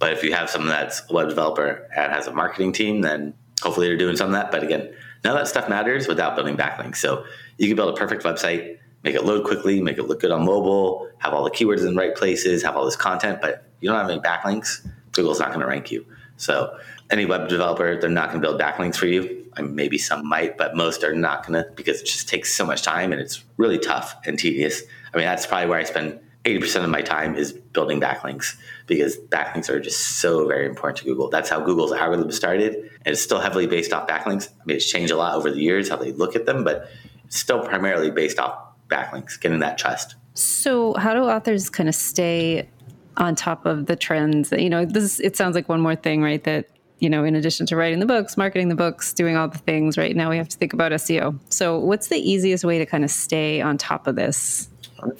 but 0.01 0.13
if 0.13 0.23
you 0.23 0.33
have 0.33 0.49
someone 0.49 0.69
that's 0.69 1.03
a 1.11 1.13
web 1.13 1.29
developer 1.29 1.87
and 1.95 2.11
has 2.11 2.25
a 2.25 2.33
marketing 2.33 2.73
team, 2.73 3.01
then 3.01 3.35
hopefully 3.61 3.85
they're 3.85 3.97
doing 3.97 4.17
some 4.17 4.25
of 4.25 4.33
that. 4.33 4.49
But 4.49 4.63
again, 4.63 4.91
none 5.23 5.35
of 5.35 5.39
that 5.39 5.47
stuff 5.47 5.69
matters 5.69 6.07
without 6.07 6.35
building 6.35 6.57
backlinks. 6.57 6.95
So 6.95 7.23
you 7.61 7.67
can 7.67 7.75
build 7.75 7.95
a 7.95 7.97
perfect 7.97 8.23
website, 8.23 8.79
make 9.03 9.13
it 9.13 9.23
load 9.23 9.45
quickly, 9.45 9.81
make 9.81 9.99
it 9.99 10.03
look 10.03 10.19
good 10.19 10.31
on 10.31 10.43
mobile, 10.43 11.07
have 11.19 11.31
all 11.31 11.43
the 11.43 11.51
keywords 11.51 11.79
in 11.79 11.93
the 11.93 11.93
right 11.93 12.15
places, 12.15 12.63
have 12.63 12.75
all 12.75 12.85
this 12.85 12.95
content, 12.95 13.39
but 13.39 13.65
you 13.81 13.89
don't 13.89 13.99
have 13.99 14.09
any 14.09 14.19
backlinks, 14.19 14.85
Google's 15.11 15.39
not 15.39 15.49
going 15.49 15.59
to 15.59 15.67
rank 15.67 15.91
you. 15.91 16.03
So 16.37 16.75
any 17.11 17.25
web 17.25 17.49
developer, 17.49 17.99
they're 18.01 18.09
not 18.09 18.29
going 18.29 18.41
to 18.41 18.47
build 18.47 18.59
backlinks 18.59 18.95
for 18.95 19.05
you. 19.05 19.45
I 19.55 19.61
mean, 19.61 19.75
maybe 19.75 19.99
some 19.99 20.27
might, 20.27 20.57
but 20.57 20.75
most 20.75 21.03
are 21.03 21.13
not 21.13 21.45
going 21.45 21.63
to 21.63 21.69
because 21.75 22.01
it 22.01 22.07
just 22.07 22.27
takes 22.27 22.51
so 22.51 22.65
much 22.65 22.81
time 22.81 23.11
and 23.11 23.21
it's 23.21 23.43
really 23.57 23.77
tough 23.77 24.15
and 24.25 24.39
tedious. 24.39 24.81
I 25.13 25.17
mean, 25.17 25.27
that's 25.27 25.45
probably 25.45 25.69
where 25.69 25.77
I 25.77 25.83
spend 25.83 26.19
80% 26.45 26.83
of 26.83 26.89
my 26.89 27.01
time 27.01 27.35
is 27.35 27.53
building 27.53 28.01
backlinks 28.01 28.55
because 28.87 29.17
backlinks 29.17 29.69
are 29.69 29.79
just 29.79 30.19
so 30.19 30.47
very 30.47 30.65
important 30.65 30.97
to 30.97 31.03
Google. 31.03 31.29
That's 31.29 31.49
how 31.49 31.59
Google's 31.59 31.91
algorithm 31.91 32.31
started. 32.31 32.75
And 33.05 33.13
it's 33.13 33.21
still 33.21 33.39
heavily 33.39 33.67
based 33.67 33.93
off 33.93 34.07
backlinks. 34.07 34.49
I 34.49 34.65
mean, 34.65 34.77
it's 34.77 34.89
changed 34.89 35.11
a 35.11 35.17
lot 35.17 35.35
over 35.35 35.51
the 35.51 35.61
years 35.61 35.89
how 35.89 35.97
they 35.97 36.11
look 36.11 36.35
at 36.35 36.47
them, 36.47 36.63
but 36.63 36.89
still 37.31 37.65
primarily 37.65 38.11
based 38.11 38.39
off 38.39 38.57
backlinks, 38.87 39.39
getting 39.39 39.59
that 39.59 39.77
trust. 39.77 40.15
So, 40.35 40.93
how 40.93 41.13
do 41.13 41.21
authors 41.21 41.69
kind 41.69 41.89
of 41.89 41.95
stay 41.95 42.69
on 43.17 43.35
top 43.35 43.65
of 43.65 43.85
the 43.85 43.95
trends. 43.95 44.51
You 44.51 44.69
know, 44.69 44.85
this 44.85 45.19
it 45.19 45.35
sounds 45.35 45.55
like 45.55 45.69
one 45.69 45.81
more 45.81 45.95
thing, 45.95 46.21
right? 46.21 46.43
That 46.43 46.67
you 46.99 47.09
know, 47.09 47.23
in 47.23 47.35
addition 47.35 47.65
to 47.67 47.75
writing 47.75 47.99
the 47.99 48.05
books, 48.05 48.37
marketing 48.37 48.69
the 48.69 48.75
books, 48.75 49.11
doing 49.13 49.35
all 49.35 49.47
the 49.47 49.57
things, 49.57 49.97
right 49.97 50.15
now 50.15 50.29
we 50.29 50.37
have 50.37 50.49
to 50.49 50.57
think 50.57 50.71
about 50.71 50.91
SEO. 50.91 51.39
So, 51.49 51.79
what's 51.79 52.07
the 52.07 52.17
easiest 52.17 52.63
way 52.63 52.77
to 52.77 52.85
kind 52.85 53.03
of 53.03 53.11
stay 53.11 53.61
on 53.61 53.77
top 53.77 54.07
of 54.07 54.15
this, 54.15 54.69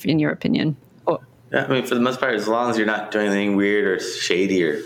in 0.03 0.19
your 0.19 0.31
opinion? 0.31 0.77
Oh. 1.07 1.19
Yeah, 1.51 1.65
I 1.65 1.67
mean, 1.67 1.85
for 1.85 1.95
the 1.95 2.01
most 2.01 2.19
part, 2.19 2.35
as 2.35 2.47
long 2.47 2.69
as 2.69 2.77
you're 2.77 2.85
not 2.85 3.11
doing 3.11 3.27
anything 3.27 3.55
weird 3.55 3.85
or 3.85 3.99
shady 4.03 4.63
or 4.63 4.81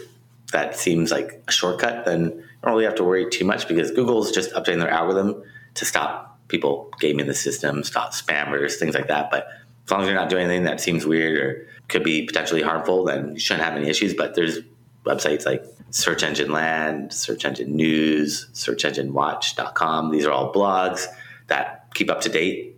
that 0.51 0.77
seems 0.77 1.11
like 1.11 1.43
a 1.47 1.51
shortcut, 1.51 2.05
then 2.05 2.23
you 2.23 2.43
don't 2.63 2.73
really 2.73 2.85
have 2.85 2.95
to 2.95 3.03
worry 3.03 3.29
too 3.29 3.43
much 3.43 3.67
because 3.67 3.91
Google's 3.91 4.31
just 4.31 4.53
updating 4.53 4.79
their 4.79 4.89
algorithm 4.89 5.43
to 5.73 5.85
stop 5.85 6.34
people 6.47 6.91
gaming 6.99 7.27
the 7.27 7.33
system, 7.33 7.83
stop 7.83 8.13
spammers, 8.13 8.75
things 8.75 8.95
like 8.95 9.07
that. 9.07 9.31
But 9.31 9.47
as 9.85 9.91
long 9.91 10.01
as 10.01 10.07
you're 10.07 10.15
not 10.15 10.29
doing 10.29 10.45
anything 10.45 10.63
that 10.63 10.81
seems 10.81 11.05
weird 11.05 11.37
or 11.37 11.67
could 11.87 12.03
be 12.03 12.25
potentially 12.25 12.61
harmful, 12.61 13.05
then 13.05 13.33
you 13.33 13.39
shouldn't 13.39 13.63
have 13.63 13.75
any 13.75 13.89
issues. 13.89 14.13
But 14.13 14.35
there's 14.35 14.59
websites 15.05 15.45
like 15.45 15.63
Search 15.91 16.23
Engine 16.23 16.51
Land, 16.51 17.13
Search 17.13 17.45
Engine 17.45 17.75
News, 17.75 18.47
SearchEngineWatch.com. 18.53 20.11
These 20.11 20.25
are 20.25 20.31
all 20.31 20.51
blogs 20.51 21.05
that 21.47 21.93
keep 21.93 22.09
up 22.09 22.21
to 22.21 22.29
date 22.29 22.75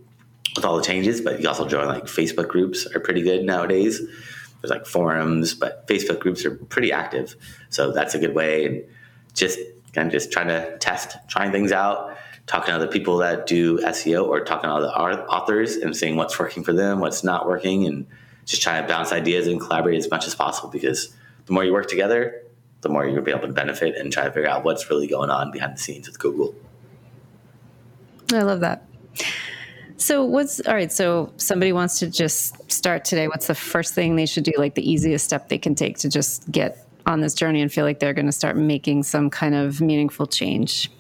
with 0.56 0.66
all 0.66 0.76
the 0.78 0.84
changes, 0.84 1.22
but 1.22 1.42
you 1.42 1.48
also 1.48 1.68
join 1.68 1.88
like 1.88 2.06
Facebook 2.06 2.48
groups 2.48 2.86
are 2.94 3.00
pretty 3.00 3.22
good 3.22 3.44
nowadays. 3.44 4.02
There's 4.62 4.72
like 4.72 4.86
forums, 4.86 5.54
but 5.54 5.88
Facebook 5.88 6.20
groups 6.20 6.46
are 6.46 6.56
pretty 6.56 6.92
active. 6.92 7.36
So 7.70 7.92
that's 7.92 8.16
a 8.16 8.20
good 8.20 8.34
way. 8.34 8.66
And 8.66 8.84
just 9.34 9.60
kind 9.94 10.08
of 10.08 10.12
just 10.12 10.32
trying 10.32 10.48
to 10.48 10.78
test, 10.80 11.16
trying 11.28 11.52
things 11.52 11.72
out, 11.72 12.18
talking 12.48 12.68
to 12.68 12.76
other 12.76 12.88
people 12.88 13.18
that 13.18 13.46
do 13.46 13.78
SEO 13.80 14.26
or 14.26 14.44
talking 14.44 14.70
to 14.70 14.74
other 14.74 14.88
authors 14.88 15.76
and 15.76 15.96
seeing 15.96 16.16
what's 16.16 16.40
working 16.40 16.64
for 16.64 16.74
them, 16.74 17.00
what's 17.00 17.24
not 17.24 17.46
working, 17.46 17.86
and 17.86 18.08
just 18.46 18.62
trying 18.62 18.82
to 18.82 18.88
bounce 18.88 19.12
ideas 19.12 19.48
and 19.48 19.60
collaborate 19.60 19.98
as 19.98 20.10
much 20.10 20.26
as 20.26 20.34
possible 20.34 20.70
because 20.70 21.14
the 21.46 21.54
more 21.54 21.64
you 21.64 21.74
work 21.74 21.88
together, 21.88 22.42
the 22.82 22.90
more 22.90 23.06
you'll 23.06 23.22
be 23.22 23.32
able 23.32 23.48
to 23.48 23.54
benefit 23.54 23.96
and 23.96 24.12
try 24.12 24.24
to 24.24 24.32
figure 24.32 24.50
out 24.50 24.64
what's 24.64 24.90
really 24.90 25.08
going 25.08 25.30
on 25.30 25.52
behind 25.52 25.74
the 25.74 25.82
scenes 25.82 26.08
with 26.08 26.18
Google. 26.20 26.56
I 28.34 28.44
love 28.44 28.62
that. 28.62 28.86
So 29.98 30.24
what's 30.24 30.62
all 30.62 30.74
right? 30.74 30.92
So 30.92 31.34
somebody 31.38 31.74
wants 31.74 32.00
to 32.00 32.08
just 32.08 32.72
start 32.72 33.04
today. 33.04 33.28
What's 33.28 33.48
the 33.48 33.56
first 33.56 33.94
thing 33.94 34.16
they 34.16 34.26
should 34.26 34.44
do? 34.44 34.54
Like 34.58 34.76
the 34.76 34.90
easiest 34.90 35.26
step 35.26 35.50
they 35.50 35.58
can 35.58 35.76
take 35.76 35.98
to 36.00 36.10
just 36.10 36.50
get 36.52 36.87
on 37.08 37.22
this 37.22 37.34
journey 37.34 37.62
and 37.62 37.72
feel 37.72 37.86
like 37.86 38.00
they're 38.00 38.14
going 38.14 38.26
to 38.26 38.32
start 38.32 38.58
making 38.58 39.02
some 39.04 39.30
kind 39.30 39.56
of 39.56 39.80
meaningful 39.82 40.28
change. 40.28 40.92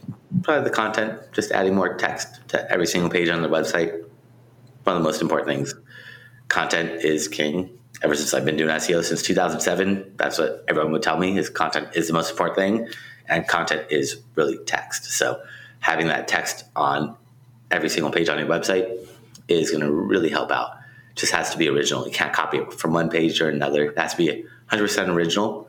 Probably 0.41 0.63
the 0.63 0.76
content, 0.76 1.20
just 1.34 1.52
adding 1.52 1.76
more 1.76 1.96
text 1.96 2.39
to 2.50 2.72
every 2.72 2.88
single 2.88 3.10
page 3.10 3.30
on 3.30 3.41
the 3.41 3.50
website. 3.50 3.91
One 4.84 4.96
of 4.96 5.04
the 5.04 5.08
most 5.08 5.22
important 5.22 5.50
things. 5.50 5.76
Content 6.48 7.04
is 7.04 7.28
king 7.28 7.78
ever 8.02 8.15
since 8.15 8.34
I've 8.34 8.46
been 8.46 8.56
doing 8.56 8.70
SEO 8.70 9.04
since 9.04 9.22
2007. 9.22 10.13
That's 10.15 10.39
what 10.39 10.63
everyone 10.67 10.93
would 10.93 11.04
tell 11.04 11.17
me 11.17 11.38
is 11.38 11.50
content 11.50 11.89
is 11.93 12.08
the 12.08 12.13
most 12.13 12.32
important 12.32 12.56
thing, 12.56 12.88
and 13.28 13.48
content 13.48 13.88
is 13.89 14.22
really 14.36 14.58
text. 14.65 15.06
So 15.06 15.41
having 15.80 16.08
that 16.08 16.28
text 16.28 16.63
on 16.76 17.17
every 17.70 17.89
single 17.89 18.12
page 18.12 18.30
on 18.30 18.39
your 18.39 18.48
website 18.48 19.08
is 19.50 19.72
going 19.72 19.82
to 19.82 19.91
really 19.91 20.30
help 20.30 20.52
out. 20.52 20.72
Just 21.15 21.34
has 21.34 21.50
to 21.50 21.58
be 21.58 21.67
original. 21.67 22.06
You 22.06 22.13
can't 22.13 22.32
copy 22.32 22.60
it 22.60 22.72
from 22.74 22.93
one 22.93 23.10
page 23.10 23.41
or 23.41 23.50
another. 23.50 23.88
It 23.88 23.98
has 23.98 24.12
to 24.12 24.17
be 24.17 24.46
100% 24.72 25.10
original, 25.10 25.67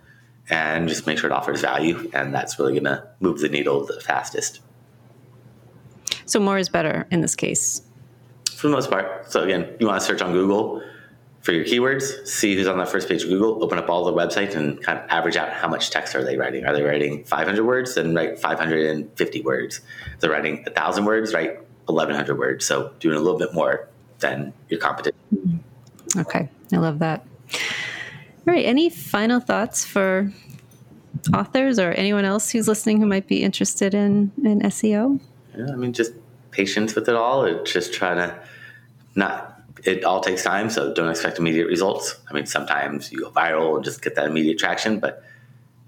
and 0.50 0.88
just 0.88 1.06
make 1.06 1.18
sure 1.18 1.30
it 1.30 1.32
offers 1.32 1.60
value, 1.60 2.10
and 2.14 2.34
that's 2.34 2.58
really 2.58 2.72
going 2.72 2.84
to 2.84 3.06
move 3.20 3.40
the 3.40 3.48
needle 3.48 3.84
the 3.84 4.00
fastest. 4.00 4.60
So 6.24 6.40
more 6.40 6.58
is 6.58 6.68
better 6.68 7.06
in 7.10 7.20
this 7.20 7.34
case. 7.34 7.82
For 8.50 8.68
the 8.68 8.72
most 8.72 8.90
part. 8.90 9.30
So 9.30 9.42
again, 9.42 9.76
you 9.78 9.86
want 9.86 10.00
to 10.00 10.06
search 10.06 10.20
on 10.20 10.32
Google 10.32 10.82
for 11.40 11.52
your 11.52 11.64
keywords, 11.64 12.26
see 12.26 12.54
who's 12.56 12.66
on 12.66 12.78
that 12.78 12.88
first 12.88 13.08
page 13.08 13.22
of 13.22 13.28
Google, 13.30 13.62
open 13.62 13.78
up 13.78 13.88
all 13.88 14.04
the 14.04 14.12
websites 14.12 14.54
and 14.54 14.82
kind 14.82 14.98
of 14.98 15.08
average 15.08 15.36
out 15.36 15.50
how 15.50 15.68
much 15.68 15.90
text 15.90 16.14
are 16.14 16.24
they 16.24 16.36
writing. 16.36 16.66
Are 16.66 16.74
they 16.74 16.82
writing 16.82 17.24
500 17.24 17.64
words? 17.64 17.94
Then 17.94 18.14
write 18.14 18.38
550 18.38 19.40
words. 19.42 19.80
If 20.14 20.20
they're 20.20 20.30
writing 20.30 20.62
1,000 20.64 21.04
words, 21.04 21.32
write 21.32 21.58
1,100 21.86 22.38
words. 22.38 22.66
So 22.66 22.92
doing 22.98 23.16
a 23.16 23.20
little 23.20 23.38
bit 23.38 23.54
more 23.54 23.88
than 24.18 24.52
your 24.68 24.80
competition. 24.80 25.18
Mm-hmm. 25.34 26.20
Okay, 26.20 26.48
I 26.72 26.76
love 26.76 26.98
that. 26.98 27.24
All 28.46 28.54
right, 28.54 28.64
any 28.64 28.88
final 28.88 29.40
thoughts 29.40 29.84
for 29.84 30.32
authors 31.34 31.78
or 31.78 31.92
anyone 31.92 32.24
else 32.24 32.50
who's 32.50 32.68
listening 32.68 33.00
who 33.00 33.06
might 33.06 33.26
be 33.26 33.42
interested 33.42 33.94
in, 33.94 34.32
in 34.44 34.60
SEO? 34.60 35.20
Yeah, 35.56 35.66
I 35.72 35.76
mean, 35.76 35.92
just 35.92 36.12
patience 36.50 36.94
with 36.94 37.08
it 37.08 37.14
all. 37.14 37.44
It's 37.44 37.72
just 37.72 37.92
trying 37.92 38.16
to 38.16 38.38
not 39.14 39.58
it 39.84 40.04
all 40.04 40.20
takes 40.20 40.42
time, 40.42 40.70
so 40.70 40.92
don't 40.92 41.08
expect 41.08 41.38
immediate 41.38 41.66
results. 41.66 42.18
I 42.28 42.34
mean, 42.34 42.46
sometimes 42.46 43.12
you 43.12 43.20
go 43.20 43.30
viral 43.30 43.76
and 43.76 43.84
just 43.84 44.02
get 44.02 44.14
that 44.16 44.26
immediate 44.26 44.58
traction, 44.58 44.98
but 44.98 45.22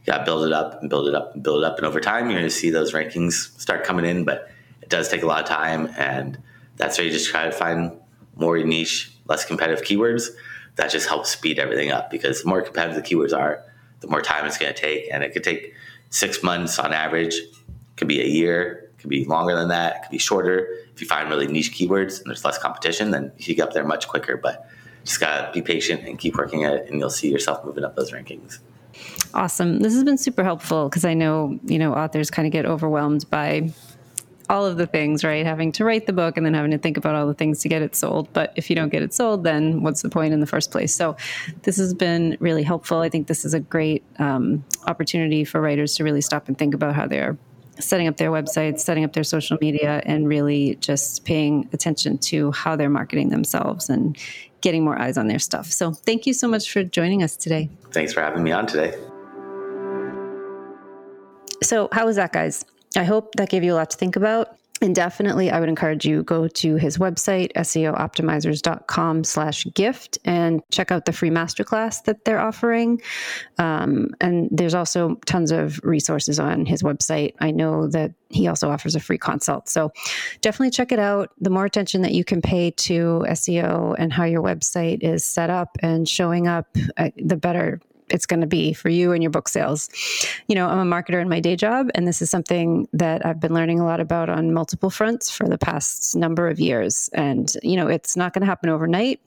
you 0.01 0.13
got 0.13 0.19
to 0.19 0.25
build 0.25 0.47
it 0.47 0.53
up 0.53 0.81
and 0.81 0.89
build 0.89 1.09
it 1.09 1.15
up 1.15 1.35
and 1.35 1.43
build 1.43 1.63
it 1.63 1.67
up. 1.67 1.77
And 1.79 1.87
over 1.87 2.01
time, 2.01 2.27
you're 2.27 2.39
going 2.39 2.49
to 2.49 2.55
see 2.55 2.71
those 2.71 2.93
rankings 2.93 3.59
start 3.61 3.85
coming 3.85 4.05
in, 4.05 4.25
but 4.25 4.51
it 4.83 4.89
does 4.89 5.09
take 5.09 5.23
a 5.23 5.27
lot 5.27 5.43
of 5.43 5.49
time. 5.49 5.89
And 5.97 6.39
that's 6.77 6.99
where 6.99 7.07
you 7.07 7.13
just 7.13 7.29
try 7.29 7.45
to 7.45 7.53
find 7.53 7.93
more 8.37 8.59
niche, 8.59 9.13
less 9.27 9.45
competitive 9.45 9.85
keywords. 9.85 10.29
That 10.77 10.91
just 10.91 11.09
helps 11.09 11.31
speed 11.31 11.59
everything 11.59 11.91
up 11.91 12.11
because 12.11 12.43
the 12.43 12.49
more 12.49 12.63
competitive 12.63 13.03
the 13.03 13.09
keywords 13.09 13.37
are, 13.37 13.63
the 14.01 14.09
more 14.09 14.23
time 14.23 14.47
it's 14.47 14.57
going 14.57 14.73
to 14.73 14.81
take. 14.81 15.09
And 15.13 15.23
it 15.23 15.33
could 15.33 15.45
take 15.45 15.75
six 16.11 16.43
months 16.43 16.79
on 16.79 16.93
average, 16.93 17.35
it 17.35 17.55
could 17.97 18.09
be 18.09 18.21
a 18.21 18.27
year, 18.27 18.91
it 18.95 18.99
could 18.99 19.11
be 19.11 19.25
longer 19.25 19.55
than 19.55 19.69
that, 19.69 19.97
it 19.97 20.03
could 20.03 20.11
be 20.11 20.19
shorter 20.19 20.69
if 21.01 21.05
you 21.05 21.09
find 21.09 21.31
really 21.31 21.47
niche 21.47 21.73
keywords 21.73 22.19
and 22.19 22.27
there's 22.27 22.45
less 22.45 22.59
competition, 22.59 23.11
then 23.11 23.33
you 23.39 23.55
get 23.55 23.69
up 23.69 23.73
there 23.73 23.87
much 23.87 24.07
quicker. 24.07 24.37
But 24.37 24.69
just 25.03 25.19
gotta 25.19 25.51
be 25.51 25.63
patient 25.63 26.07
and 26.07 26.19
keep 26.19 26.37
working 26.37 26.65
at 26.65 26.75
it, 26.75 26.91
and 26.91 26.99
you'll 26.99 27.09
see 27.09 27.31
yourself 27.31 27.65
moving 27.65 27.85
up 27.85 27.97
those 27.97 28.13
rankings. 28.13 28.59
Awesome. 29.33 29.79
This 29.79 29.95
has 29.95 30.05
been 30.05 30.19
super 30.19 30.45
helpful 30.45 30.91
because 30.91 31.07
I 31.07 31.15
know 31.15 31.59
you 31.65 31.79
know 31.79 31.95
authors 31.95 32.31
kind 32.31 32.45
of 32.45 32.53
get 32.53 32.67
overwhelmed 32.67 33.31
by 33.31 33.73
all 34.51 34.67
of 34.67 34.77
the 34.77 34.87
things, 34.87 35.23
right? 35.23 35.47
Having 35.47 35.71
to 35.73 35.85
write 35.85 36.07
the 36.07 36.13
book 36.13 36.37
and 36.37 36.45
then 36.45 36.55
having 36.55 36.73
to 36.73 36.79
think 36.79 36.97
about 36.97 37.15
all 37.15 37.29
the 37.29 37.35
things 37.35 37.61
to 37.61 37.69
get 37.69 37.83
it 37.83 37.95
sold. 37.95 38.31
But 38.33 38.53
if 38.57 38.69
you 38.69 38.75
don't 38.75 38.89
get 38.89 39.01
it 39.01 39.15
sold, 39.15 39.45
then 39.45 39.81
what's 39.81 40.03
the 40.03 40.11
point 40.11 40.35
in 40.35 40.41
the 40.41 40.47
first 40.47 40.73
place? 40.73 40.93
So, 40.93 41.17
this 41.63 41.77
has 41.77 41.95
been 41.95 42.37
really 42.41 42.65
helpful. 42.65 42.99
I 42.99 43.09
think 43.09 43.29
this 43.29 43.45
is 43.45 43.55
a 43.55 43.61
great 43.61 44.03
um, 44.19 44.65
opportunity 44.89 45.45
for 45.45 45.61
writers 45.61 45.95
to 45.97 46.05
really 46.05 46.21
stop 46.21 46.49
and 46.49 46.59
think 46.59 46.75
about 46.75 46.97
how 46.97 47.07
they're 47.07 47.39
setting 47.79 48.09
up 48.09 48.17
their 48.17 48.33
websites, 48.33 48.81
setting 48.81 49.05
up 49.05 49.13
their 49.13 49.25
social 49.25 49.57
media, 49.61 50.03
and 50.05 50.27
really 50.27 50.75
just 50.81 51.25
paying 51.25 51.69
attention 51.73 52.19
to 52.19 52.51
how 52.51 52.75
they're 52.75 52.91
marketing 52.91 53.29
themselves 53.29 53.89
and 53.89 54.19
getting 54.63 54.83
more 54.85 55.01
eyes 55.01 55.17
on 55.17 55.29
their 55.29 55.39
stuff. 55.39 55.67
So, 55.67 55.93
thank 55.93 56.27
you 56.27 56.35
so 56.35 56.49
much 56.49 56.73
for 56.73 56.83
joining 56.83 57.23
us 57.23 57.37
today. 57.37 57.71
Thanks 57.93 58.13
for 58.13 58.21
having 58.21 58.43
me 58.43 58.51
on 58.51 58.67
today. 58.67 58.99
So, 61.63 61.89
how 61.93 62.07
was 62.07 62.17
that, 62.17 62.33
guys? 62.33 62.65
I 62.97 63.05
hope 63.05 63.35
that 63.37 63.49
gave 63.49 63.65
you 63.65 63.75
a 63.75 63.77
lot 63.77 63.91
to 63.91 63.97
think 63.97 64.17
about. 64.17 64.57
And 64.83 64.95
definitely, 64.95 65.51
I 65.51 65.61
would 65.61 65.69
encourage 65.69 66.07
you 66.07 66.23
go 66.23 66.49
to 66.49 66.77
his 66.77 66.97
website, 66.97 67.53
seooptimizers.com 67.53 69.25
slash 69.25 69.67
gift, 69.75 70.19
and 70.25 70.63
check 70.71 70.91
out 70.91 71.05
the 71.05 71.13
free 71.13 71.29
masterclass 71.29 72.03
that 72.05 72.25
they're 72.25 72.41
offering. 72.41 73.03
Um, 73.59 74.15
and 74.23 74.49
there's 74.51 74.73
also 74.73 75.17
tons 75.27 75.51
of 75.51 75.81
resources 75.85 76.41
on 76.41 76.65
his 76.65 76.83
website. 76.83 77.35
I 77.41 77.51
know 77.51 77.89
that 77.89 78.15
he 78.31 78.49
also 78.49 78.71
offers 78.71 78.95
a 78.95 79.01
free 79.01 79.19
consult. 79.19 79.69
So 79.69 79.93
definitely 80.41 80.71
check 80.71 80.93
it 80.93 80.99
out. 80.99 81.31
The 81.39 81.51
more 81.51 81.67
attention 81.67 82.01
that 82.03 82.13
you 82.13 82.25
can 82.25 82.41
pay 82.41 82.71
to 82.71 83.27
SEO 83.29 83.95
and 83.99 84.11
how 84.11 84.25
your 84.25 84.43
website 84.43 85.03
is 85.03 85.25
set 85.25 85.51
up 85.51 85.77
and 85.83 86.09
showing 86.09 86.49
up, 86.49 86.75
uh, 86.97 87.11
the 87.17 87.37
better 87.37 87.83
it's 88.11 88.27
going 88.27 88.41
to 88.41 88.47
be 88.47 88.73
for 88.73 88.89
you 88.89 89.13
and 89.13 89.23
your 89.23 89.31
book 89.31 89.49
sales. 89.49 89.89
You 90.49 90.55
know, 90.55 90.69
I'm 90.69 90.79
a 90.79 90.97
marketer 90.97 91.21
in 91.21 91.29
my 91.29 91.41
day 91.41 91.57
job, 91.57 91.91
and 91.95 92.07
this 92.07 92.21
is 92.21 92.31
something 92.31 92.89
that 92.93 93.25
I've 93.25 93.41
been 93.41 93.55
learning 93.55 93.81
a 93.81 93.85
lot 93.85 94.01
about 94.01 94.29
on 94.29 94.53
multiple 94.53 94.91
fronts 94.91 95.31
for 95.31 95.49
the 95.49 95.59
past 95.59 96.17
number 96.17 96.49
of 96.49 96.61
years. 96.61 97.09
And, 97.13 97.53
you 97.63 97.77
know, 97.77 97.87
it's 97.87 98.17
not 98.17 98.33
going 98.33 98.43
to 98.43 98.47
happen 98.47 98.69
overnight, 98.69 99.21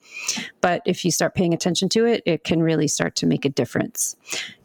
but 0.61 0.81
if 0.85 1.03
you 1.05 1.11
start 1.11 1.35
paying 1.35 1.53
attention 1.53 1.89
to 1.89 2.05
it, 2.05 2.23
it 2.25 2.43
can 2.43 2.61
really 2.61 2.87
start 2.87 3.15
to 3.17 3.25
make 3.25 3.45
a 3.45 3.49
difference 3.49 4.15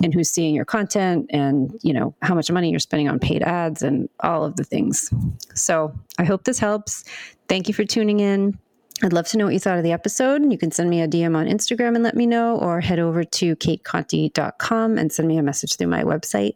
in 0.03 0.13
who's 0.13 0.31
seeing 0.31 0.55
your 0.55 0.65
content 0.65 1.27
and, 1.31 1.79
you 1.83 1.93
know, 1.93 2.15
how 2.23 2.35
much 2.35 2.51
money 2.51 2.71
you're 2.71 2.81
spending 2.81 3.09
on 3.09 3.19
paid 3.19 3.43
ads 3.43 3.83
and 3.83 4.09
all 4.21 4.45
of 4.45 4.57
the 4.57 4.65
things. 4.65 5.13
So 5.55 5.95
I 6.19 6.25
hope 6.25 6.45
this 6.45 6.59
helps. 6.59 7.05
Thank 7.49 7.69
you 7.69 7.75
for 7.75 7.85
tuning 7.85 8.21
in. 8.21 8.59
I'd 9.03 9.13
love 9.13 9.29
to 9.29 9.39
know 9.39 9.45
what 9.45 9.55
you 9.55 9.61
thought 9.61 9.79
of 9.79 9.85
the 9.85 9.93
episode. 9.93 10.51
You 10.51 10.59
can 10.59 10.71
send 10.71 10.91
me 10.91 11.01
a 11.01 11.09
DM 11.09 11.37
on 11.37 11.47
Instagram 11.47 11.95
and 11.95 12.03
let 12.03 12.17
me 12.17 12.27
know, 12.27 12.59
or 12.59 12.81
head 12.81 12.99
over 12.99 13.23
to 13.25 13.57
cateconte.com 13.57 14.99
and 14.99 15.13
send 15.13 15.29
me 15.29 15.39
a 15.39 15.43
message 15.43 15.77
through 15.77 15.87
my 15.89 16.03
website. 16.03 16.55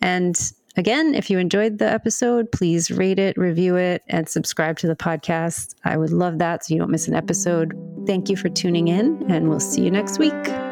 And 0.00 0.40
again, 0.76 1.14
if 1.14 1.28
you 1.28 1.38
enjoyed 1.38 1.78
the 1.78 1.90
episode, 1.90 2.50
please 2.52 2.90
rate 2.90 3.18
it, 3.18 3.36
review 3.36 3.76
it, 3.76 4.02
and 4.08 4.28
subscribe 4.28 4.78
to 4.78 4.86
the 4.86 4.96
podcast. 4.96 5.74
I 5.84 5.96
would 5.96 6.12
love 6.12 6.38
that 6.38 6.64
so 6.64 6.74
you 6.74 6.80
don't 6.80 6.90
miss 6.90 7.08
an 7.08 7.14
episode. 7.14 7.74
Thank 8.06 8.30
you 8.30 8.36
for 8.36 8.48
tuning 8.48 8.88
in, 8.88 9.30
and 9.30 9.48
we'll 9.48 9.60
see 9.60 9.82
you 9.82 9.90
next 9.90 10.18
week. 10.18 10.67